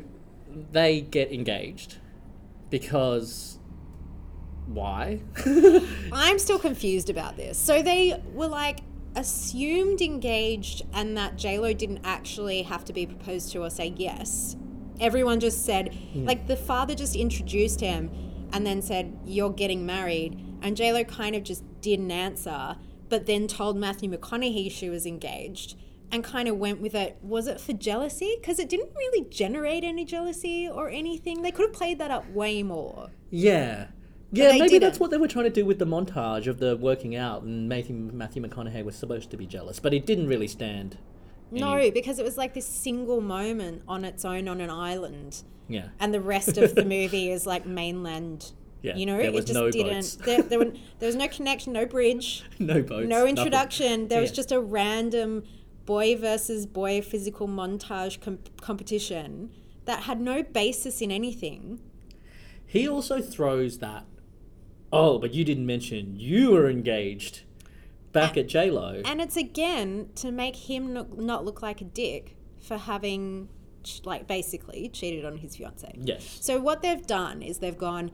they 0.71 1.01
get 1.01 1.31
engaged 1.31 1.97
because 2.69 3.57
why? 4.67 5.21
I'm 6.11 6.39
still 6.39 6.59
confused 6.59 7.09
about 7.09 7.37
this. 7.37 7.57
So 7.57 7.81
they 7.81 8.21
were 8.33 8.47
like 8.47 8.79
assumed 9.15 10.01
engaged 10.01 10.83
and 10.93 11.17
that 11.17 11.37
JLo 11.37 11.77
didn't 11.77 12.01
actually 12.03 12.63
have 12.63 12.83
to 12.85 12.93
be 12.93 13.05
proposed 13.05 13.51
to 13.53 13.63
or 13.63 13.69
say 13.69 13.93
yes. 13.95 14.55
Everyone 14.99 15.39
just 15.39 15.65
said 15.65 15.93
hmm. 15.93 16.25
like 16.25 16.47
the 16.47 16.55
father 16.55 16.95
just 16.95 17.15
introduced 17.15 17.79
him 17.79 18.11
and 18.55 18.65
then 18.65 18.81
said 18.81 19.19
you're 19.25 19.51
getting 19.51 19.85
married 19.85 20.39
and 20.61 20.77
JLo 20.77 21.05
kind 21.07 21.35
of 21.35 21.43
just 21.43 21.63
didn't 21.81 22.09
answer 22.09 22.77
but 23.09 23.25
then 23.25 23.47
told 23.47 23.77
Matthew 23.77 24.09
McConaughey 24.09 24.71
she 24.71 24.89
was 24.89 25.05
engaged 25.05 25.75
and 26.11 26.23
kind 26.23 26.47
of 26.47 26.57
went 26.57 26.81
with 26.81 26.95
it. 26.95 27.17
Was 27.21 27.47
it 27.47 27.59
for 27.59 27.73
jealousy? 27.73 28.35
Because 28.39 28.57
it 28.57 28.69
didn't 28.69 28.95
really 28.95 29.27
generate 29.29 29.83
any 29.83 30.05
jealousy 30.05 30.67
or 30.67 30.89
anything. 30.89 31.41
They 31.41 31.51
could 31.51 31.67
have 31.67 31.73
played 31.73 31.99
that 31.99 32.09
up 32.11 32.29
way 32.31 32.63
more. 32.63 33.11
yeah. 33.29 33.87
Yeah, 34.31 34.51
maybe 34.53 34.79
that's 34.79 34.93
didn't. 34.93 34.99
what 34.99 35.11
they 35.11 35.17
were 35.17 35.27
trying 35.29 35.45
to 35.45 35.49
do 35.51 35.65
with 35.65 35.79
the 35.79 35.85
montage 35.85 36.47
of 36.47 36.59
the 36.59 36.75
working 36.75 37.15
out, 37.15 37.43
and 37.43 37.69
Matthew, 37.69 37.95
Matthew 37.95 38.41
McConaughey 38.41 38.83
was 38.83 38.95
supposed 38.97 39.29
to 39.31 39.37
be 39.37 39.45
jealous, 39.45 39.79
but 39.79 39.93
it 39.93 40.05
didn't 40.05 40.27
really 40.27 40.47
stand. 40.47 40.97
No, 41.51 41.91
because 41.91 42.19
it 42.19 42.25
was 42.25 42.37
like 42.37 42.53
this 42.53 42.65
single 42.67 43.21
moment 43.21 43.83
on 43.87 44.03
its 44.05 44.25
own 44.25 44.47
on 44.47 44.59
an 44.61 44.69
island, 44.69 45.43
Yeah. 45.67 45.89
and 45.99 46.13
the 46.13 46.21
rest 46.21 46.57
of 46.57 46.75
the 46.75 46.83
movie 46.83 47.31
is 47.31 47.45
like 47.45 47.65
mainland. 47.65 48.51
Yeah, 48.81 48.95
you 48.95 49.05
know, 49.07 49.17
it 49.17 49.31
just 49.33 49.53
no 49.53 49.71
didn't. 49.71 50.17
There, 50.25 50.43
there, 50.43 50.59
were, 50.59 50.73
there 50.99 51.07
was 51.07 51.15
no 51.15 51.27
connection, 51.27 51.73
no 51.73 51.85
bridge, 51.87 52.43
No 52.59 52.81
boats. 52.83 53.07
no 53.07 53.19
nothing. 53.19 53.29
introduction. 53.37 54.07
There 54.09 54.21
was 54.21 54.29
Yeah. 54.31 54.35
just 54.35 54.51
a 54.51 54.59
random 54.59 55.43
boy 55.85 56.15
versus 56.17 56.65
boy 56.67 57.01
physical 57.01 57.47
montage 57.47 58.19
com- 58.21 58.39
competition 58.61 59.49
that 59.85 60.03
had 60.03 60.19
no 60.21 60.43
basis 60.43 61.01
in 61.01 61.11
anything. 61.11 61.79
He 62.65 62.87
also 62.87 63.21
throws 63.21 63.79
that. 63.79 64.05
Oh, 64.91 65.17
but 65.19 65.33
you 65.33 65.43
didn't 65.43 65.65
mention 65.65 66.15
you 66.19 66.51
were 66.51 66.69
engaged 66.69 67.41
back 68.15 68.37
at 68.37 68.47
J 68.47 68.71
Lo. 68.71 69.01
And 69.05 69.21
it's 69.21 69.37
again 69.37 70.09
to 70.15 70.31
make 70.31 70.55
him 70.55 70.93
no- 70.93 71.07
not 71.15 71.45
look 71.45 71.61
like 71.61 71.81
a 71.81 71.85
dick 71.85 72.35
for 72.59 72.77
having, 72.77 73.49
like, 74.03 74.27
basically 74.27 74.89
cheated 74.89 75.23
on 75.25 75.37
his 75.37 75.55
fiance. 75.55 75.93
Yes. 76.01 76.39
So 76.41 76.59
what 76.59 76.81
they've 76.81 77.05
done 77.05 77.41
is 77.43 77.59
they've 77.59 77.77
gone, 77.77 78.11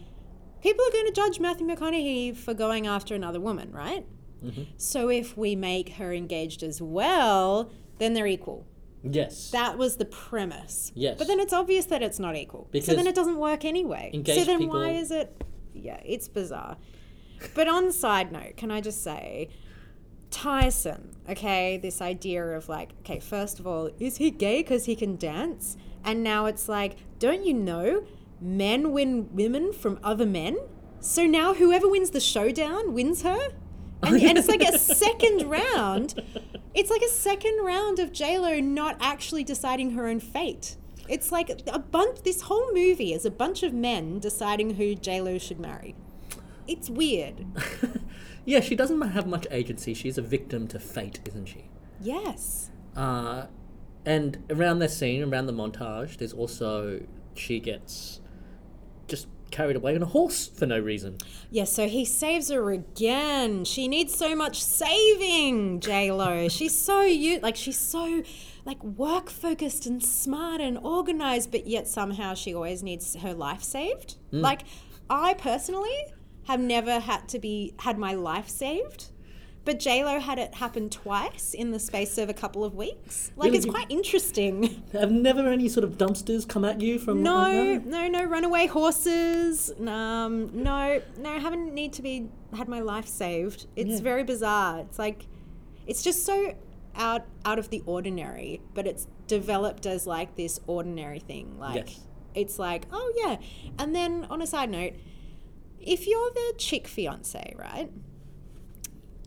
people 0.61 0.83
are 0.85 0.91
going 0.91 1.05
to 1.07 1.13
judge 1.13 1.39
Matthew 1.39 1.65
McConaughey 1.67 2.35
for 2.35 2.53
going 2.53 2.85
after 2.87 3.15
another 3.15 3.39
woman, 3.39 3.71
right? 3.71 4.05
Mm-hmm. 4.43 4.63
So 4.77 5.09
if 5.09 5.37
we 5.37 5.55
make 5.55 5.89
her 5.93 6.11
engaged 6.13 6.63
as 6.63 6.81
well, 6.81 7.71
then 7.99 8.13
they're 8.13 8.27
equal. 8.27 8.65
Yes. 9.03 9.49
That 9.51 9.77
was 9.77 9.97
the 9.97 10.05
premise. 10.05 10.91
Yes. 10.95 11.17
But 11.17 11.27
then 11.27 11.39
it's 11.39 11.53
obvious 11.53 11.85
that 11.85 12.03
it's 12.03 12.19
not 12.19 12.35
equal. 12.35 12.67
Because 12.71 12.87
so 12.87 12.95
then 12.95 13.07
it 13.07 13.15
doesn't 13.15 13.37
work 13.37 13.63
anyway. 13.65 14.11
So 14.13 14.43
then 14.43 14.59
people- 14.59 14.79
why 14.79 14.91
is 14.91 15.11
it? 15.11 15.43
Yeah, 15.73 16.01
it's 16.05 16.27
bizarre. 16.27 16.77
But 17.55 17.67
on 17.67 17.85
the 17.85 17.93
side 17.93 18.31
note, 18.31 18.57
can 18.57 18.69
I 18.69 18.81
just 18.81 19.03
say, 19.03 19.49
tiresome, 20.31 21.11
okay? 21.29 21.77
This 21.77 22.01
idea 22.01 22.43
of 22.43 22.67
like, 22.69 22.91
okay, 23.01 23.19
first 23.19 23.59
of 23.59 23.67
all, 23.67 23.91
is 23.99 24.17
he 24.17 24.31
gay 24.31 24.61
because 24.63 24.85
he 24.85 24.95
can 24.95 25.17
dance? 25.17 25.77
And 26.03 26.23
now 26.23 26.47
it's 26.47 26.67
like, 26.67 26.97
don't 27.19 27.45
you 27.45 27.53
know 27.53 28.03
men 28.39 28.91
win 28.91 29.29
women 29.33 29.71
from 29.71 29.99
other 30.03 30.25
men? 30.25 30.57
So 30.99 31.25
now 31.25 31.53
whoever 31.53 31.87
wins 31.87 32.11
the 32.11 32.19
showdown 32.19 32.93
wins 32.93 33.21
her? 33.21 33.39
And, 34.03 34.21
and 34.21 34.37
it's 34.37 34.47
like 34.47 34.63
a 34.63 34.77
second 34.79 35.47
round. 35.49 36.19
It's 36.73 36.89
like 36.89 37.01
a 37.01 37.09
second 37.09 37.63
round 37.63 37.99
of 37.99 38.11
JLo 38.11 38.63
not 38.63 38.97
actually 38.99 39.43
deciding 39.43 39.91
her 39.91 40.07
own 40.07 40.19
fate. 40.19 40.77
It's 41.07 41.31
like 41.31 41.61
a 41.67 41.79
bunch, 41.79 42.21
this 42.23 42.41
whole 42.41 42.73
movie 42.73 43.13
is 43.13 43.25
a 43.25 43.31
bunch 43.31 43.63
of 43.63 43.73
men 43.73 44.19
deciding 44.19 44.75
who 44.75 44.95
JLo 44.95 45.41
should 45.41 45.59
marry. 45.59 45.95
It's 46.67 46.89
weird. 46.89 47.45
yeah, 48.45 48.59
she 48.59 48.75
doesn't 48.75 49.01
have 49.01 49.27
much 49.27 49.47
agency. 49.51 49.93
She's 49.93 50.17
a 50.17 50.21
victim 50.21 50.67
to 50.69 50.79
fate, 50.79 51.19
isn't 51.27 51.45
she? 51.47 51.65
Yes. 51.99 52.71
Uh, 52.95 53.45
and 54.05 54.43
around 54.49 54.79
that 54.79 54.91
scene, 54.91 55.23
around 55.23 55.45
the 55.45 55.53
montage, 55.53 56.17
there's 56.17 56.33
also 56.33 57.01
she 57.35 57.59
gets 57.59 58.19
just 59.07 59.27
carried 59.51 59.75
away 59.75 59.95
on 59.95 60.01
a 60.01 60.05
horse 60.05 60.47
for 60.47 60.65
no 60.65 60.79
reason. 60.79 61.17
Yeah, 61.49 61.65
so 61.65 61.87
he 61.87 62.05
saves 62.05 62.49
her 62.49 62.71
again. 62.71 63.65
She 63.65 63.87
needs 63.87 64.15
so 64.15 64.35
much 64.35 64.63
saving, 64.63 65.81
J 65.81 66.11
Lo. 66.11 66.47
she's 66.47 66.77
so 66.77 67.01
you 67.01 67.39
like 67.39 67.55
she's 67.55 67.77
so 67.77 68.23
like 68.65 68.81
work 68.83 69.29
focused 69.29 69.85
and 69.85 70.03
smart 70.03 70.61
and 70.61 70.77
organized, 70.77 71.51
but 71.51 71.67
yet 71.67 71.87
somehow 71.87 72.33
she 72.33 72.53
always 72.55 72.81
needs 72.81 73.15
her 73.17 73.33
life 73.33 73.61
saved. 73.61 74.15
Like 74.31 74.61
I 75.09 75.33
personally 75.35 76.05
have 76.45 76.59
never 76.59 76.99
had 76.99 77.27
to 77.29 77.39
be 77.39 77.73
had 77.79 77.97
my 77.97 78.13
life 78.13 78.49
saved. 78.49 79.09
But 79.63 79.77
J 79.79 80.03
Lo 80.03 80.19
had 80.19 80.39
it 80.39 80.55
happen 80.55 80.89
twice 80.89 81.53
in 81.53 81.69
the 81.69 81.77
space 81.77 82.17
of 82.17 82.29
a 82.29 82.33
couple 82.33 82.65
of 82.65 82.73
weeks. 82.73 83.31
Like 83.35 83.45
Really? 83.51 83.57
it's 83.57 83.65
quite 83.67 83.91
interesting. 83.91 84.83
Have 84.93 85.11
never 85.11 85.47
any 85.49 85.69
sort 85.69 85.83
of 85.83 85.99
dumpsters 85.99 86.47
come 86.49 86.65
at 86.65 86.81
you 86.81 86.97
from? 86.97 87.21
No, 87.21 87.77
no, 87.77 88.07
no 88.07 88.23
runaway 88.25 88.65
horses. 88.65 89.71
Um, 89.79 90.49
no, 90.63 90.99
no, 91.19 91.39
haven't 91.39 91.75
need 91.75 91.93
to 91.93 92.01
be 92.01 92.29
had 92.55 92.67
my 92.67 92.79
life 92.79 93.07
saved. 93.07 93.67
It's 93.75 93.91
Yeah. 93.91 94.01
very 94.01 94.23
bizarre. 94.23 94.79
It's 94.79 94.97
like, 94.97 95.27
it's 95.85 96.01
just 96.01 96.25
so 96.25 96.55
out 96.95 97.25
out 97.45 97.59
of 97.59 97.69
the 97.69 97.83
ordinary, 97.85 98.61
but 98.73 98.87
it's 98.87 99.07
developed 99.27 99.85
as 99.85 100.07
like 100.07 100.35
this 100.35 100.59
ordinary 100.65 101.19
thing. 101.19 101.59
Like, 101.59 101.87
Yes. 101.91 101.99
it's 102.33 102.57
like, 102.57 102.85
oh 102.91 103.13
yeah. 103.15 103.37
And 103.77 103.93
then 103.95 104.25
on 104.31 104.41
a 104.41 104.47
side 104.47 104.71
note, 104.71 104.93
if 105.85 106.07
you're 106.07 106.31
the 106.31 106.53
chick 106.57 106.87
fiance, 106.87 107.53
right? 107.57 107.89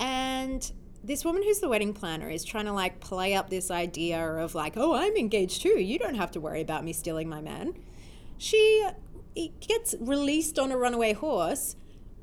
And 0.00 0.70
this 1.02 1.24
woman 1.24 1.42
who's 1.42 1.60
the 1.60 1.68
wedding 1.68 1.92
planner 1.92 2.28
is 2.30 2.44
trying 2.44 2.64
to 2.66 2.72
like 2.72 3.00
play 3.00 3.34
up 3.34 3.50
this 3.50 3.70
idea 3.70 4.20
of 4.24 4.54
like, 4.54 4.74
oh, 4.76 4.94
I'm 4.94 5.16
engaged 5.16 5.62
too. 5.62 5.80
You 5.80 5.98
don't 5.98 6.14
have 6.16 6.30
to 6.32 6.40
worry 6.40 6.60
about 6.60 6.84
me 6.84 6.92
stealing 6.92 7.28
my 7.28 7.40
man. 7.40 7.74
She 8.38 8.86
gets 9.60 9.94
released 10.00 10.58
on 10.58 10.72
a 10.72 10.76
runaway 10.76 11.12
horse. 11.12 11.76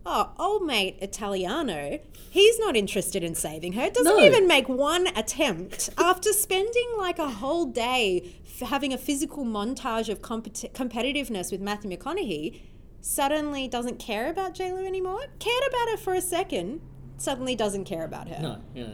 Oh, 0.04 0.32
old 0.40 0.66
mate 0.66 0.98
Italiano, 1.00 2.00
he's 2.32 2.58
not 2.58 2.76
interested 2.76 3.24
in 3.24 3.36
saving 3.36 3.74
her. 3.74 3.88
Doesn't 3.92 4.18
No. 4.18 4.24
even 4.24 4.48
make 4.48 4.68
one 4.68 5.06
attempt 5.16 5.92
after 5.96 6.34
spending 6.34 6.90
like 6.98 7.20
a 7.20 7.30
whole 7.30 7.66
day 7.68 8.34
f- 8.44 8.68
having 8.68 8.94
a 8.94 8.98
physical 8.98 9.46
montage 9.46 10.10
of 10.10 10.20
compet- 10.24 10.72
competitiveness 10.74 11.52
with 11.52 11.62
Matthew 11.62 11.92
McConaughey. 11.96 12.60
Suddenly 13.02 13.68
doesn't 13.68 14.00
care 14.00 14.30
about 14.30 14.54
JLo 14.54 14.86
anymore. 14.86 15.22
Cared 15.40 15.64
about 15.68 15.90
her 15.90 15.98
for 15.98 16.14
a 16.14 16.22
second, 16.22 16.82
suddenly 17.18 17.56
doesn't 17.56 17.86
care 17.86 18.06
about 18.06 18.30
her. 18.30 18.40
No, 18.42 18.62
yeah. 18.74 18.86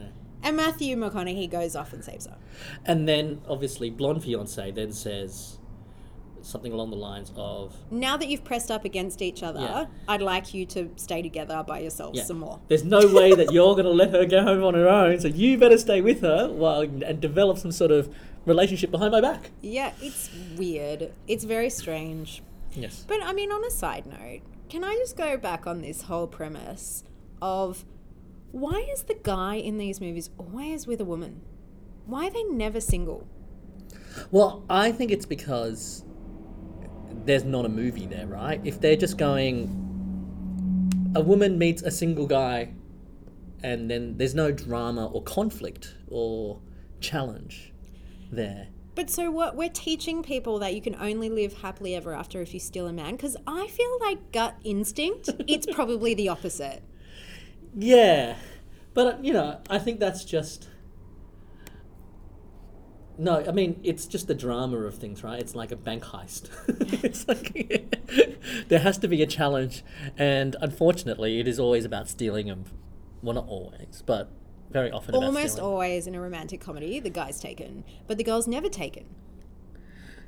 And 0.42 0.56
Matthew 0.56 0.96
McConaughey 0.96 1.50
goes 1.50 1.74
off 1.76 1.92
and 1.92 2.04
saves 2.04 2.26
her. 2.26 2.36
And 2.84 3.08
then 3.08 3.40
obviously 3.48 3.90
blonde 3.90 4.22
fiance 4.22 4.70
then 4.70 4.92
says 4.92 5.58
something 6.40 6.72
along 6.72 6.90
the 6.90 6.96
lines 6.96 7.32
of 7.36 7.76
Now 7.90 8.16
that 8.16 8.28
you've 8.28 8.44
pressed 8.44 8.70
up 8.70 8.84
against 8.84 9.20
each 9.20 9.42
other, 9.42 9.60
Yeah. 9.60 9.86
I'd 10.06 10.22
like 10.22 10.54
you 10.54 10.64
to 10.66 10.90
stay 10.96 11.20
together 11.22 11.64
by 11.66 11.80
yourselves 11.80 12.18
yeah, 12.18 12.24
some 12.24 12.38
more. 12.38 12.60
There's 12.68 12.84
no 12.84 13.00
way 13.12 13.34
that 13.34 13.52
you're 13.52 13.74
going 13.74 13.84
to 13.84 13.90
let 13.90 14.10
her 14.12 14.24
go 14.24 14.42
home 14.42 14.62
on 14.62 14.74
her 14.74 14.88
own, 14.88 15.20
so 15.20 15.28
you 15.28 15.58
better 15.58 15.76
stay 15.76 16.00
with 16.00 16.20
her 16.22 16.50
while 16.50 16.80
and 16.82 17.20
develop 17.20 17.58
some 17.58 17.72
sort 17.72 17.90
of 17.90 18.14
relationship 18.46 18.90
behind 18.90 19.10
my 19.12 19.20
back. 19.20 19.50
Yeah, 19.60 19.92
it's 20.00 20.30
weird. 20.56 21.12
It's 21.26 21.44
very 21.44 21.68
strange. 21.68 22.42
Yes. 22.82 23.04
But 23.06 23.22
I 23.22 23.32
mean, 23.32 23.50
on 23.50 23.64
a 23.64 23.70
side 23.70 24.06
note, 24.06 24.40
can 24.68 24.84
I 24.84 24.94
just 24.96 25.16
go 25.16 25.36
back 25.36 25.66
on 25.66 25.82
this 25.82 26.02
whole 26.02 26.26
premise 26.26 27.04
of 27.40 27.84
why 28.50 28.86
is 28.92 29.02
the 29.02 29.18
guy 29.22 29.56
in 29.56 29.78
these 29.78 30.00
movies 30.00 30.30
always 30.38 30.86
with 30.86 31.00
a 31.00 31.04
woman? 31.04 31.42
Why 32.06 32.28
are 32.28 32.30
they 32.30 32.44
never 32.44 32.80
single? 32.80 33.26
Well, 34.30 34.64
I 34.68 34.92
think 34.92 35.10
it's 35.10 35.26
because 35.26 36.04
there's 37.24 37.44
not 37.44 37.64
a 37.64 37.68
movie 37.68 38.06
there, 38.06 38.26
right? 38.26 38.60
If 38.64 38.80
they're 38.80 38.96
just 38.96 39.18
going, 39.18 41.12
a 41.14 41.20
woman 41.20 41.58
meets 41.58 41.82
a 41.82 41.90
single 41.90 42.26
guy, 42.26 42.72
and 43.62 43.90
then 43.90 44.16
there's 44.16 44.34
no 44.34 44.52
drama 44.52 45.06
or 45.06 45.22
conflict 45.22 45.96
or 46.08 46.60
challenge 47.00 47.72
there. 48.30 48.68
But 48.98 49.10
so 49.10 49.30
what? 49.30 49.54
We're 49.54 49.68
teaching 49.68 50.24
people 50.24 50.58
that 50.58 50.74
you 50.74 50.80
can 50.80 50.96
only 50.96 51.30
live 51.30 51.58
happily 51.58 51.94
ever 51.94 52.12
after 52.12 52.42
if 52.42 52.52
you 52.52 52.58
steal 52.58 52.88
a 52.88 52.92
man. 52.92 53.12
Because 53.12 53.36
I 53.46 53.68
feel 53.68 53.96
like 54.00 54.32
gut 54.32 54.56
instinct, 54.64 55.30
it's 55.46 55.66
probably 55.66 56.14
the 56.14 56.28
opposite. 56.28 56.82
Yeah, 57.76 58.34
but 58.94 59.06
uh, 59.06 59.18
you 59.22 59.32
know, 59.32 59.60
I 59.70 59.78
think 59.78 60.00
that's 60.00 60.24
just. 60.24 60.68
No, 63.16 63.44
I 63.46 63.52
mean 63.52 63.78
it's 63.84 64.04
just 64.04 64.26
the 64.26 64.34
drama 64.34 64.78
of 64.78 64.96
things, 64.96 65.22
right? 65.22 65.38
It's 65.38 65.54
like 65.54 65.70
a 65.70 65.76
bank 65.76 66.02
heist. 66.02 66.50
it's 67.04 67.28
like 67.28 67.54
there 68.68 68.80
has 68.80 68.98
to 68.98 69.06
be 69.06 69.22
a 69.22 69.28
challenge, 69.28 69.84
and 70.16 70.56
unfortunately, 70.60 71.38
it 71.38 71.46
is 71.46 71.60
always 71.60 71.84
about 71.84 72.08
stealing 72.08 72.48
them. 72.48 72.64
Well, 73.22 73.36
not 73.36 73.46
always, 73.46 74.02
but 74.04 74.32
very 74.70 74.90
often. 74.90 75.14
Almost 75.14 75.58
always 75.58 76.06
in 76.06 76.14
a 76.14 76.20
romantic 76.20 76.60
comedy, 76.60 77.00
the 77.00 77.10
guy's 77.10 77.40
taken, 77.40 77.84
but 78.06 78.18
the 78.18 78.24
girl's 78.24 78.46
never 78.46 78.68
taken. 78.68 79.04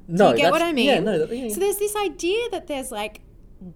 No, 0.08 0.30
you 0.30 0.38
get 0.38 0.50
what 0.52 0.62
I 0.62 0.72
mean? 0.72 0.86
Yeah, 0.86 1.00
no. 1.00 1.18
that- 1.18 1.36
yeah. 1.36 1.48
So 1.52 1.60
there's 1.60 1.76
this 1.78 1.94
idea 1.96 2.48
that 2.50 2.66
there's 2.66 2.90
like 2.90 3.20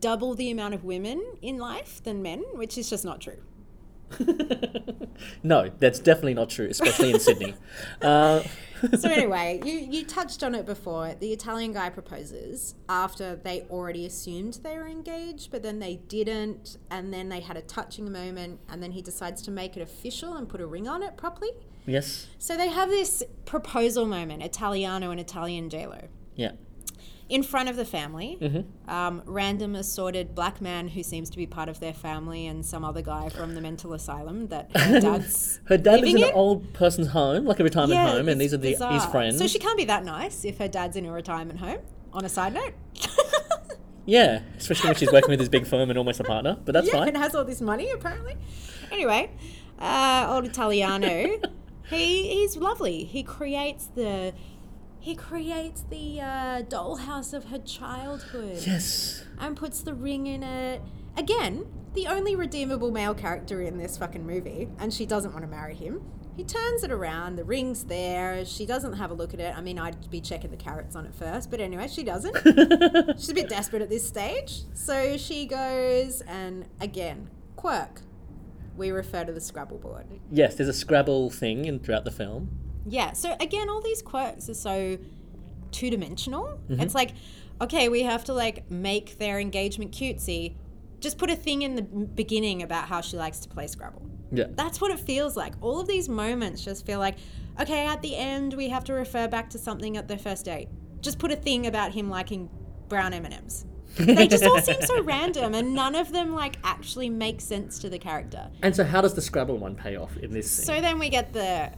double 0.00 0.34
the 0.34 0.50
amount 0.50 0.74
of 0.74 0.82
women 0.84 1.22
in 1.42 1.58
life 1.58 2.02
than 2.02 2.22
men, 2.22 2.42
which 2.54 2.76
is 2.78 2.88
just 2.90 3.04
not 3.04 3.20
true. 3.20 3.38
no, 5.42 5.70
that's 5.78 5.98
definitely 5.98 6.34
not 6.34 6.50
true, 6.50 6.66
especially 6.70 7.10
in 7.12 7.20
Sydney. 7.20 7.54
Uh, 8.02 8.42
So 8.98 9.08
anyway, 9.08 9.62
you 9.64 9.78
you 9.78 10.04
touched 10.04 10.42
on 10.42 10.54
it 10.54 10.66
before. 10.66 11.14
The 11.18 11.32
Italian 11.32 11.72
guy 11.72 11.88
proposes 11.88 12.74
after 12.86 13.34
they 13.36 13.62
already 13.70 14.04
assumed 14.04 14.58
they 14.62 14.76
were 14.76 14.86
engaged, 14.86 15.50
but 15.50 15.62
then 15.62 15.78
they 15.78 15.96
didn't, 16.08 16.76
and 16.90 17.10
then 17.14 17.30
they 17.30 17.40
had 17.40 17.56
a 17.56 17.62
touching 17.62 18.12
moment, 18.12 18.60
and 18.68 18.82
then 18.82 18.90
he 18.92 19.00
decides 19.00 19.40
to 19.42 19.50
make 19.50 19.78
it 19.78 19.80
official 19.80 20.34
and 20.36 20.46
put 20.50 20.60
a 20.60 20.66
ring 20.66 20.86
on 20.86 21.02
it 21.02 21.16
properly. 21.16 21.52
yes. 21.86 22.26
So 22.38 22.58
they 22.58 22.68
have 22.68 22.90
this 22.90 23.22
proposal 23.46 24.04
moment, 24.04 24.42
Italiano 24.42 25.10
and 25.10 25.20
Italian 25.20 25.70
JLo. 25.70 26.08
Yeah. 26.36 26.52
In 27.28 27.42
front 27.42 27.68
of 27.68 27.76
the 27.76 27.84
family. 27.84 28.38
Mm-hmm. 28.40 28.90
Um, 28.90 29.22
random 29.24 29.74
assorted 29.74 30.34
black 30.34 30.60
man 30.60 30.88
who 30.88 31.02
seems 31.02 31.30
to 31.30 31.36
be 31.36 31.46
part 31.46 31.68
of 31.68 31.80
their 31.80 31.94
family, 31.94 32.46
and 32.46 32.64
some 32.64 32.84
other 32.84 33.02
guy 33.02 33.28
from 33.28 33.54
the 33.54 33.60
mental 33.60 33.92
asylum 33.94 34.48
that 34.48 34.76
her 34.76 35.00
dad's. 35.00 35.60
Her 35.64 35.78
dad 35.78 36.00
lives 36.00 36.02
living 36.02 36.18
in 36.18 36.24
an 36.24 36.28
in? 36.30 36.34
old 36.34 36.72
person's 36.74 37.08
home, 37.08 37.44
like 37.44 37.60
a 37.60 37.64
retirement 37.64 37.94
Yeah, 37.94 38.10
home, 38.10 38.28
and 38.28 38.40
these 38.40 38.52
are 38.52 38.58
the 38.58 38.76
his 38.90 39.04
friends. 39.06 39.38
So 39.38 39.46
she 39.46 39.58
can't 39.58 39.76
be 39.78 39.84
that 39.86 40.04
nice 40.04 40.44
if 40.44 40.58
her 40.58 40.68
dad's 40.68 40.96
in 40.96 41.06
a 41.06 41.12
retirement 41.12 41.58
home. 41.60 41.78
On 42.12 42.24
a 42.24 42.28
side 42.28 42.54
note, 42.54 42.74
yeah, 44.06 44.42
especially 44.56 44.88
when 44.90 44.96
she's 44.96 45.10
working 45.10 45.30
with 45.30 45.40
his 45.40 45.48
big 45.48 45.66
firm 45.66 45.90
and 45.90 45.98
almost 45.98 46.20
a 46.20 46.24
partner, 46.24 46.56
but 46.64 46.72
that's 46.72 46.86
yeah, 46.86 46.92
fine. 46.92 47.08
and 47.08 47.16
has 47.16 47.34
all 47.34 47.44
this 47.44 47.60
money 47.60 47.90
apparently. 47.90 48.36
Anyway, 48.92 49.30
uh, 49.80 50.26
old 50.28 50.44
Italiano, 50.44 51.40
he 51.90 52.28
he's 52.34 52.56
lovely. 52.56 53.02
He 53.04 53.24
creates 53.24 53.86
the. 53.96 54.32
He 55.04 55.14
creates 55.14 55.84
the 55.90 56.22
uh, 56.22 56.62
dollhouse 56.62 57.34
of 57.34 57.44
her 57.50 57.58
childhood. 57.58 58.62
Yes. 58.66 59.22
and 59.38 59.54
puts 59.54 59.82
the 59.82 59.92
ring 59.92 60.26
in 60.26 60.42
it. 60.42 60.80
Again, 61.18 61.66
the 61.92 62.06
only 62.06 62.34
redeemable 62.34 62.90
male 62.90 63.12
character 63.12 63.60
in 63.60 63.76
this 63.76 63.98
fucking 63.98 64.26
movie, 64.26 64.66
and 64.78 64.94
she 64.94 65.04
doesn't 65.04 65.32
want 65.32 65.44
to 65.44 65.50
marry 65.50 65.74
him. 65.74 66.00
He 66.38 66.42
turns 66.42 66.84
it 66.84 66.90
around, 66.90 67.36
the 67.36 67.44
ring's 67.44 67.84
there, 67.84 68.46
she 68.46 68.64
doesn't 68.64 68.94
have 68.94 69.10
a 69.10 69.14
look 69.14 69.34
at 69.34 69.40
it. 69.40 69.54
I 69.54 69.60
mean, 69.60 69.78
I'd 69.78 70.10
be 70.10 70.22
checking 70.22 70.50
the 70.50 70.56
carats 70.56 70.96
on 70.96 71.04
it 71.04 71.14
first, 71.14 71.50
but 71.50 71.60
anyway, 71.60 71.86
she 71.86 72.02
doesn't. 72.02 72.34
She's 73.18 73.28
a 73.28 73.34
bit 73.34 73.50
desperate 73.50 73.82
at 73.82 73.90
this 73.90 74.08
stage. 74.08 74.62
So 74.72 75.18
she 75.18 75.44
goes, 75.44 76.22
and 76.22 76.66
again, 76.80 77.28
quirk. 77.56 78.00
We 78.74 78.90
refer 78.90 79.26
to 79.26 79.32
the 79.32 79.40
Scrabble 79.42 79.76
board. 79.76 80.06
Yes, 80.30 80.54
there's 80.54 80.70
a 80.70 80.72
Scrabble 80.72 81.28
thing 81.28 81.66
in 81.66 81.78
throughout 81.80 82.06
the 82.06 82.10
film. 82.10 82.63
Yeah. 82.86 83.12
So 83.12 83.36
again, 83.40 83.68
all 83.68 83.80
these 83.80 84.02
quirks 84.02 84.48
are 84.48 84.54
so 84.54 84.98
two 85.70 85.90
dimensional. 85.90 86.58
Mm-hmm. 86.68 86.80
It's 86.80 86.94
like, 86.94 87.12
okay, 87.60 87.88
we 87.88 88.02
have 88.02 88.24
to 88.24 88.32
like 88.34 88.70
make 88.70 89.18
their 89.18 89.38
engagement 89.38 89.92
cutesy. 89.92 90.56
Just 91.00 91.18
put 91.18 91.30
a 91.30 91.36
thing 91.36 91.62
in 91.62 91.76
the 91.76 91.82
beginning 91.82 92.62
about 92.62 92.88
how 92.88 93.00
she 93.00 93.16
likes 93.16 93.40
to 93.40 93.48
play 93.48 93.66
Scrabble. 93.66 94.08
Yeah. 94.32 94.46
That's 94.50 94.80
what 94.80 94.90
it 94.90 95.00
feels 95.00 95.36
like. 95.36 95.54
All 95.60 95.80
of 95.80 95.86
these 95.86 96.08
moments 96.08 96.64
just 96.64 96.86
feel 96.86 96.98
like, 96.98 97.16
okay, 97.60 97.86
at 97.86 98.02
the 98.02 98.16
end 98.16 98.54
we 98.54 98.68
have 98.70 98.84
to 98.84 98.94
refer 98.94 99.28
back 99.28 99.50
to 99.50 99.58
something 99.58 99.96
at 99.96 100.08
their 100.08 100.18
first 100.18 100.46
date. 100.46 100.68
Just 101.00 101.18
put 101.18 101.30
a 101.30 101.36
thing 101.36 101.66
about 101.66 101.92
him 101.92 102.08
liking 102.08 102.48
brown 102.88 103.12
M 103.12 103.24
and 103.24 103.34
M's. 103.34 103.66
They 103.96 104.26
just 104.26 104.44
all 104.44 104.60
seem 104.60 104.80
so 104.82 105.02
random, 105.04 105.54
and 105.54 105.72
none 105.74 105.94
of 105.94 106.10
them 106.10 106.34
like 106.34 106.56
actually 106.64 107.08
make 107.08 107.40
sense 107.40 107.78
to 107.80 107.88
the 107.88 107.98
character. 107.98 108.50
And 108.62 108.74
so, 108.74 108.82
how 108.82 109.00
does 109.00 109.14
the 109.14 109.20
Scrabble 109.20 109.58
one 109.58 109.76
pay 109.76 109.96
off 109.96 110.16
in 110.16 110.32
this 110.32 110.50
scene? 110.50 110.64
So 110.64 110.80
then 110.80 110.98
we 110.98 111.08
get 111.10 111.32
the 111.32 111.70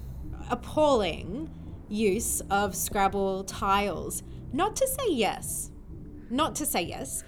appalling 0.51 1.51
use 1.89 2.41
of 2.51 2.75
Scrabble 2.75 3.45
tiles. 3.45 4.23
Not 4.53 4.77
to 4.77 4.87
say 4.87 5.11
yes, 5.11 5.71
not 6.31 6.55
to 6.57 6.67
say 6.67 6.83
yes, 6.83 7.25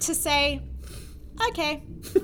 to 0.00 0.14
say, 0.14 0.62
okay. 1.48 1.82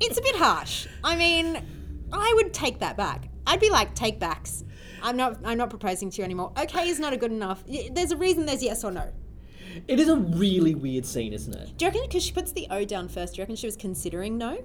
it's 0.00 0.18
a 0.18 0.22
bit 0.22 0.36
harsh. 0.36 0.86
I 1.02 1.16
mean, 1.16 1.64
I 2.12 2.32
would 2.36 2.52
take 2.52 2.78
that 2.80 2.96
back. 2.96 3.28
I'd 3.46 3.60
be 3.60 3.70
like, 3.70 3.94
take 3.94 4.20
backs. 4.20 4.64
I'm 5.02 5.16
not. 5.16 5.38
I'm 5.44 5.58
not 5.58 5.70
proposing 5.70 6.10
to 6.10 6.18
you 6.18 6.24
anymore. 6.24 6.52
Okay 6.60 6.88
is 6.88 7.00
not 7.00 7.12
a 7.12 7.16
good 7.16 7.32
enough. 7.32 7.64
There's 7.92 8.12
a 8.12 8.16
reason. 8.16 8.46
There's 8.46 8.62
yes 8.62 8.84
or 8.84 8.90
no. 8.90 9.10
it 9.88 9.98
is 9.98 10.08
a 10.08 10.16
really 10.16 10.74
weird 10.74 11.06
scene, 11.06 11.32
isn't 11.32 11.54
it? 11.54 11.76
Do 11.76 11.84
you 11.84 11.90
reckon 11.90 12.02
because 12.06 12.22
she 12.22 12.32
puts 12.32 12.52
the 12.52 12.66
O 12.70 12.84
down 12.84 13.08
first? 13.08 13.34
Do 13.34 13.38
you 13.38 13.42
reckon 13.42 13.56
she 13.56 13.66
was 13.66 13.76
considering 13.76 14.36
no? 14.36 14.62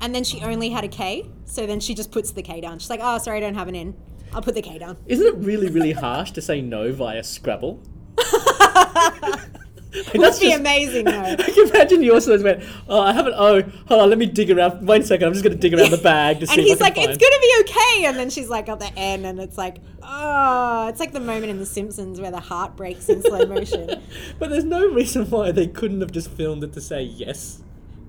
And 0.00 0.14
then 0.14 0.24
she 0.24 0.40
only 0.42 0.70
had 0.70 0.84
a 0.84 0.88
K, 0.88 1.30
so 1.44 1.66
then 1.66 1.80
she 1.80 1.94
just 1.94 2.10
puts 2.10 2.30
the 2.30 2.42
K 2.42 2.60
down. 2.60 2.78
She's 2.78 2.90
like, 2.90 3.00
"Oh, 3.02 3.18
sorry, 3.18 3.38
I 3.38 3.40
don't 3.40 3.54
have 3.54 3.68
an 3.68 3.74
N. 3.74 3.94
I'll 4.32 4.42
put 4.42 4.54
the 4.54 4.62
K 4.62 4.78
down." 4.78 4.96
Isn't 5.06 5.26
it 5.26 5.34
really, 5.36 5.68
really 5.68 5.92
harsh 5.92 6.30
to 6.32 6.42
say 6.42 6.60
no 6.60 6.92
via 6.92 7.22
Scrabble? 7.22 7.82
It 10.14 10.18
would 10.18 10.40
be 10.40 10.52
amazing 10.52 11.06
though. 11.06 11.12
I 11.22 11.36
can 11.36 11.68
imagine 11.68 12.02
you 12.02 12.12
also 12.12 12.40
went, 12.42 12.62
oh, 12.88 13.00
I 13.00 13.12
have 13.12 13.26
an 13.26 13.32
O. 13.34 13.56
Oh, 13.56 13.62
hold 13.86 14.02
on, 14.02 14.08
let 14.10 14.18
me 14.18 14.26
dig 14.26 14.50
around. 14.50 14.86
Wait 14.86 15.02
a 15.02 15.04
second, 15.06 15.26
I'm 15.26 15.32
just 15.32 15.44
going 15.44 15.56
to 15.56 15.60
dig 15.60 15.78
around 15.78 15.90
the 15.90 15.98
bag 15.98 16.40
to 16.40 16.46
see 16.46 16.54
And 16.54 16.62
he's 16.62 16.80
like, 16.80 16.96
can 16.96 17.08
"It's 17.08 17.18
gonna 17.18 17.40
be 17.40 17.54
okay," 17.60 18.04
and 18.06 18.16
then 18.16 18.28
she's 18.28 18.48
like, 18.48 18.66
"Got 18.66 18.80
the 18.80 18.92
N," 18.98 19.24
and 19.24 19.40
it's 19.40 19.56
like, 19.56 19.78
"Oh, 20.02 20.88
it's 20.88 21.00
like 21.00 21.12
the 21.12 21.20
moment 21.20 21.46
in 21.50 21.58
The 21.58 21.66
Simpsons 21.66 22.20
where 22.20 22.30
the 22.30 22.40
heart 22.40 22.76
breaks 22.76 23.08
in 23.08 23.22
slow 23.22 23.46
motion." 23.46 24.02
But 24.38 24.50
there's 24.50 24.64
no 24.64 24.86
reason 24.86 25.28
why 25.30 25.52
they 25.52 25.66
couldn't 25.66 26.00
have 26.00 26.12
just 26.12 26.30
filmed 26.30 26.62
it 26.62 26.72
to 26.74 26.80
say 26.80 27.02
yes. 27.02 27.62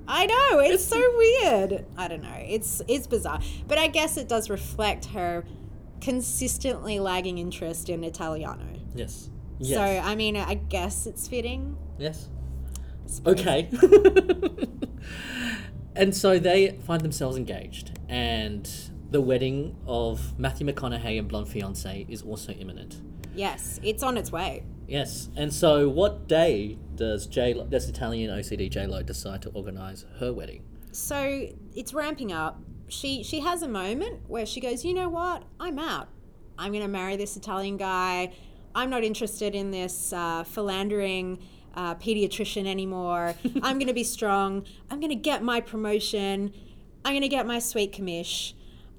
I 0.08 0.26
know 0.26 0.60
it's 0.60 0.86
so 0.86 1.01
weird. 1.18 1.86
I 1.97 2.08
don't 2.08 2.24
know. 2.24 2.43
It's 2.47 2.82
it's 2.88 3.08
bizarre, 3.08 3.39
but 3.68 3.78
I 3.78 3.88
guess 3.88 4.18
it 4.18 4.28
does 4.28 4.49
reflect 4.49 5.05
her 5.08 5.43
consistently 6.01 6.99
lagging 6.99 7.38
interest 7.38 7.89
in 7.89 8.03
Italiano. 8.03 8.66
Yes. 8.95 9.30
yes. 9.60 9.78
So 9.78 9.84
I 9.84 10.16
mean, 10.16 10.38
I 10.38 10.55
guess 10.55 11.08
it's 11.08 11.28
fitting. 11.28 11.78
yes. 11.97 12.30
Okay. 13.26 13.70
and 15.95 16.14
so 16.14 16.39
they 16.39 16.78
find 16.86 17.01
themselves 17.01 17.38
engaged, 17.38 17.97
and 18.10 18.70
the 19.12 19.22
wedding 19.22 19.78
of 19.88 20.38
Matthew 20.38 20.68
McConaughey 20.68 21.18
and 21.18 21.28
blonde 21.28 21.47
fiance 21.47 22.05
is 22.10 22.22
also 22.22 22.51
imminent. 22.51 23.01
Yes, 23.34 23.80
it's 23.84 24.03
on 24.03 24.18
its 24.18 24.32
way. 24.32 24.64
Yes. 24.88 25.30
And 25.36 25.53
so, 25.53 25.89
what 25.89 26.28
day 26.28 26.78
does 26.97 27.27
J 27.27 27.53
does 27.69 27.87
Italian 27.87 28.31
OCD 28.31 28.69
J 28.69 28.87
Lo 28.87 29.01
decide 29.01 29.41
to 29.43 29.49
organize 29.49 30.05
her 30.19 30.33
wedding? 30.33 30.63
So 30.91 31.47
it's 31.75 31.93
ramping 31.93 32.31
up. 32.31 32.59
She 32.89 33.23
she 33.23 33.39
has 33.39 33.61
a 33.61 33.67
moment 33.67 34.21
where 34.27 34.45
she 34.45 34.59
goes, 34.59 34.83
you 34.83 34.93
know 34.93 35.09
what? 35.09 35.43
I'm 35.59 35.79
out. 35.79 36.09
I'm 36.57 36.73
gonna 36.73 36.87
marry 36.87 37.15
this 37.15 37.37
Italian 37.37 37.77
guy. 37.77 38.33
I'm 38.75 38.89
not 38.89 39.03
interested 39.03 39.55
in 39.55 39.71
this 39.71 40.13
uh, 40.13 40.43
philandering 40.43 41.39
uh, 41.77 41.95
pediatrician 41.95 42.67
anymore. 42.67 43.35
I'm 43.63 43.77
going 43.77 43.87
to 43.87 43.93
be 43.93 44.03
strong. 44.03 44.65
I'm 44.91 44.99
going 44.99 45.09
to 45.09 45.15
get 45.15 45.43
my 45.43 45.61
promotion. 45.61 46.53
I'm 47.05 47.13
going 47.13 47.21
to 47.21 47.27
get 47.27 47.47
my 47.47 47.59
sweet 47.59 47.93
commish. 47.93 48.53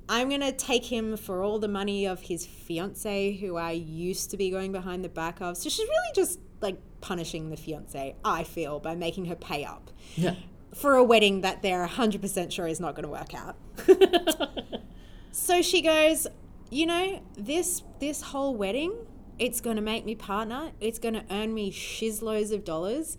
I'm 0.08 0.28
going 0.30 0.40
to 0.40 0.52
take 0.52 0.86
him 0.86 1.16
for 1.16 1.42
all 1.42 1.58
the 1.58 1.68
money 1.68 2.06
of 2.06 2.22
his 2.22 2.46
fiance, 2.46 3.36
who 3.36 3.56
I 3.56 3.72
used 3.72 4.30
to 4.30 4.36
be 4.36 4.50
going 4.50 4.72
behind 4.72 5.04
the 5.04 5.08
back 5.08 5.40
of. 5.40 5.56
So 5.58 5.68
she's 5.68 5.86
really 5.86 6.12
just 6.14 6.40
like 6.60 6.78
punishing 7.00 7.50
the 7.50 7.56
fiance, 7.56 8.14
I 8.24 8.44
feel, 8.44 8.80
by 8.80 8.94
making 8.94 9.26
her 9.26 9.34
pay 9.36 9.64
up 9.64 9.90
Yeah. 10.16 10.34
for 10.74 10.94
a 10.94 11.04
wedding 11.04 11.42
that 11.42 11.62
they're 11.62 11.86
100% 11.86 12.50
sure 12.52 12.66
is 12.66 12.80
not 12.80 12.94
going 12.94 13.04
to 13.04 13.08
work 13.10 13.34
out. 13.34 13.56
so 15.32 15.62
she 15.62 15.80
goes, 15.82 16.26
you 16.70 16.86
know, 16.86 17.22
this 17.36 17.82
this 18.00 18.22
whole 18.22 18.54
wedding, 18.54 18.94
it's 19.38 19.60
going 19.60 19.76
to 19.76 19.82
make 19.82 20.04
me 20.04 20.14
partner. 20.14 20.72
It's 20.80 20.98
going 20.98 21.14
to 21.14 21.24
earn 21.30 21.54
me 21.54 21.70
shizloads 21.72 22.52
of 22.52 22.64
dollars. 22.64 23.16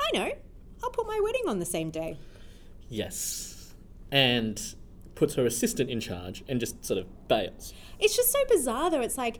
I 0.00 0.10
know. 0.16 0.32
I'll 0.82 0.90
put 0.90 1.06
my 1.06 1.20
wedding 1.22 1.44
on 1.46 1.60
the 1.60 1.64
same 1.66 1.90
day. 1.90 2.18
Yes. 2.88 3.74
And 4.10 4.60
puts 5.14 5.34
her 5.34 5.46
assistant 5.46 5.88
in 5.90 6.00
charge 6.00 6.42
and 6.48 6.58
just 6.60 6.84
sort 6.84 6.98
of 6.98 7.06
bails. 7.28 7.72
It's 7.98 8.16
just 8.16 8.30
so 8.32 8.38
bizarre 8.50 8.90
though. 8.90 9.00
It's 9.00 9.16
like 9.16 9.38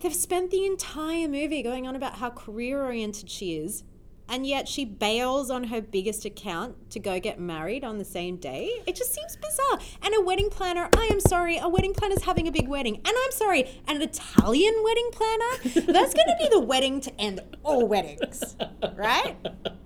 they've 0.00 0.14
spent 0.14 0.50
the 0.50 0.66
entire 0.66 1.28
movie 1.28 1.62
going 1.62 1.86
on 1.86 1.96
about 1.96 2.16
how 2.16 2.30
career 2.30 2.82
oriented 2.84 3.30
she 3.30 3.56
is, 3.56 3.84
and 4.28 4.46
yet 4.46 4.68
she 4.68 4.84
bails 4.84 5.50
on 5.50 5.64
her 5.64 5.82
biggest 5.82 6.24
account 6.24 6.90
to 6.90 7.00
go 7.00 7.18
get 7.18 7.40
married 7.40 7.82
on 7.82 7.98
the 7.98 8.04
same 8.04 8.36
day. 8.36 8.70
It 8.86 8.94
just 8.94 9.12
seems 9.12 9.36
bizarre. 9.36 9.80
And 10.02 10.14
a 10.14 10.20
wedding 10.20 10.50
planner, 10.50 10.88
I 10.96 11.08
am 11.10 11.18
sorry, 11.18 11.58
a 11.58 11.68
wedding 11.68 11.94
planner's 11.94 12.22
having 12.22 12.46
a 12.46 12.52
big 12.52 12.68
wedding. 12.68 12.96
And 12.96 13.08
I'm 13.08 13.32
sorry, 13.32 13.68
an 13.88 14.00
Italian 14.00 14.74
wedding 14.84 15.10
planner? 15.12 15.92
That's 15.92 16.14
going 16.14 16.28
to 16.28 16.36
be 16.38 16.48
the 16.48 16.60
wedding 16.60 17.00
to 17.00 17.20
end 17.20 17.40
all 17.64 17.88
weddings, 17.88 18.56
right? 18.94 19.36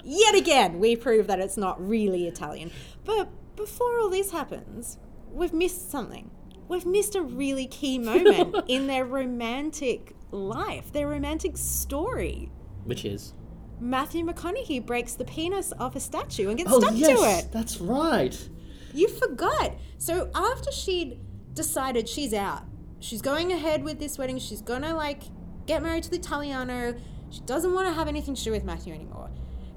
Yet 0.05 0.35
again, 0.35 0.79
we 0.79 0.95
prove 0.95 1.27
that 1.29 1.41
it's 1.41 1.57
not 1.57 1.81
really 1.87 2.27
Italian. 2.27 2.71
But 3.05 3.31
before 3.57 3.99
all 3.99 4.11
this 4.11 4.31
happens, 4.31 4.99
we've 5.33 5.55
missed 5.55 5.91
something. 5.91 6.31
We've 6.69 6.87
missed 6.87 7.15
a 7.15 7.23
really 7.23 7.67
key 7.67 7.99
moment 8.11 8.65
in 8.69 8.87
their 8.87 9.05
romantic 9.05 10.15
life, 10.31 10.93
their 10.93 11.09
romantic 11.09 11.57
story. 11.57 12.51
Which 12.85 13.05
is. 13.05 13.35
Matthew 13.81 14.25
McConaughey 14.25 14.85
breaks 14.85 15.15
the 15.15 15.25
penis 15.25 15.73
off 15.79 15.97
a 15.97 16.01
statue 16.01 16.49
and 16.49 16.57
gets 16.59 16.71
Oh, 16.73 16.81
stuck 16.81 16.93
yes, 16.95 17.19
to 17.19 17.25
it. 17.47 17.53
that's 17.53 17.81
right. 17.81 18.49
You 18.93 19.09
forgot. 19.09 19.73
So 19.99 20.31
after 20.35 20.71
she'd 20.71 21.19
decided 21.55 22.09
she's 22.09 22.33
out, 22.33 22.63
she's 23.01 23.21
going 23.21 23.53
ahead 23.53 23.83
with 23.83 23.99
this 23.99 24.17
wedding, 24.17 24.39
she's 24.39 24.63
gonna 24.63 24.95
like 24.95 25.25
get 25.67 25.83
married 25.83 26.05
to 26.05 26.11
the 26.11 26.17
Italiano, 26.17 26.95
she 27.31 27.41
doesn't 27.41 27.75
want 27.75 27.89
to 27.89 27.93
have 27.93 28.07
anything 28.07 28.35
to 28.35 28.45
do 28.45 28.51
with 28.53 28.65
Matthew 28.65 28.95
anymore. 28.95 29.31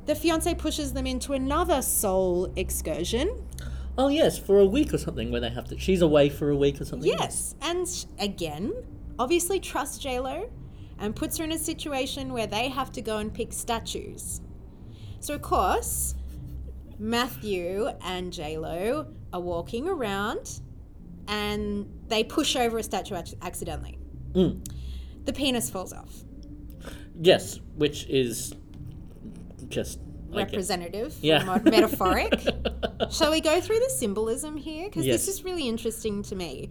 The 0.06 0.16
fiance 0.16 0.54
pushes 0.56 0.94
them 0.94 1.08
into 1.08 1.34
another 1.34 1.82
soul 1.82 2.54
excursion. 2.56 3.47
Oh, 3.98 4.10
yes, 4.10 4.38
for 4.38 4.60
a 4.60 4.66
week 4.66 4.94
or 4.94 4.98
something 4.98 5.32
where 5.32 5.42
they 5.42 5.50
have 5.50 5.68
to. 5.70 5.78
She's 5.80 6.02
away 6.02 6.30
for 6.30 6.50
a 6.50 6.56
week 6.56 6.80
or 6.80 6.86
something. 6.86 7.10
Yes, 7.10 7.56
and 7.62 7.88
sh- 7.88 8.06
again, 8.20 8.72
obviously 9.18 9.60
trusts 9.60 9.98
J 9.98 10.20
Lo, 10.20 10.50
and 11.00 11.16
puts 11.16 11.38
her 11.38 11.44
in 11.44 11.52
a 11.52 11.58
situation 11.58 12.32
where 12.34 12.48
they 12.48 12.70
have 12.70 12.92
to 12.94 13.02
go 13.02 13.18
and 13.18 13.34
pick 13.34 13.52
statues. 13.54 14.42
So 15.20 15.34
of 15.34 15.42
course, 15.42 16.14
Matthew 17.00 17.90
and 18.04 18.32
J 18.32 18.58
Lo 18.58 19.08
are 19.34 19.42
walking 19.42 19.88
around, 19.88 20.62
and 21.28 21.88
they 22.08 22.24
push 22.24 22.56
over 22.56 22.78
a 22.78 22.84
statue 22.84 23.16
ac- 23.16 23.36
accidentally. 23.42 23.98
Mm. 24.34 24.68
The 25.26 25.34
penis 25.34 25.70
falls 25.70 25.92
off. 25.92 26.14
Yes, 27.20 27.60
which 27.76 28.06
is 28.08 28.54
just. 29.70 30.00
Representative, 30.36 31.16
Yeah. 31.22 31.44
mod- 31.44 31.66
metaphoric. 31.66 32.34
Shall 33.12 33.32
we 33.32 33.42
go 33.42 33.60
through 33.62 33.80
the 33.80 33.90
symbolism 33.90 34.58
here? 34.58 34.86
Because 34.90 35.06
Yes. 35.06 35.26
this 35.26 35.36
is 35.36 35.44
really 35.44 35.68
interesting 35.68 36.24
to 36.24 36.36
me. 36.36 36.70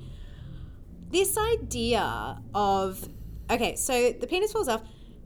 This 1.11 1.37
idea 1.39 2.41
of 2.55 3.09
okay, 3.51 3.77
so 3.77 4.13
the 4.13 4.27
penis 4.27 4.53
falls 4.53 4.69
off. 4.69 4.83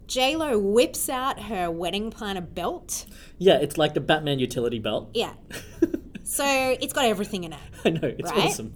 J 0.06 0.36
Lo 0.36 0.58
whips 0.58 1.08
out 1.08 1.40
her 1.44 1.70
wedding 1.70 2.10
planner 2.10 2.40
belt. 2.40 3.06
Yeah, 3.38 3.54
it's 3.56 3.78
like 3.78 3.94
the 3.94 4.00
Batman 4.00 4.38
utility 4.38 4.78
belt. 4.78 5.10
Yeah. 5.14 5.32
so 6.24 6.44
it's 6.80 6.92
got 6.92 7.04
everything 7.06 7.44
in 7.44 7.52
it. 7.52 7.58
I 7.84 7.90
know, 7.90 8.00
it's 8.18 8.30
Right? 8.30 8.44
awesome. 8.46 8.74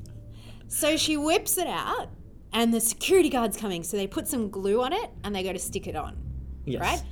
So 0.69 0.97
she 0.97 1.17
whips 1.17 1.59
it 1.59 1.67
out, 1.67 2.09
and 2.53 2.73
the 2.73 2.81
security 2.81 3.29
guard's 3.29 3.57
coming. 3.57 3.83
So 3.83 3.97
they 3.97 4.07
put 4.07 4.27
some 4.29 4.49
glue 4.49 4.83
on 4.83 4.93
it 4.93 5.11
and 5.25 5.35
they 5.35 5.43
go 5.43 5.53
to 5.53 5.59
stick 5.59 5.87
it 5.87 5.97
on. 5.97 6.17
Yes. 6.65 6.81
Right? 6.81 7.03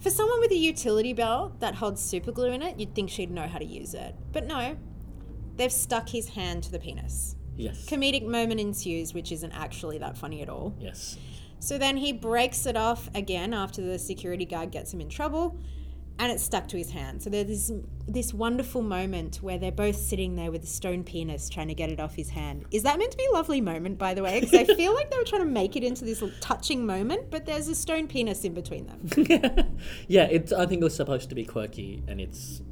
For 0.00 0.10
someone 0.10 0.40
with 0.40 0.52
a 0.52 0.56
utility 0.56 1.12
belt 1.12 1.58
that 1.60 1.74
holds 1.74 2.00
super 2.00 2.30
glue 2.32 2.52
in 2.52 2.62
it, 2.62 2.78
you'd 2.78 2.94
think 2.94 3.10
she'd 3.10 3.30
know 3.30 3.46
how 3.48 3.58
to 3.58 3.64
use 3.64 3.94
it. 3.94 4.14
But 4.32 4.46
no, 4.46 4.76
they've 5.56 5.72
stuck 5.72 6.08
his 6.08 6.28
hand 6.30 6.62
to 6.64 6.70
the 6.72 6.78
penis. 6.78 7.34
Yes. 7.56 7.84
Comedic 7.86 8.24
moment 8.24 8.60
ensues, 8.60 9.12
which 9.12 9.32
isn't 9.32 9.50
actually 9.52 9.98
that 9.98 10.16
funny 10.16 10.42
at 10.42 10.48
all. 10.48 10.74
yes. 10.78 11.18
So 11.60 11.76
then 11.76 11.96
he 11.96 12.12
breaks 12.12 12.66
it 12.66 12.76
off 12.76 13.10
again 13.16 13.52
after 13.52 13.82
the 13.82 13.98
security 13.98 14.44
guard 14.44 14.70
gets 14.70 14.94
him 14.94 15.00
in 15.00 15.08
trouble, 15.08 15.58
and 16.18 16.32
it's 16.32 16.42
stuck 16.42 16.66
to 16.68 16.76
his 16.76 16.90
hand. 16.90 17.22
So 17.22 17.30
there's 17.30 17.46
this, 17.46 17.72
this 18.06 18.34
wonderful 18.34 18.82
moment 18.82 19.36
where 19.36 19.56
they're 19.56 19.70
both 19.70 19.96
sitting 19.96 20.34
there 20.34 20.50
with 20.50 20.64
a 20.64 20.66
stone 20.66 21.04
penis 21.04 21.48
trying 21.48 21.68
to 21.68 21.74
get 21.74 21.90
it 21.90 22.00
off 22.00 22.14
his 22.14 22.30
hand. 22.30 22.64
Is 22.72 22.82
that 22.82 22.98
meant 22.98 23.12
to 23.12 23.16
be 23.16 23.26
a 23.30 23.34
lovely 23.34 23.60
moment, 23.60 23.98
by 23.98 24.14
the 24.14 24.22
way? 24.22 24.40
Because 24.40 24.54
I 24.54 24.64
feel 24.74 24.94
like 24.94 25.10
they 25.10 25.16
were 25.16 25.24
trying 25.24 25.42
to 25.42 25.48
make 25.48 25.76
it 25.76 25.84
into 25.84 26.04
this 26.04 26.22
touching 26.40 26.84
moment, 26.84 27.30
but 27.30 27.46
there's 27.46 27.68
a 27.68 27.74
stone 27.74 28.08
penis 28.08 28.44
in 28.44 28.54
between 28.54 28.86
them. 28.86 29.78
yeah, 30.08 30.24
it's. 30.24 30.52
I 30.52 30.66
think 30.66 30.80
it 30.80 30.84
was 30.84 30.96
supposed 30.96 31.28
to 31.28 31.34
be 31.34 31.44
quirky, 31.44 32.02
and 32.08 32.20
it's, 32.20 32.62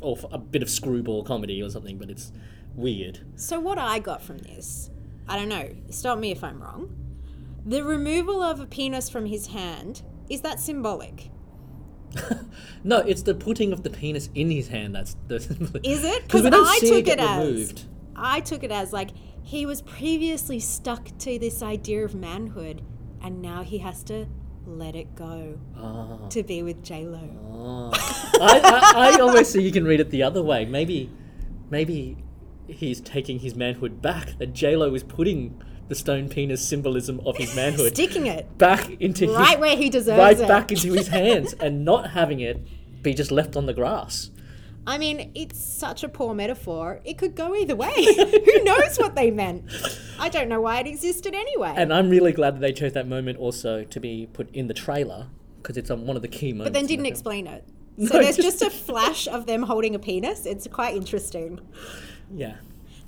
or 0.00 0.16
a 0.32 0.38
bit 0.38 0.62
of 0.62 0.70
screwball 0.70 1.24
comedy 1.24 1.62
or 1.62 1.68
something, 1.68 1.98
but 1.98 2.08
it's 2.08 2.32
weird. 2.74 3.20
So 3.36 3.60
what 3.60 3.78
I 3.78 3.98
got 3.98 4.22
from 4.22 4.38
this, 4.38 4.90
I 5.28 5.36
don't 5.36 5.48
know. 5.48 5.68
Stop 5.90 6.18
me 6.18 6.30
if 6.30 6.42
I'm 6.42 6.62
wrong. 6.62 6.94
The 7.66 7.84
removal 7.84 8.42
of 8.42 8.60
a 8.60 8.66
penis 8.66 9.10
from 9.10 9.26
his 9.26 9.48
hand 9.48 10.02
is 10.30 10.42
that 10.42 10.60
symbolic? 10.60 11.30
No, 12.84 12.98
it's 12.98 13.22
the 13.22 13.34
putting 13.34 13.72
of 13.72 13.82
the 13.82 13.90
penis 13.90 14.30
in 14.34 14.50
his 14.50 14.68
hand. 14.68 14.94
That's 14.94 15.16
the. 15.26 15.36
Is 15.84 16.04
it? 16.04 16.22
Because 16.24 16.42
Because 16.42 16.44
we 16.44 16.50
don't 16.50 16.66
I 16.66 16.78
took 16.78 17.08
it 17.08 17.08
it, 17.08 17.20
as 17.20 17.46
removed. 17.46 17.84
I 18.16 18.40
took 18.40 18.62
it 18.64 18.70
as 18.70 18.92
like 18.92 19.10
he 19.42 19.66
was 19.66 19.82
previously 19.82 20.60
stuck 20.60 21.16
to 21.18 21.38
this 21.38 21.62
idea 21.62 22.04
of 22.04 22.14
manhood, 22.14 22.82
and 23.22 23.42
now 23.42 23.62
he 23.62 23.78
has 23.78 24.02
to 24.04 24.26
let 24.66 24.94
it 24.94 25.14
go 25.16 25.58
Ah. 25.76 26.28
to 26.28 26.42
be 26.42 26.62
with 26.62 26.82
J 26.82 27.06
Lo. 27.06 27.90
I, 28.40 28.60
I, 28.94 29.10
I 29.16 29.20
almost 29.20 29.52
see 29.52 29.62
you 29.62 29.72
can 29.72 29.84
read 29.84 30.00
it 30.00 30.10
the 30.10 30.22
other 30.22 30.42
way. 30.42 30.64
Maybe, 30.64 31.10
maybe 31.70 32.16
he's 32.66 33.00
taking 33.00 33.38
his 33.40 33.54
manhood 33.54 34.00
back. 34.02 34.38
That 34.38 34.52
J 34.52 34.76
Lo 34.76 34.94
is 34.94 35.02
putting 35.02 35.60
the 35.88 35.94
stone 35.94 36.28
penis 36.28 36.66
symbolism 36.66 37.20
of 37.26 37.36
his 37.36 37.54
manhood 37.56 37.94
Sticking 37.94 38.26
it 38.26 38.58
back 38.58 38.90
into 39.00 39.26
his, 39.26 39.34
right 39.34 39.58
where 39.58 39.76
he 39.76 39.88
deserves 39.90 40.18
right 40.18 40.36
it. 40.36 40.40
Right 40.42 40.48
back 40.48 40.70
into 40.72 40.92
his 40.92 41.08
hands, 41.08 41.54
and 41.54 41.84
not 41.84 42.10
having 42.10 42.40
it 42.40 42.60
be 43.02 43.14
just 43.14 43.30
left 43.30 43.56
on 43.56 43.66
the 43.66 43.74
grass. 43.74 44.30
I 44.86 44.96
mean, 44.96 45.32
it's 45.34 45.58
such 45.62 46.02
a 46.02 46.08
poor 46.08 46.34
metaphor. 46.34 47.00
It 47.04 47.18
could 47.18 47.34
go 47.34 47.54
either 47.54 47.76
way. 47.76 47.92
Who 47.94 48.64
knows 48.64 48.96
what 48.98 49.14
they 49.14 49.30
meant? 49.30 49.64
I 50.18 50.30
don't 50.30 50.48
know 50.48 50.62
why 50.62 50.80
it 50.80 50.86
existed 50.86 51.34
anyway. 51.34 51.74
And 51.76 51.92
I'm 51.92 52.08
really 52.08 52.32
glad 52.32 52.54
that 52.56 52.60
they 52.60 52.72
chose 52.72 52.94
that 52.94 53.06
moment 53.06 53.38
also 53.38 53.84
to 53.84 54.00
be 54.00 54.28
put 54.32 54.50
in 54.54 54.66
the 54.66 54.72
trailer 54.74 55.26
because 55.60 55.76
it's 55.76 55.90
on 55.90 56.06
one 56.06 56.16
of 56.16 56.22
the 56.22 56.28
key 56.28 56.52
moments. 56.54 56.70
but 56.70 56.72
then 56.72 56.86
didn't 56.86 57.04
film. 57.04 57.12
explain 57.12 57.46
it. 57.46 57.64
No, 57.98 58.06
So 58.12 58.14
there's 58.22 58.36
just- 58.36 58.60
just 58.60 58.62
a 58.62 58.70
flash 58.70 59.28
of 59.28 59.44
them 59.46 59.62
holding 59.64 59.94
a 59.94 59.98
penis. 59.98 60.46
It's 60.46 60.66
quite 60.68 60.94
interesting. 60.96 61.60
Yeah. 62.34 62.56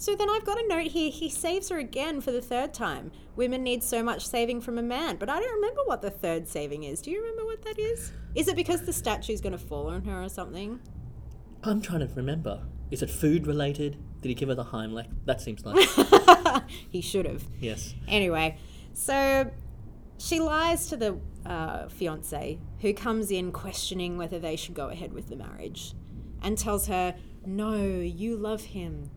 So 0.01 0.17
then 0.17 0.31
I've 0.31 0.47
got 0.47 0.59
a 0.59 0.67
note 0.67 0.87
here. 0.87 1.11
He 1.11 1.29
saves 1.29 1.69
her 1.69 1.77
again 1.77 2.23
for 2.23 2.31
the 2.31 2.41
third 2.41 2.73
time. 2.73 3.13
Women 3.37 3.63
need 3.63 3.83
so 3.83 4.03
much 4.03 4.27
saving 4.27 4.63
from 4.63 4.79
a 4.79 4.83
man, 4.83 5.17
but 5.17 5.29
I 5.29 5.39
don't 5.39 5.55
remember 5.57 5.83
what 5.85 6.01
the 6.01 6.09
third 6.09 6.49
saving 6.49 6.85
is. 6.85 7.03
Do 7.03 7.11
you 7.11 7.21
remember 7.21 7.45
what 7.45 7.61
that 7.65 7.79
is? 7.79 8.11
Is 8.35 8.49
it 8.49 8.57
because 8.57 8.87
the 8.87 8.95
statue's 8.95 9.43
going 9.43 9.53
to 9.53 9.59
fall 9.59 9.89
on 9.89 10.05
her 10.05 10.23
or 10.23 10.31
something? 10.31 10.81
I'm 11.63 11.83
trying 11.83 12.01
to 12.01 12.15
remember. 12.15 12.63
Is 12.91 13.03
it 13.03 13.11
food 13.11 13.47
related? 13.47 13.99
Did 14.23 14.31
he 14.31 14.35
give 14.35 14.49
her 14.49 14.55
the 14.55 14.65
Heimlich? 14.65 15.07
That 15.27 15.43
seems 15.43 15.67
like 15.67 15.77
He 16.89 17.03
should 17.03 17.27
have. 17.27 17.45
yes. 17.61 17.95
Anyway, 18.09 18.57
so 18.95 19.51
she 20.17 20.41
lies 20.41 20.87
to 20.87 20.97
the 20.97 21.21
uh, 21.45 21.91
fiance, 21.91 22.59
who 22.81 22.95
comes 22.95 23.31
in 23.31 23.53
questioning 23.53 24.17
whether 24.17 24.39
they 24.39 24.57
should 24.57 24.75
go 24.75 24.89
ahead 24.89 25.13
with 25.13 25.29
the 25.29 25.37
marriage, 25.37 25.93
and 26.41 26.57
tells 26.57 26.87
her, 26.87 27.17
"No, 27.45 27.75
you 27.77 28.39
love 28.39 28.63
him. 28.63 29.11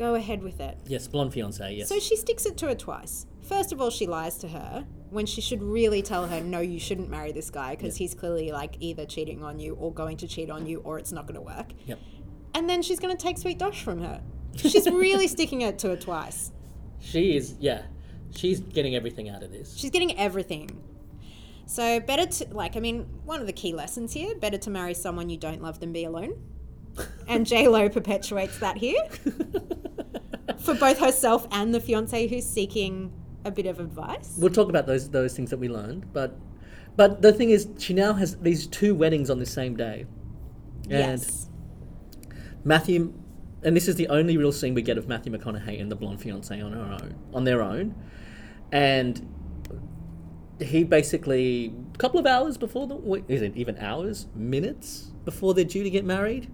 Go 0.00 0.16
ahead 0.16 0.42
with 0.42 0.60
it." 0.60 0.78
Yes, 0.86 1.06
blonde 1.06 1.32
fiance. 1.32 1.72
Yes. 1.72 1.88
So 1.88 2.00
she 2.00 2.16
sticks 2.16 2.44
it 2.44 2.56
to 2.56 2.66
her 2.66 2.74
twice. 2.74 3.26
First 3.42 3.72
of 3.72 3.80
all, 3.80 3.90
she 3.90 4.06
lies 4.06 4.36
to 4.38 4.48
her 4.48 4.86
when 5.10 5.26
she 5.26 5.40
should 5.40 5.62
really 5.62 6.02
tell 6.02 6.26
her, 6.26 6.40
no, 6.40 6.60
you 6.60 6.78
shouldn't 6.78 7.10
marry 7.10 7.32
this 7.32 7.50
guy 7.50 7.74
because 7.74 7.96
he's 7.96 8.14
clearly 8.14 8.52
like 8.52 8.76
either 8.80 9.04
cheating 9.04 9.42
on 9.42 9.58
you 9.58 9.74
or 9.74 9.92
going 9.92 10.16
to 10.18 10.28
cheat 10.28 10.50
on 10.50 10.66
you 10.66 10.80
or 10.80 10.98
it's 10.98 11.12
not 11.12 11.26
going 11.26 11.34
to 11.34 11.40
work. 11.40 11.72
Yep. 11.86 11.98
And 12.54 12.70
then 12.70 12.82
she's 12.82 13.00
going 13.00 13.16
to 13.16 13.22
take 13.22 13.38
sweet 13.38 13.58
dosh 13.58 13.82
from 13.82 14.00
her. 14.02 14.22
She's 14.56 14.86
really 14.86 15.26
sticking 15.36 15.62
it 15.62 15.78
to 15.80 15.88
her 15.88 15.96
twice. 15.96 16.52
She 17.00 17.36
is. 17.36 17.56
Yeah. 17.58 17.82
She's 18.30 18.60
getting 18.60 18.94
everything 18.94 19.28
out 19.28 19.42
of 19.42 19.50
this. 19.50 19.76
She's 19.76 19.90
getting 19.90 20.16
everything. 20.16 20.80
So 21.66 22.00
better 22.00 22.26
to 22.26 22.54
like 22.54 22.76
I 22.76 22.80
mean 22.80 23.02
one 23.24 23.40
of 23.40 23.46
the 23.46 23.52
key 23.52 23.72
lessons 23.72 24.12
here: 24.12 24.34
better 24.34 24.58
to 24.58 24.70
marry 24.70 24.94
someone 24.94 25.30
you 25.30 25.36
don't 25.36 25.62
love 25.62 25.78
than 25.78 25.92
be 25.92 26.04
alone. 26.04 26.40
And 27.28 27.46
J 27.46 27.68
Lo 27.68 27.88
perpetuates 27.88 28.58
that 28.58 28.76
here. 28.76 29.02
For 30.58 30.74
both 30.74 30.98
herself 30.98 31.46
and 31.52 31.74
the 31.74 31.80
fiance 31.80 32.26
who's 32.26 32.46
seeking 32.46 33.12
a 33.44 33.50
bit 33.50 33.66
of 33.66 33.80
advice. 33.80 34.36
We'll 34.38 34.52
talk 34.52 34.68
about 34.68 34.86
those 34.86 35.08
those 35.10 35.34
things 35.34 35.50
that 35.50 35.58
we 35.58 35.68
learned, 35.68 36.12
but 36.12 36.36
but 36.96 37.22
the 37.22 37.32
thing 37.32 37.50
is, 37.50 37.68
she 37.78 37.94
now 37.94 38.12
has 38.14 38.36
these 38.36 38.66
two 38.66 38.94
weddings 38.94 39.30
on 39.30 39.38
the 39.38 39.46
same 39.46 39.76
day, 39.76 40.06
and 40.90 41.20
yes. 41.20 41.48
Matthew, 42.64 43.14
and 43.62 43.74
this 43.74 43.88
is 43.88 43.96
the 43.96 44.08
only 44.08 44.36
real 44.36 44.52
scene 44.52 44.74
we 44.74 44.82
get 44.82 44.98
of 44.98 45.08
Matthew 45.08 45.32
McConaughey 45.32 45.80
and 45.80 45.90
the 45.90 45.96
blonde 45.96 46.20
fiance 46.20 46.60
on 46.60 46.72
her 46.72 46.98
own, 47.00 47.14
on 47.32 47.44
their 47.44 47.62
own, 47.62 47.94
and 48.72 49.26
he 50.60 50.84
basically 50.84 51.72
a 51.94 51.98
couple 51.98 52.20
of 52.20 52.26
hours 52.26 52.58
before 52.58 52.86
the 52.86 53.24
is 53.28 53.40
it 53.40 53.56
even 53.56 53.78
hours, 53.78 54.26
minutes 54.34 55.12
before 55.24 55.54
they're 55.54 55.64
due 55.64 55.82
to 55.82 55.90
get 55.90 56.04
married, 56.04 56.50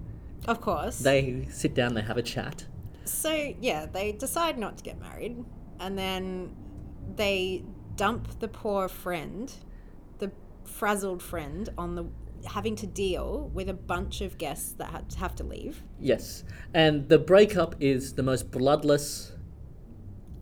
Of 0.46 0.60
course. 0.60 0.98
they 0.98 1.46
sit 1.50 1.74
down, 1.74 1.94
they 1.94 2.02
have 2.02 2.16
a 2.16 2.22
chat. 2.22 2.66
So 3.04 3.54
yeah, 3.60 3.86
they 3.86 4.12
decide 4.12 4.58
not 4.58 4.78
to 4.78 4.84
get 4.84 5.00
married, 5.00 5.44
and 5.80 5.98
then 5.98 6.54
they 7.14 7.64
dump 7.96 8.40
the 8.40 8.48
poor 8.48 8.88
friend, 8.88 9.52
the 10.18 10.32
frazzled 10.64 11.22
friend, 11.22 11.68
on 11.78 11.94
the 11.94 12.06
having 12.46 12.76
to 12.76 12.86
deal 12.86 13.50
with 13.54 13.68
a 13.68 13.74
bunch 13.74 14.20
of 14.20 14.38
guests 14.38 14.72
that 14.72 14.90
had 14.90 15.14
have 15.18 15.34
to 15.36 15.44
leave. 15.44 15.82
Yes, 16.00 16.44
and 16.74 17.08
the 17.08 17.18
breakup 17.18 17.74
is 17.80 18.14
the 18.14 18.22
most 18.22 18.50
bloodless, 18.50 19.32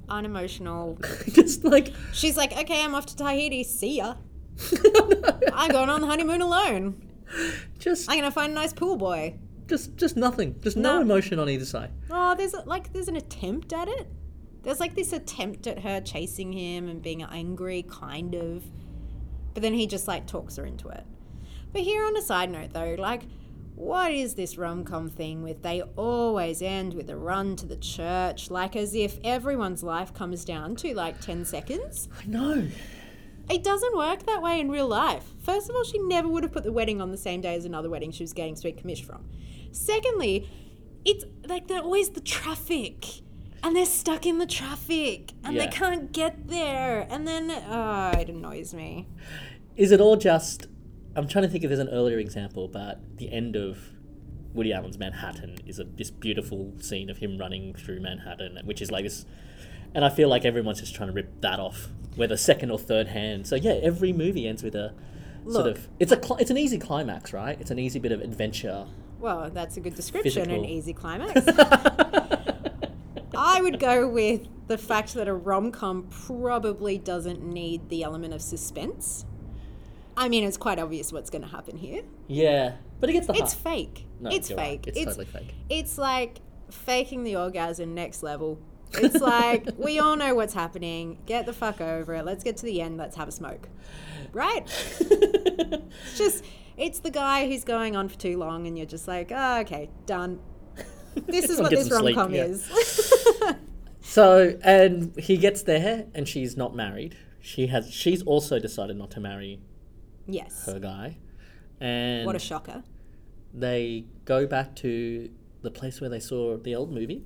Unemotional. 0.09 0.99
just 1.33 1.65
like 1.65 1.93
She's 2.13 2.37
like, 2.37 2.53
okay, 2.53 2.83
I'm 2.83 2.95
off 2.95 3.07
to 3.07 3.17
Tahiti. 3.17 3.65
See 3.65 3.97
ya. 3.97 4.17
I'm 5.53 5.71
going 5.71 5.89
on 5.89 6.01
the 6.01 6.07
honeymoon 6.07 6.41
alone. 6.41 7.03
just 7.79 8.11
I'm 8.11 8.19
gonna 8.19 8.31
find 8.31 8.53
a 8.53 8.55
nice 8.55 8.73
pool 8.73 8.97
boy. 8.97 9.39
Just 9.69 9.97
just 9.97 10.17
nothing, 10.17 10.59
just 10.61 10.77
no, 10.77 10.97
No. 10.97 11.01
emotion 11.03 11.39
on 11.39 11.49
either 11.49 11.65
side. 11.65 11.91
Oh, 12.11 12.35
there's 12.35 12.55
a, 12.55 12.61
like 12.63 12.93
there's 12.93 13.09
an 13.09 13.17
attempt 13.17 13.73
at 13.73 13.89
it. 13.89 14.07
There's 14.63 14.81
like 14.81 14.95
this 14.95 15.13
attempt 15.13 15.67
at 15.67 15.81
her 15.81 16.01
chasing 16.01 16.53
him 16.53 16.89
and 16.89 17.03
being 17.03 17.23
angry, 17.23 17.85
kind 17.89 18.35
of. 18.35 18.65
But 19.53 19.63
then 19.63 19.75
he 19.75 19.87
just 19.87 20.09
like 20.09 20.27
talks 20.27 20.57
her 20.57 20.65
into 20.67 20.89
it. 20.89 21.05
But 21.73 21.83
here 21.83 22.05
on 22.05 22.17
a 22.17 22.23
side 22.23 22.51
note 22.51 22.73
though, 22.73 22.95
like, 22.99 23.23
what 23.75 24.13
is 24.13 24.35
this 24.35 24.57
rom 24.57 24.85
com 24.85 25.09
thing 25.11 25.43
with 25.43 25.63
they 25.63 25.83
always 25.97 26.63
end 26.63 26.95
with 26.95 27.11
a 27.11 27.17
run 27.17 27.57
to 27.57 27.67
the 27.67 27.77
church, 27.77 28.51
like 28.51 28.77
as 28.77 28.95
if 28.95 29.19
everyone's 29.25 29.83
life 29.83 30.15
comes 30.15 30.45
down 30.45 30.77
to 30.77 30.95
like 30.95 31.21
10 31.21 31.45
seconds? 31.45 32.09
I 32.21 32.27
know. 32.27 32.69
It 33.51 33.63
doesn't 33.63 33.95
work 33.97 34.25
that 34.25 34.41
way 34.41 34.59
in 34.59 34.71
real 34.71 34.89
life. 34.89 35.25
First 35.43 35.69
of 35.69 35.77
all, 35.77 35.85
she 35.85 35.99
never 35.99 36.27
would 36.29 36.45
have 36.45 36.53
put 36.53 36.65
the 36.65 36.73
wedding 36.73 37.03
on 37.03 37.11
the 37.11 37.19
same 37.19 37.43
day 37.43 37.55
as 37.55 37.67
another 37.67 37.91
wedding 37.91 38.11
she 38.11 38.23
was 38.23 38.33
getting 38.33 38.57
sweet 38.57 38.79
commission 38.79 39.05
from. 39.07 39.25
Secondly, 39.75 40.49
it's 41.05 41.25
like 41.49 41.67
they're 41.69 41.83
always 41.83 42.11
the 42.11 42.21
traffic. 42.21 43.07
And 43.63 43.75
they're 43.75 43.87
stuck 43.87 44.27
in 44.27 44.39
the 44.39 44.47
traffic 44.47 45.33
and 45.43 45.55
Yeah. 45.57 45.65
they 45.65 45.73
can't 45.73 46.13
get 46.13 46.49
there. 46.49 47.07
And 47.09 47.27
then, 47.27 47.51
oh, 47.51 48.11
it 48.19 48.29
annoys 48.29 48.75
me. 48.75 49.09
Is 49.75 49.91
it 49.91 50.01
all 50.03 50.17
just? 50.17 50.67
I'm 51.17 51.27
trying 51.27 51.45
to 51.45 51.49
think 51.49 51.65
if 51.65 51.69
there's 51.69 51.81
an 51.81 51.89
earlier 51.89 52.19
example, 52.19 52.69
but 52.69 53.01
the 53.17 53.33
end 53.33 53.57
of 53.57 53.79
Woody 54.53 54.73
Allen's 54.73 54.99
Manhattan 54.99 55.59
is 55.67 55.79
a, 55.79 55.85
this 55.85 56.11
beautiful 56.11 56.75
scene 56.79 57.09
of 57.09 57.19
him 57.19 57.39
running 57.39 57.75
through 57.75 58.01
Manhattan, 58.01 58.59
which 58.65 58.83
is 58.83 58.91
like 58.91 59.05
this. 59.05 59.25
And 59.95 60.05
I 60.05 60.11
feel 60.11 60.29
like 60.29 60.45
everyone's 60.45 60.81
just 60.81 60.95
trying 60.95 61.09
to 61.09 61.15
rip 61.15 61.41
that 61.41 61.59
off, 61.59 61.89
whether 62.17 62.37
second 62.37 62.71
or 62.71 62.79
third 62.79 63.09
hand. 63.09 63.47
So 63.47 63.57
yeah, 63.57 63.79
every 63.83 64.13
movie 64.13 64.47
ends 64.47 64.63
with 64.63 64.75
a 64.75 64.93
sort 65.49 65.69
of. 65.69 65.89
It's 65.99 66.13
a 66.13 66.21
it's 66.39 66.51
an 66.51 66.59
easy 66.59 66.79
climax, 66.79 67.33
right? 67.33 67.59
It's 67.61 67.71
an 67.71 67.79
easy 67.79 67.99
bit 67.99 68.13
of 68.13 68.21
adventure. 68.21 68.87
Well, 69.19 69.51
that's 69.51 69.77
a 69.77 69.81
good 69.81 69.95
description, 69.95 70.51
an 70.51 70.65
easy 70.65 70.93
climax. 70.93 71.47
I 73.37 73.61
would 73.61 73.79
go 73.79 74.09
with 74.09 74.49
the 74.69 74.79
fact 74.79 75.15
that 75.15 75.29
a 75.29 75.35
rom 75.35 75.71
com 75.73 76.09
probably 76.11 76.99
doesn't 76.99 77.43
need 77.43 77.89
the 77.89 78.03
element 78.03 78.35
of 78.35 78.43
suspense. 78.43 79.25
I 80.17 80.29
mean, 80.29 80.45
it's 80.45 80.57
quite 80.57 80.79
obvious 80.79 81.13
what's 81.13 81.31
going 81.31 81.43
to 81.43 81.49
happen 81.49 81.77
here. 81.77 82.03
Yeah, 82.29 82.75
but 83.01 83.11
it 83.11 83.15
gets 83.15 83.27
the 83.27 83.35
It's 83.35 83.55
fake. 83.55 84.07
No, 84.21 84.31
it's 84.31 84.51
you're 84.51 84.59
right. 84.59 84.85
fake. 84.85 84.95
It's 84.97 85.05
totally 85.05 85.25
fake. 85.27 85.55
It's 85.69 85.99
like 85.99 86.41
faking 86.71 87.25
the 87.25 87.37
orgasm 87.37 87.95
next 87.95 88.23
level. 88.23 88.59
It's 88.93 89.21
like 89.21 89.69
we 89.77 89.99
all 89.99 90.17
know 90.17 90.35
what's 90.35 90.55
happening. 90.55 91.19
Get 91.27 91.47
the 91.47 91.53
fuck 91.53 91.81
over 91.81 92.15
it. 92.15 92.25
Let's 92.25 92.45
get 92.45 92.57
to 92.59 92.67
the 92.67 92.81
end. 92.81 92.97
Let's 92.97 93.17
have 93.17 93.29
a 93.29 93.33
smoke. 93.33 93.69
Right? 94.33 94.63
it's 95.01 96.19
just 96.19 96.45
it's 96.77 96.99
the 97.01 97.11
guy 97.11 97.47
who's 97.49 97.65
going 97.65 97.97
on 97.97 98.09
for 98.09 98.19
too 98.19 98.37
long, 98.39 98.67
and 98.67 98.77
you're 98.77 98.87
just 98.87 99.07
like, 99.09 99.31
oh, 99.35 99.61
okay, 99.61 99.91
done. 100.07 100.41
This 101.27 101.49
is 101.49 101.61
what 101.61 101.71
this 101.71 101.91
rom 101.93 102.13
com 102.13 102.35
yeah. 102.35 102.45
is. 102.45 103.13
So 104.03 104.59
and 104.63 105.15
he 105.19 105.37
gets 105.39 105.63
there, 105.63 106.07
and 106.15 106.29
she's 106.29 106.57
not 106.57 106.75
married. 106.75 107.17
She 107.41 107.69
has. 107.69 107.91
She's 107.93 108.23
also 108.23 108.59
decided 108.59 108.97
not 108.97 109.11
to 109.13 109.21
marry 109.21 109.61
yes. 110.27 110.67
her 110.67 110.79
guy, 110.79 111.19
and 111.81 112.27
What 112.27 112.37
a 112.37 112.39
shocker. 112.39 112.83
they 113.53 114.05
go 114.25 114.47
back 114.47 114.77
to 114.77 115.31
the 115.63 115.71
place 115.71 116.01
where 116.01 116.11
they 116.11 116.21
saw 116.21 116.57
the 116.59 116.75
old 116.75 116.93
movie. 116.93 117.25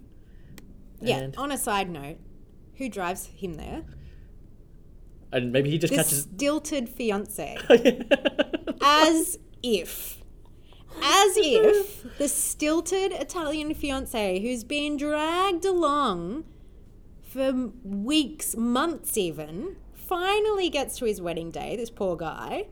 Yeah. 1.00 1.28
On 1.36 1.50
a 1.50 1.58
side 1.58 1.90
note, 1.90 2.18
who 2.76 2.88
drives 2.88 3.26
him 3.26 3.54
there? 3.54 3.84
and 5.32 5.52
maybe 5.52 5.68
he 5.70 5.76
just 5.78 5.92
The 5.92 5.98
catches. 5.98 6.22
stilted 6.22 6.88
fiance. 6.88 7.56
as 8.82 9.38
if 9.62 10.18
as 11.02 11.36
if 11.36 12.18
the 12.18 12.28
stilted 12.28 13.12
Italian 13.12 13.74
fiance 13.74 14.40
who's 14.40 14.64
been 14.64 14.96
dragged 14.96 15.64
along 15.64 16.44
for 17.22 17.70
weeks, 17.84 18.56
months 18.56 19.16
even, 19.16 19.76
finally 19.94 20.70
gets 20.70 20.98
to 20.98 21.04
his 21.04 21.20
wedding 21.20 21.50
day, 21.50 21.76
this 21.76 21.90
poor 21.90 22.16
guy, 22.16 22.66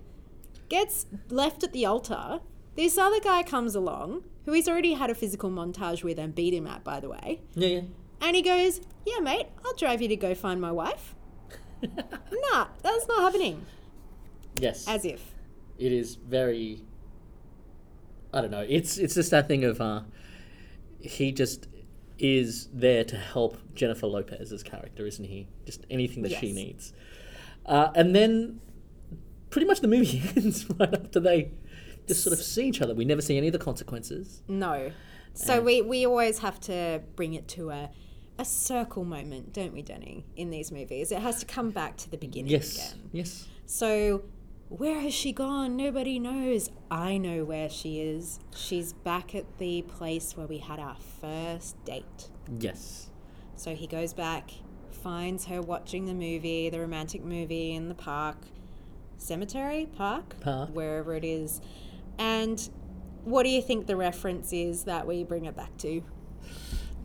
gets 0.69 1.07
left 1.29 1.63
at 1.63 1.73
the 1.73 1.85
altar. 1.85 2.41
This 2.75 2.99
other 2.99 3.21
guy 3.21 3.43
comes 3.43 3.75
along, 3.75 4.25
who 4.45 4.53
he's 4.53 4.69
already 4.69 4.95
had 4.95 5.11
a 5.11 5.15
physical 5.15 5.51
montage 5.51 6.03
with 6.03 6.19
and 6.19 6.35
beat 6.35 6.55
him 6.55 6.67
at, 6.67 6.83
by 6.83 7.01
the 7.01 7.09
way. 7.09 7.43
yeah, 7.55 7.69
yeah. 7.69 7.81
And 8.19 8.35
he 8.35 8.41
goes, 8.41 8.81
Yeah, 9.05 9.19
mate, 9.21 9.47
I'll 9.65 9.75
drive 9.75 10.01
you 10.01 10.09
to 10.09 10.17
go 10.17 10.35
find 10.35 10.59
my 10.59 10.73
wife. 10.73 11.15
nah, 11.83 12.67
that's 12.83 13.07
not 13.07 13.21
happening. 13.21 13.67
Yes. 14.59 14.89
As 14.89 15.05
if. 15.05 15.35
It 15.79 15.93
is 15.93 16.17
very. 16.17 16.83
I 18.33 18.41
don't 18.41 18.51
know. 18.51 18.65
It's 18.69 18.99
it's 18.99 19.15
just 19.15 19.31
that 19.31 19.49
thing 19.49 19.65
of 19.65 19.81
uh, 19.81 20.03
he 21.01 21.33
just 21.33 21.69
is 22.19 22.69
there 22.73 23.05
to 23.05 23.17
help 23.17 23.59
Jennifer 23.75 24.07
Lopez's 24.07 24.63
character, 24.63 25.07
isn't 25.07 25.25
he? 25.25 25.49
Just 25.65 25.85
anything 25.91 26.23
that 26.23 26.33
she 26.33 26.53
needs. 26.53 26.93
Uh, 27.67 27.91
and 27.95 28.15
then 28.15 28.61
pretty 29.51 29.67
much 29.67 29.81
the 29.81 29.89
movie 29.89 30.23
ends 30.37 30.69
right 30.79 30.93
after 30.95 31.21
they 31.21 31.51
just 32.07 32.23
sort 32.23 32.33
of 32.33 32.43
see 32.43 32.67
each 32.69 32.81
other. 32.81 32.95
We 32.95 33.05
never 33.05 33.21
see 33.21 33.37
any 33.37 33.49
of 33.49 33.53
the 33.53 33.59
consequences. 33.59 34.43
No. 34.49 34.93
So 35.35 35.61
we, 35.61 35.83
we 35.83 36.07
always 36.07 36.39
have 36.39 36.59
to 36.61 37.03
bring 37.15 37.35
it 37.35 37.47
to 37.49 37.69
a, 37.71 37.91
a 38.39 38.45
circle 38.47 39.05
moment, 39.05 39.53
don't 39.53 39.75
we, 39.75 39.83
Denny, 39.83 40.25
in 40.35 40.49
these 40.49 40.73
movies? 40.73 41.13
It 41.13 41.19
has 41.19 41.41
to 41.41 41.47
come 41.47 41.71
back 41.71 41.99
to 41.99 42.11
the 42.11 42.17
beginning 42.17 42.51
Yes. 42.51 42.77
again. 42.93 43.11
Yes. 43.13 43.47
So 43.67 44.23
where 44.69 45.01
has 45.01 45.15
she 45.15 45.33
gone? 45.33 45.77
Nobody 45.77 46.19
knows. 46.19 46.71
I 46.91 47.19
know 47.19 47.45
where 47.45 47.69
she 47.69 48.01
is. 48.01 48.41
She's 48.55 48.93
back 48.93 49.35
at 49.35 49.59
the 49.59 49.83
place 49.83 50.37
where 50.37 50.47
we 50.47 50.59
had 50.59 50.79
our 50.81 50.97
first 51.21 51.83
date. 51.85 52.29
Yes. 52.59 53.11
So 53.55 53.75
he 53.75 53.87
goes 53.87 54.13
back, 54.13 54.51
finds 54.91 55.47
her 55.47 55.63
watching 55.63 56.07
the 56.07 56.15
movie, 56.15 56.69
the 56.69 56.81
romantic 56.81 57.25
movie 57.25 57.75
in 57.75 57.89
the 57.89 57.95
park, 57.95 58.37
cemetery, 59.19 59.87
park, 59.97 60.41
Park. 60.41 60.71
wherever 60.75 61.15
it 61.15 61.25
is. 61.25 61.61
And 62.19 62.69
what 63.25 63.45
do 63.45 63.51
you 63.51 63.63
think 63.63 63.87
the 63.87 63.97
reference 63.97 64.53
is 64.53 64.85
that 64.85 65.07
we 65.07 65.23
bring 65.25 65.45
it 65.45 65.57
back 65.57 65.77
to? 65.79 66.03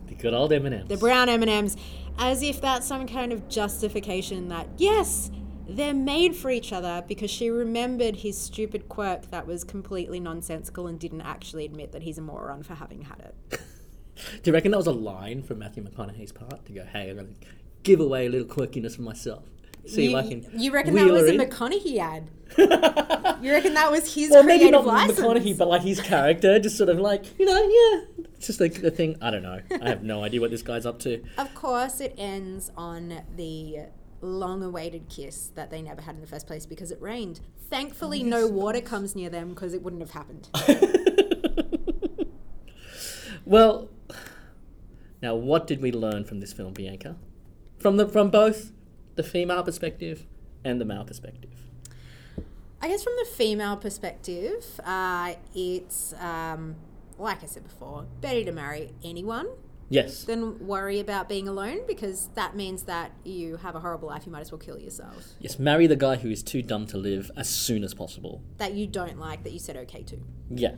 The 0.08 0.14
good 0.14 0.34
old 0.34 0.52
M&M's. 0.52 0.88
The 0.88 0.96
brown 0.96 1.28
M&Ms, 1.28 1.76
as 2.18 2.42
if 2.42 2.60
that's 2.60 2.86
some 2.86 3.06
kind 3.06 3.32
of 3.32 3.48
justification 3.48 4.48
that 4.48 4.66
yes, 4.78 5.30
they're 5.68 5.94
made 5.94 6.34
for 6.36 6.50
each 6.50 6.72
other 6.72 7.04
because 7.06 7.30
she 7.30 7.50
remembered 7.50 8.16
his 8.16 8.38
stupid 8.38 8.88
quirk 8.88 9.30
that 9.30 9.46
was 9.46 9.64
completely 9.64 10.20
nonsensical 10.20 10.86
and 10.86 10.98
didn't 10.98 11.22
actually 11.22 11.64
admit 11.64 11.92
that 11.92 12.02
he's 12.02 12.18
a 12.18 12.22
moron 12.22 12.62
for 12.62 12.74
having 12.74 13.02
had 13.02 13.20
it. 13.50 13.60
Do 14.42 14.50
you 14.50 14.52
reckon 14.52 14.70
that 14.72 14.76
was 14.76 14.86
a 14.86 14.92
line 14.92 15.42
from 15.42 15.58
Matthew 15.58 15.82
McConaughey's 15.82 16.32
part 16.32 16.64
to 16.66 16.72
go, 16.72 16.84
"Hey, 16.84 17.10
I'm 17.10 17.16
going 17.16 17.28
to 17.28 17.46
give 17.82 18.00
away 18.00 18.26
a 18.26 18.30
little 18.30 18.46
quirkiness 18.46 18.96
for 18.96 19.02
myself"? 19.02 19.44
See 19.86 20.10
you, 20.10 20.16
if 20.18 20.24
I 20.24 20.28
can. 20.28 20.46
you 20.60 20.70
reckon 20.70 20.94
that 20.94 21.10
was 21.10 21.24
a 21.24 21.34
in?" 21.34 21.40
McConaughey 21.40 21.98
ad? 21.98 22.30
you 23.42 23.50
reckon 23.50 23.74
that 23.74 23.90
was 23.90 24.14
his 24.14 24.30
Well, 24.30 24.42
maybe 24.42 24.70
not 24.70 24.86
license? 24.86 25.18
McConaughey, 25.18 25.56
but 25.56 25.68
like 25.68 25.82
his 25.82 26.00
character, 26.00 26.58
just 26.58 26.76
sort 26.76 26.90
of 26.90 26.98
like 26.98 27.38
you 27.38 27.46
know, 27.46 27.56
yeah, 27.56 28.24
it's 28.36 28.46
just 28.46 28.60
like 28.60 28.80
the 28.82 28.90
thing. 28.90 29.16
I 29.20 29.30
don't 29.30 29.42
know. 29.42 29.60
I 29.80 29.88
have 29.88 30.02
no 30.02 30.22
idea 30.22 30.40
what 30.40 30.50
this 30.50 30.62
guy's 30.62 30.86
up 30.86 30.98
to. 31.00 31.22
Of 31.38 31.54
course, 31.54 32.00
it 32.00 32.14
ends 32.18 32.70
on 32.76 33.22
the 33.36 33.86
long 34.22 34.62
awaited 34.62 35.08
kiss 35.08 35.48
that 35.54 35.70
they 35.70 35.82
never 35.82 36.00
had 36.00 36.14
in 36.14 36.20
the 36.20 36.26
first 36.26 36.46
place 36.46 36.64
because 36.64 36.90
it 36.90 37.00
rained. 37.02 37.40
Thankfully, 37.68 38.22
no 38.22 38.46
water 38.46 38.80
comes 38.80 39.14
near 39.14 39.28
them 39.28 39.50
because 39.50 39.74
it 39.74 39.82
wouldn't 39.82 40.02
have 40.02 40.12
happened. 40.12 40.48
Well, 43.44 43.90
now 45.20 45.34
what 45.34 45.66
did 45.66 45.82
we 45.82 45.92
learn 45.92 46.24
from 46.24 46.40
this 46.40 46.52
film, 46.52 46.72
Bianca? 46.72 47.16
From 47.78 47.96
the 47.96 48.08
from 48.08 48.30
both 48.30 48.72
the 49.16 49.22
female 49.22 49.62
perspective 49.62 50.26
and 50.64 50.80
the 50.80 50.84
male 50.84 51.04
perspective. 51.04 51.50
I 52.80 52.88
guess 52.88 53.02
from 53.02 53.14
the 53.18 53.28
female 53.30 53.76
perspective, 53.76 54.80
uh, 54.84 55.34
it's 55.54 56.14
um, 56.14 56.76
like 57.18 57.42
I 57.42 57.46
said 57.46 57.64
before, 57.64 58.06
better 58.20 58.44
to 58.44 58.52
marry 58.52 58.92
anyone 59.04 59.48
Yes. 59.92 60.24
Then 60.24 60.66
worry 60.66 61.00
about 61.00 61.28
being 61.28 61.48
alone 61.48 61.80
because 61.86 62.28
that 62.34 62.56
means 62.56 62.84
that 62.84 63.12
you 63.24 63.58
have 63.58 63.74
a 63.74 63.80
horrible 63.80 64.08
life. 64.08 64.24
You 64.24 64.32
might 64.32 64.40
as 64.40 64.50
well 64.50 64.58
kill 64.58 64.78
yourself. 64.78 65.34
Yes, 65.38 65.58
marry 65.58 65.86
the 65.86 65.96
guy 65.96 66.16
who 66.16 66.30
is 66.30 66.42
too 66.42 66.62
dumb 66.62 66.86
to 66.86 66.96
live 66.96 67.30
as 67.36 67.50
soon 67.50 67.84
as 67.84 67.92
possible. 67.92 68.42
That 68.56 68.72
you 68.72 68.86
don't 68.86 69.18
like, 69.18 69.44
that 69.44 69.52
you 69.52 69.58
said 69.58 69.76
okay 69.76 70.02
to. 70.04 70.16
Yeah. 70.48 70.76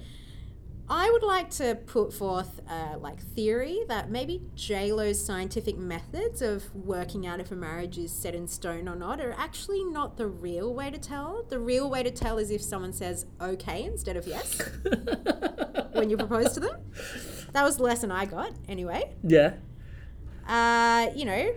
I 0.88 1.10
would 1.10 1.22
like 1.22 1.48
to 1.50 1.76
put 1.76 2.12
forth 2.12 2.60
a 2.68 2.98
like 2.98 3.20
theory 3.20 3.84
that 3.88 4.10
maybe 4.10 4.42
J 4.54 4.92
Lo's 4.92 5.24
scientific 5.24 5.78
methods 5.78 6.42
of 6.42 6.74
working 6.74 7.24
out 7.26 7.40
if 7.40 7.52
a 7.52 7.54
marriage 7.54 7.96
is 7.96 8.12
set 8.12 8.34
in 8.34 8.48
stone 8.48 8.88
or 8.88 8.96
not 8.96 9.20
are 9.20 9.32
actually 9.38 9.84
not 9.84 10.16
the 10.16 10.26
real 10.26 10.74
way 10.74 10.90
to 10.90 10.98
tell. 10.98 11.44
The 11.48 11.60
real 11.60 11.88
way 11.88 12.02
to 12.02 12.10
tell 12.10 12.36
is 12.36 12.50
if 12.50 12.60
someone 12.60 12.92
says 12.92 13.26
okay 13.40 13.84
instead 13.84 14.16
of 14.16 14.26
yes 14.26 14.60
when 15.92 16.10
you 16.10 16.16
propose 16.16 16.52
to 16.54 16.60
them. 16.60 16.76
That 17.54 17.64
was 17.64 17.78
the 17.78 17.84
lesson 17.84 18.10
I 18.10 18.26
got 18.26 18.52
anyway. 18.68 19.12
Yeah. 19.22 19.54
Uh, 20.46 21.10
you 21.14 21.24
know, 21.24 21.54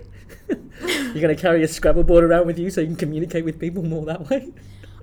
You're 0.82 1.22
gonna 1.22 1.36
carry 1.36 1.64
a 1.64 1.68
Scrabble 1.68 2.04
board 2.04 2.24
around 2.24 2.46
with 2.46 2.60
you 2.60 2.70
so 2.70 2.82
you 2.82 2.88
can 2.88 2.96
communicate 2.96 3.44
with 3.44 3.60
people 3.60 3.84
more 3.84 4.06
that 4.06 4.30
way. 4.30 4.54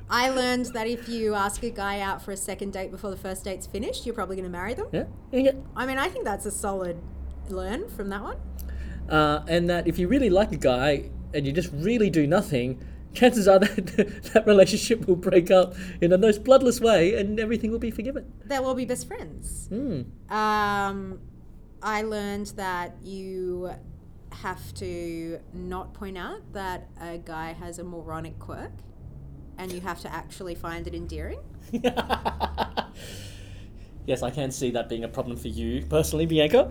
I 0.09 0.29
learned 0.29 0.67
that 0.67 0.87
if 0.87 1.09
you 1.09 1.35
ask 1.35 1.63
a 1.65 1.71
guy 1.71 2.01
out 2.01 2.23
for 2.23 2.31
a 2.31 2.37
second 2.37 2.73
date 2.73 2.91
before 2.91 3.11
the 3.11 3.17
first 3.17 3.45
date's 3.45 3.67
finished, 3.67 4.07
you're 4.07 4.15
probably 4.15 4.37
going 4.37 4.45
to 4.45 4.53
marry 4.53 4.75
them. 4.75 4.87
Yeah. 4.93 5.05
yeah. 5.33 5.53
I 5.75 5.87
mean, 5.87 5.99
I 5.99 6.09
think 6.09 6.27
that's 6.27 6.45
a 6.47 6.51
solid 6.51 7.01
learn 7.49 7.89
from 7.89 8.11
that 8.11 8.23
one. 8.23 8.37
Uh, 9.09 9.43
and 9.49 9.69
that 9.71 9.89
if 9.89 9.99
you 9.99 10.07
really 10.07 10.29
like 10.29 10.53
a 10.53 10.57
guy 10.57 11.11
and 11.33 11.47
you 11.47 11.53
just 11.53 11.71
really 11.73 12.11
do 12.11 12.27
nothing, 12.27 12.85
chances 13.15 13.49
are 13.49 13.59
that 13.61 14.23
that 14.33 14.47
relationship 14.47 15.07
will 15.07 15.17
break 15.17 15.51
up 15.51 15.75
in 16.01 16.13
a 16.13 16.19
most 16.19 16.45
bloodless 16.45 16.81
way 16.81 17.15
and 17.19 17.41
everything 17.41 17.71
will 17.71 17.79
be 17.79 17.91
forgiven. 17.91 18.33
They'll 18.45 18.65
all 18.65 18.75
be 18.75 18.85
best 18.85 19.07
friends. 19.07 19.69
Hmm. 19.69 20.03
Um, 20.29 21.21
I 21.83 22.03
learned 22.03 22.49
that 22.57 22.97
you 23.03 23.71
have 24.31 24.75
to 24.75 25.39
not 25.53 25.95
point 25.95 26.19
out 26.19 26.41
that 26.53 26.89
a 27.01 27.19
guy 27.19 27.53
has 27.53 27.79
a 27.79 27.85
moronic 27.85 28.39
quirk 28.39 28.73
and 29.59 29.71
you 29.71 29.81
have 29.81 30.01
to 30.01 30.13
actually 30.13 30.55
find 30.55 30.87
it 30.87 30.95
endearing. 30.95 31.41
Yes, 34.07 34.23
I 34.23 34.31
can 34.31 34.51
see 34.51 34.71
that 34.73 34.91
being 34.91 35.05
a 35.05 35.09
problem 35.09 35.37
for 35.37 35.49
you 35.49 35.83
personally, 35.87 36.27
Bianca. 36.27 36.71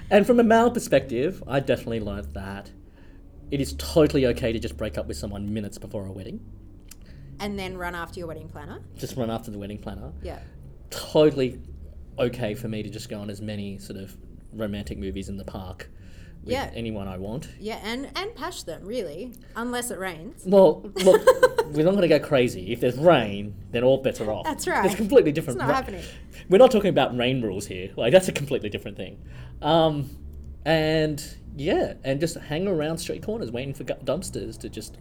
and 0.10 0.26
from 0.26 0.40
a 0.40 0.42
male 0.42 0.70
perspective, 0.70 1.42
I 1.46 1.60
definitely 1.60 2.00
learned 2.00 2.32
that 2.32 2.70
it 3.50 3.60
is 3.60 3.74
totally 3.78 4.26
okay 4.26 4.52
to 4.52 4.58
just 4.58 4.76
break 4.76 4.98
up 4.98 5.06
with 5.06 5.16
someone 5.16 5.52
minutes 5.52 5.78
before 5.78 6.06
a 6.06 6.12
wedding. 6.12 6.40
And 7.40 7.58
then 7.58 7.76
run 7.76 7.94
after 7.94 8.18
your 8.20 8.28
wedding 8.28 8.48
planner. 8.48 8.80
Just 8.96 9.16
run 9.16 9.30
after 9.30 9.50
the 9.50 9.58
wedding 9.58 9.78
planner. 9.78 10.12
Yeah. 10.22 10.38
Totally 10.90 11.60
okay 12.18 12.54
for 12.54 12.68
me 12.68 12.82
to 12.82 12.90
just 12.90 13.08
go 13.08 13.18
on 13.20 13.28
as 13.30 13.40
many 13.40 13.78
sort 13.78 13.98
of 13.98 14.16
romantic 14.52 14.98
movies 14.98 15.28
in 15.28 15.36
the 15.36 15.44
park 15.44 15.90
with 16.44 16.52
Yeah. 16.52 16.70
anyone 16.74 17.08
I 17.08 17.18
want. 17.18 17.48
Yeah, 17.58 17.80
and, 17.82 18.08
and 18.16 18.34
pash 18.36 18.62
them, 18.62 18.84
really. 18.84 19.32
Unless 19.56 19.90
it 19.90 19.98
rains. 19.98 20.42
Well, 20.46 20.82
look, 21.04 21.22
we're 21.72 21.84
not 21.84 21.92
going 21.96 22.02
to 22.02 22.08
go 22.08 22.20
crazy. 22.20 22.72
If 22.72 22.80
there's 22.80 22.96
rain, 22.96 23.54
then 23.72 23.82
all 23.82 23.98
bets 23.98 24.20
are 24.20 24.30
off. 24.30 24.44
That's 24.44 24.68
right. 24.68 24.84
It's 24.86 24.94
completely 24.94 25.32
different. 25.32 25.58
It's 25.58 25.66
not 25.66 25.74
happening. 25.74 26.04
We're 26.48 26.58
not 26.58 26.70
talking 26.70 26.90
about 26.90 27.16
rain 27.16 27.42
rules 27.42 27.66
here. 27.66 27.90
Like 27.96 28.12
that's 28.12 28.28
a 28.28 28.32
completely 28.32 28.68
different 28.68 28.96
thing. 28.96 29.20
Um, 29.60 30.08
and 30.64 31.22
yeah, 31.56 31.94
and 32.04 32.20
just 32.20 32.36
hang 32.36 32.66
around 32.66 32.98
street 32.98 33.22
corners 33.22 33.50
waiting 33.50 33.74
for 33.74 33.84
dumpsters 33.84 34.58
to 34.60 34.68
just 34.68 34.96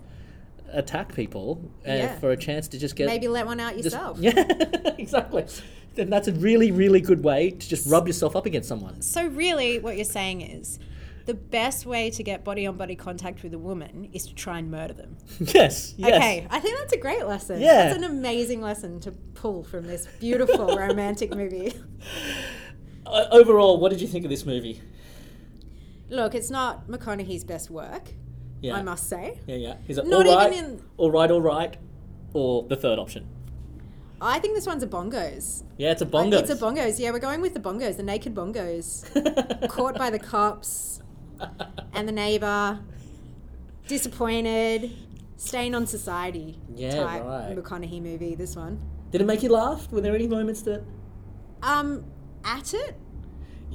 attack 0.71 1.13
people 1.13 1.71
and 1.85 1.99
Yeah. 1.99 2.19
for 2.19 2.31
a 2.31 2.37
chance 2.37 2.67
to 2.69 2.79
just 2.79 2.95
get 2.95 3.05
Maybe 3.07 3.27
let 3.27 3.45
one 3.45 3.59
out 3.59 3.73
just- 3.73 3.85
yourself. 3.85 4.17
Yeah, 4.21 4.33
exactly. 4.97 5.45
Then 5.95 6.09
that's 6.09 6.27
a 6.27 6.31
really, 6.33 6.71
really 6.71 7.01
good 7.01 7.23
way 7.23 7.51
to 7.51 7.69
just 7.69 7.87
rub 7.89 8.07
yourself 8.07 8.35
up 8.35 8.45
against 8.47 8.67
someone. 8.67 9.01
So 9.01 9.27
really, 9.27 9.77
what 9.79 9.95
you're 9.95 10.05
saying 10.05 10.41
is, 10.41 10.79
the 11.25 11.35
best 11.35 11.85
way 11.85 12.09
to 12.09 12.23
get 12.23 12.43
body 12.43 12.65
on 12.65 12.75
body 12.75 12.95
contact 12.95 13.43
with 13.43 13.53
a 13.53 13.57
woman 13.59 14.09
is 14.11 14.25
to 14.27 14.33
try 14.35 14.57
and 14.59 14.69
murder 14.71 14.93
them. 14.93 15.15
yes. 15.39 15.93
Yes. 15.97 16.15
Okay, 16.15 16.47
I 16.49 16.59
think 16.59 16.77
that's 16.79 16.91
a 16.93 16.97
great 16.97 17.25
lesson. 17.27 17.61
Yeah. 17.61 17.85
That's 17.85 17.97
an 17.97 18.03
amazing 18.03 18.61
lesson 18.61 18.99
to 19.01 19.11
pull 19.11 19.63
from 19.63 19.85
this 19.87 20.07
beautiful 20.19 20.75
romantic 20.75 21.33
movie. 21.33 21.73
Uh, 23.05 23.25
overall, 23.31 23.79
what 23.79 23.89
did 23.89 24.01
you 24.01 24.07
think 24.07 24.25
of 24.25 24.31
this 24.31 24.45
movie? 24.45 24.81
Look, 26.09 26.35
it's 26.35 26.49
not 26.49 26.87
McConaughey's 26.87 27.43
best 27.43 27.69
work, 27.69 28.13
Yeah. 28.61 28.75
I 28.75 28.83
must 28.83 29.07
say. 29.09 29.39
Yeah, 29.47 29.55
yeah. 29.55 29.75
Is 29.87 29.97
it 29.97 30.05
Not 30.07 30.25
all 30.27 30.35
right, 30.35 30.53
even 30.53 30.65
in- 30.65 30.81
all 30.97 31.11
right, 31.11 31.31
all 31.31 31.41
right, 31.41 31.77
or 32.33 32.63
the 32.67 32.75
third 32.75 32.99
option? 32.99 33.27
I 34.21 34.39
think 34.39 34.55
this 34.55 34.65
one's 34.65 34.83
a 34.83 34.87
bongos. 34.87 35.63
Yeah, 35.77 35.91
it's 35.91 36.01
a 36.01 36.05
bongos. 36.05 36.11
bongo. 36.11 36.37
It's 36.39 36.49
a 36.49 36.55
bongos. 36.55 36.99
Yeah, 36.99 37.11
we're 37.11 37.19
going 37.19 37.41
with 37.41 37.53
the 37.53 37.59
bongos, 37.59 37.97
the 37.97 38.03
naked 38.03 38.33
bongos. 38.33 39.67
Caught 39.69 39.97
by 39.97 40.09
the 40.09 40.19
cops 40.19 41.01
and 41.93 42.07
the 42.07 42.11
neighbor, 42.13 42.79
disappointed, 43.87 44.91
stain 45.37 45.75
on 45.75 45.85
society 45.87 46.59
Yeah, 46.75 47.03
type 47.03 47.23
right. 47.25 47.55
McConaughey 47.57 48.01
movie, 48.01 48.35
this 48.35 48.55
one. 48.55 48.79
Did 49.11 49.21
it 49.21 49.25
make 49.25 49.43
you 49.43 49.49
laugh? 49.49 49.91
Were 49.91 50.01
there 50.01 50.15
any 50.15 50.27
moments 50.27 50.61
that? 50.63 50.83
Um, 51.61 52.05
at 52.45 52.73
it, 52.73 52.95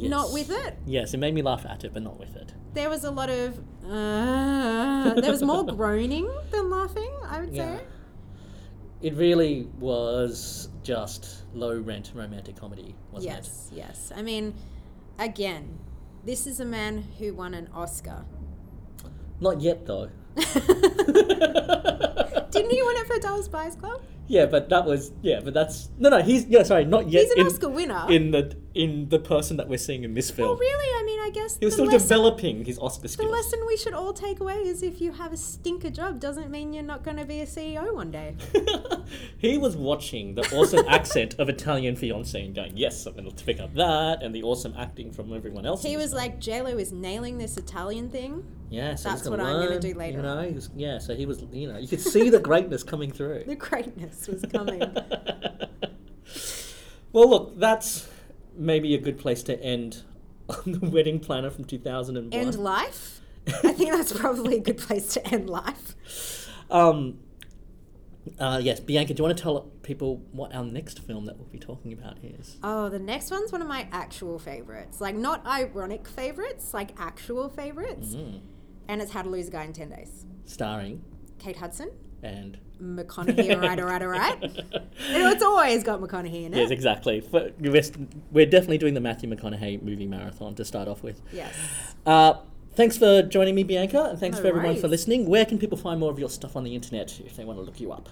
not 0.03 0.33
with 0.33 0.51
it. 0.51 0.79
Yes, 0.87 1.15
it 1.15 1.19
made 1.19 1.35
me 1.35 1.43
laugh 1.43 1.65
at 1.67 1.85
it, 1.85 1.93
but 1.93 2.03
not 2.03 2.19
with 2.19 2.37
it. 2.37 2.53
There 2.75 2.91
was 2.91 3.05
a 3.05 3.11
lot 3.11 3.31
of. 3.31 3.59
Uh, 3.85 5.15
there 5.21 5.31
was 5.31 5.43
more 5.43 5.65
groaning 5.67 6.29
than 6.51 6.71
laughing, 6.71 7.11
I 7.27 7.41
would 7.41 7.55
Yeah. 7.55 7.79
say. 7.79 7.85
It 9.01 9.15
really 9.15 9.69
was 9.79 10.69
just 10.83 11.45
low 11.55 11.79
rent 11.79 12.13
romantic 12.15 12.57
comedy, 12.57 12.95
wasn't 13.13 13.33
it? 13.33 13.37
Yes, 13.37 13.71
yes. 13.73 14.13
I 14.15 14.23
mean, 14.23 14.55
again, 15.19 15.79
this 16.25 16.47
is 16.47 16.61
a 16.61 16.65
man 16.65 17.05
who 17.19 17.33
won 17.35 17.55
an 17.55 17.69
Oscar. 17.73 18.25
Not 19.41 19.61
yet, 19.61 19.87
though. 19.87 20.11
Didn't 20.37 20.65
he 22.71 22.83
win 22.83 22.97
it 22.97 23.07
for 23.07 23.19
Dallas 23.21 23.47
Buyers 23.49 23.77
Club? 23.77 24.03
Yeah, 24.29 24.45
but 24.45 24.69
that 24.69 24.85
was 24.85 25.13
yeah, 25.23 25.41
but 25.43 25.55
that's 25.55 25.89
no, 25.99 26.11
no. 26.11 26.21
He's 26.23 26.45
yeah, 26.47 26.63
sorry, 26.63 26.85
not 26.85 27.09
yet. 27.09 27.23
He's 27.23 27.33
an 27.33 27.41
in, 27.41 27.47
Oscar 27.47 27.69
winner. 27.71 28.07
in 28.11 28.31
the 28.31 28.57
in 28.75 29.09
the 29.09 29.19
person 29.19 29.57
that 29.57 29.69
we're 29.69 29.79
seeing 29.79 30.05
in 30.05 30.13
this 30.13 30.31
film. 30.31 30.51
Well, 30.51 30.59
really, 30.59 31.01
I 31.01 31.03
mean, 31.05 31.19
I 31.21 31.31
guess 31.31 31.57
He 31.59 31.65
was 31.65 31.75
still 31.75 31.87
lesson, 31.87 32.01
developing 32.01 32.65
his 32.65 32.79
Oscar 32.79 33.09
the 33.09 33.23
lesson 33.27 33.61
we 33.67 33.79
should 33.79 33.95
all 33.95 34.13
take 34.13 34.41
away 34.41 34.57
is 34.57 34.83
if 34.83 35.01
you 35.01 35.13
have 35.13 35.33
a 35.33 35.37
stinker 35.37 35.89
job, 35.89 36.21
doesn't 36.21 36.51
mean 36.51 36.75
you're 36.75 36.83
not 36.83 37.03
going 37.03 37.17
to 37.17 37.25
be 37.25 37.41
a 37.41 37.47
CEO 37.47 37.95
one 37.95 38.11
day. 38.11 38.37
he 39.39 39.57
was 39.57 39.77
watching 39.77 40.35
the 40.35 40.43
awesome 40.55 40.87
accent 40.89 41.35
of 41.39 41.49
Italian 41.49 41.97
fiance 41.97 42.45
and 42.45 42.55
going, 42.55 42.77
"Yes, 42.77 43.07
I'm 43.07 43.15
going 43.15 43.31
to 43.31 43.45
pick 43.45 43.61
up 43.61 43.75
that," 43.75 44.23
and 44.23 44.35
the 44.35 44.43
awesome 44.43 44.75
acting 44.77 45.11
from 45.11 45.35
everyone 45.35 45.65
else. 45.65 45.83
He 45.83 45.97
was 45.97 46.11
film. 46.11 46.19
like, 46.19 46.39
JLo 46.39 46.79
is 46.79 46.93
nailing 46.93 47.39
this 47.39 47.57
Italian 47.57 48.11
thing. 48.11 48.45
"Yeah, 48.71 48.95
so 48.95 49.11
that's 49.11 49.29
what 49.29 49.41
I'm 49.41 49.67
gonna 49.67 49.81
do 49.81 49.95
later 49.95 50.19
You 50.19 50.23
know, 50.23 50.49
was, 50.55 50.71
yeah. 50.77 50.99
So 50.99 51.15
he 51.15 51.27
was, 51.27 51.45
you 51.53 51.69
know, 51.73 51.79
you 51.79 51.89
could 51.89 52.01
see 52.01 52.31
the 52.31 52.41
greatness 52.41 52.83
coming 52.83 53.11
through. 53.13 53.45
The 53.47 53.57
greatness 53.57 54.29
was 54.29 54.43
coming. 54.43 54.81
well, 57.13 57.29
look, 57.29 57.59
that's 57.59 58.09
maybe 58.55 58.95
a 58.95 58.99
good 58.99 59.19
place 59.19 59.43
to 59.45 59.63
end 59.63 60.03
on 60.49 60.73
the 60.73 60.91
wedding 60.91 61.21
planner 61.21 61.51
from 61.51 61.65
2001. 61.65 62.33
End 62.33 62.55
life? 62.57 63.21
I 63.47 63.73
think 63.73 63.93
that's 63.93 64.13
probably 64.13 64.57
a 64.57 64.61
good 64.61 64.79
place 64.79 65.15
to 65.15 65.27
end 65.29 65.49
life. 65.49 66.49
Um, 66.71 67.19
uh, 68.39 68.61
yes, 68.63 68.81
Bianca, 68.81 69.15
do 69.15 69.21
you 69.21 69.25
want 69.25 69.37
to 69.37 69.43
tell 69.43 69.61
people 69.83 70.23
what 70.33 70.55
our 70.55 70.65
next 70.65 71.01
film 71.01 71.25
that 71.27 71.39
we'll 71.39 71.49
be 71.49 71.59
talking 71.59 71.93
about 71.93 72.19
is? 72.23 72.57
Oh, 72.63 72.89
the 72.89 72.99
next 72.99 73.31
one's 73.31 73.53
one 73.53 73.63
of 73.63 73.69
my 73.69 73.89
actual 73.91 74.39
favorites. 74.39 75.01
Like, 75.01 75.15
not 75.17 75.47
ironic 75.47 76.07
favorites, 76.07 76.75
like 76.75 76.91
actual 76.99 77.49
favorites. 77.49 78.15
Mm-hmm. 78.15 78.39
And 78.89 79.03
it's 79.03 79.13
How 79.13 79.23
to 79.23 79.29
Lose 79.29 79.49
a 79.49 79.51
Guy 79.51 79.65
in 79.65 79.73
10 79.73 79.91
Days. 79.91 80.25
Starring 80.47 81.05
Kate 81.39 81.57
Hudson, 81.57 81.91
and 82.23 82.59
McConaughey, 82.83 83.55
alright. 84.03 84.43
You 85.13 85.19
know, 85.19 85.31
it's 85.31 85.43
always 85.43 85.85
got 85.85 86.01
McConaughey 86.01 86.47
in 86.47 86.55
it. 86.55 86.57
yes, 86.57 86.71
exactly. 86.71 87.23
We're 87.31 88.47
definitely 88.47 88.79
doing 88.79 88.95
the 88.95 89.01
Matthew 89.01 89.29
McConaughey 89.31 89.83
movie 89.83 90.07
marathon 90.07 90.55
to 90.57 90.65
start 90.65 90.89
off 90.89 91.03
with. 91.03 91.21
Yes. 91.33 91.55
Uh, 92.05 92.35
thanks 92.75 92.97
for 92.97 93.23
joining 93.23 93.55
me, 93.55 93.63
Bianca, 93.63 94.05
and 94.05 94.19
thanks 94.19 94.39
No 94.39 94.43
for 94.43 94.49
everyone 94.49 94.77
for 94.77 94.89
listening. 94.89 95.27
Where 95.27 95.45
can 95.45 95.59
people 95.59 95.79
find 95.79 96.01
more 96.01 96.11
of 96.11 96.19
your 96.19 96.31
stuff 96.31 96.57
on 96.57 96.65
the 96.65 96.75
internet 96.75 97.21
if 97.21 97.37
they 97.37 97.45
want 97.45 97.59
to 97.59 97.63
look 97.63 97.81
you 97.81 97.93
up? 97.93 98.09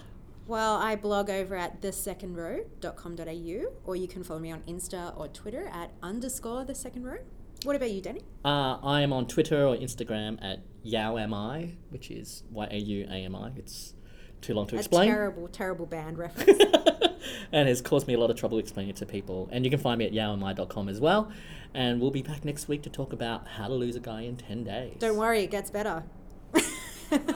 Well, 0.47 0.75
I 0.77 0.95
blog 0.95 1.29
over 1.29 1.55
at 1.57 1.81
thesecondrow.com.au, 1.81 3.71
or 3.85 3.95
you 3.97 4.07
can 4.07 4.23
follow 4.23 4.39
me 4.39 4.51
on 4.51 4.61
Insta 4.61 5.17
or 5.19 5.27
Twitter 5.27 5.67
at 5.67 5.91
underscore 6.01 6.63
the 6.63 6.75
second 6.75 7.03
row. 7.03 7.17
What 7.67 7.75
about 7.75 7.91
you, 7.91 7.99
Danny? 7.99 8.21
Uh, 8.45 8.77
I 8.81 9.01
am 9.01 9.11
on 9.11 9.27
Twitter 9.27 9.65
or 9.65 9.75
Instagram 9.75 10.41
at 10.41 10.61
YauAmi, 10.85 11.75
which 11.89 12.09
is 12.09 12.43
Y 12.49 12.65
A 12.71 12.77
U 12.77 13.05
A 13.09 13.25
M 13.25 13.35
I. 13.35 13.51
It's 13.57 13.93
too 14.39 14.53
long 14.53 14.67
to 14.67 14.77
A 14.77 14.79
explain. 14.79 15.09
terrible, 15.09 15.49
terrible 15.49 15.85
band 15.85 16.17
reference. 16.17 16.63
and 17.51 17.67
has 17.67 17.81
caused 17.81 18.07
me 18.07 18.13
a 18.13 18.17
lot 18.17 18.29
of 18.29 18.37
trouble 18.37 18.57
explaining 18.57 18.91
it 18.91 18.95
to 18.95 19.05
people. 19.05 19.49
And 19.51 19.65
you 19.65 19.69
can 19.69 19.81
find 19.81 19.99
me 19.99 20.05
at 20.05 20.13
yauami.com 20.13 20.87
as 20.87 21.01
well. 21.01 21.29
And 21.73 21.99
we'll 21.99 22.09
be 22.09 22.21
back 22.21 22.45
next 22.45 22.69
week 22.69 22.83
to 22.83 22.89
talk 22.89 23.11
about 23.11 23.45
how 23.49 23.67
to 23.67 23.73
lose 23.73 23.97
a 23.97 23.99
guy 23.99 24.21
in 24.21 24.37
10 24.37 24.63
days. 24.63 24.95
Don't 24.99 25.17
worry, 25.17 25.41
it 25.41 25.51
gets 25.51 25.69
better. 25.69 26.05
Don't 27.09 27.27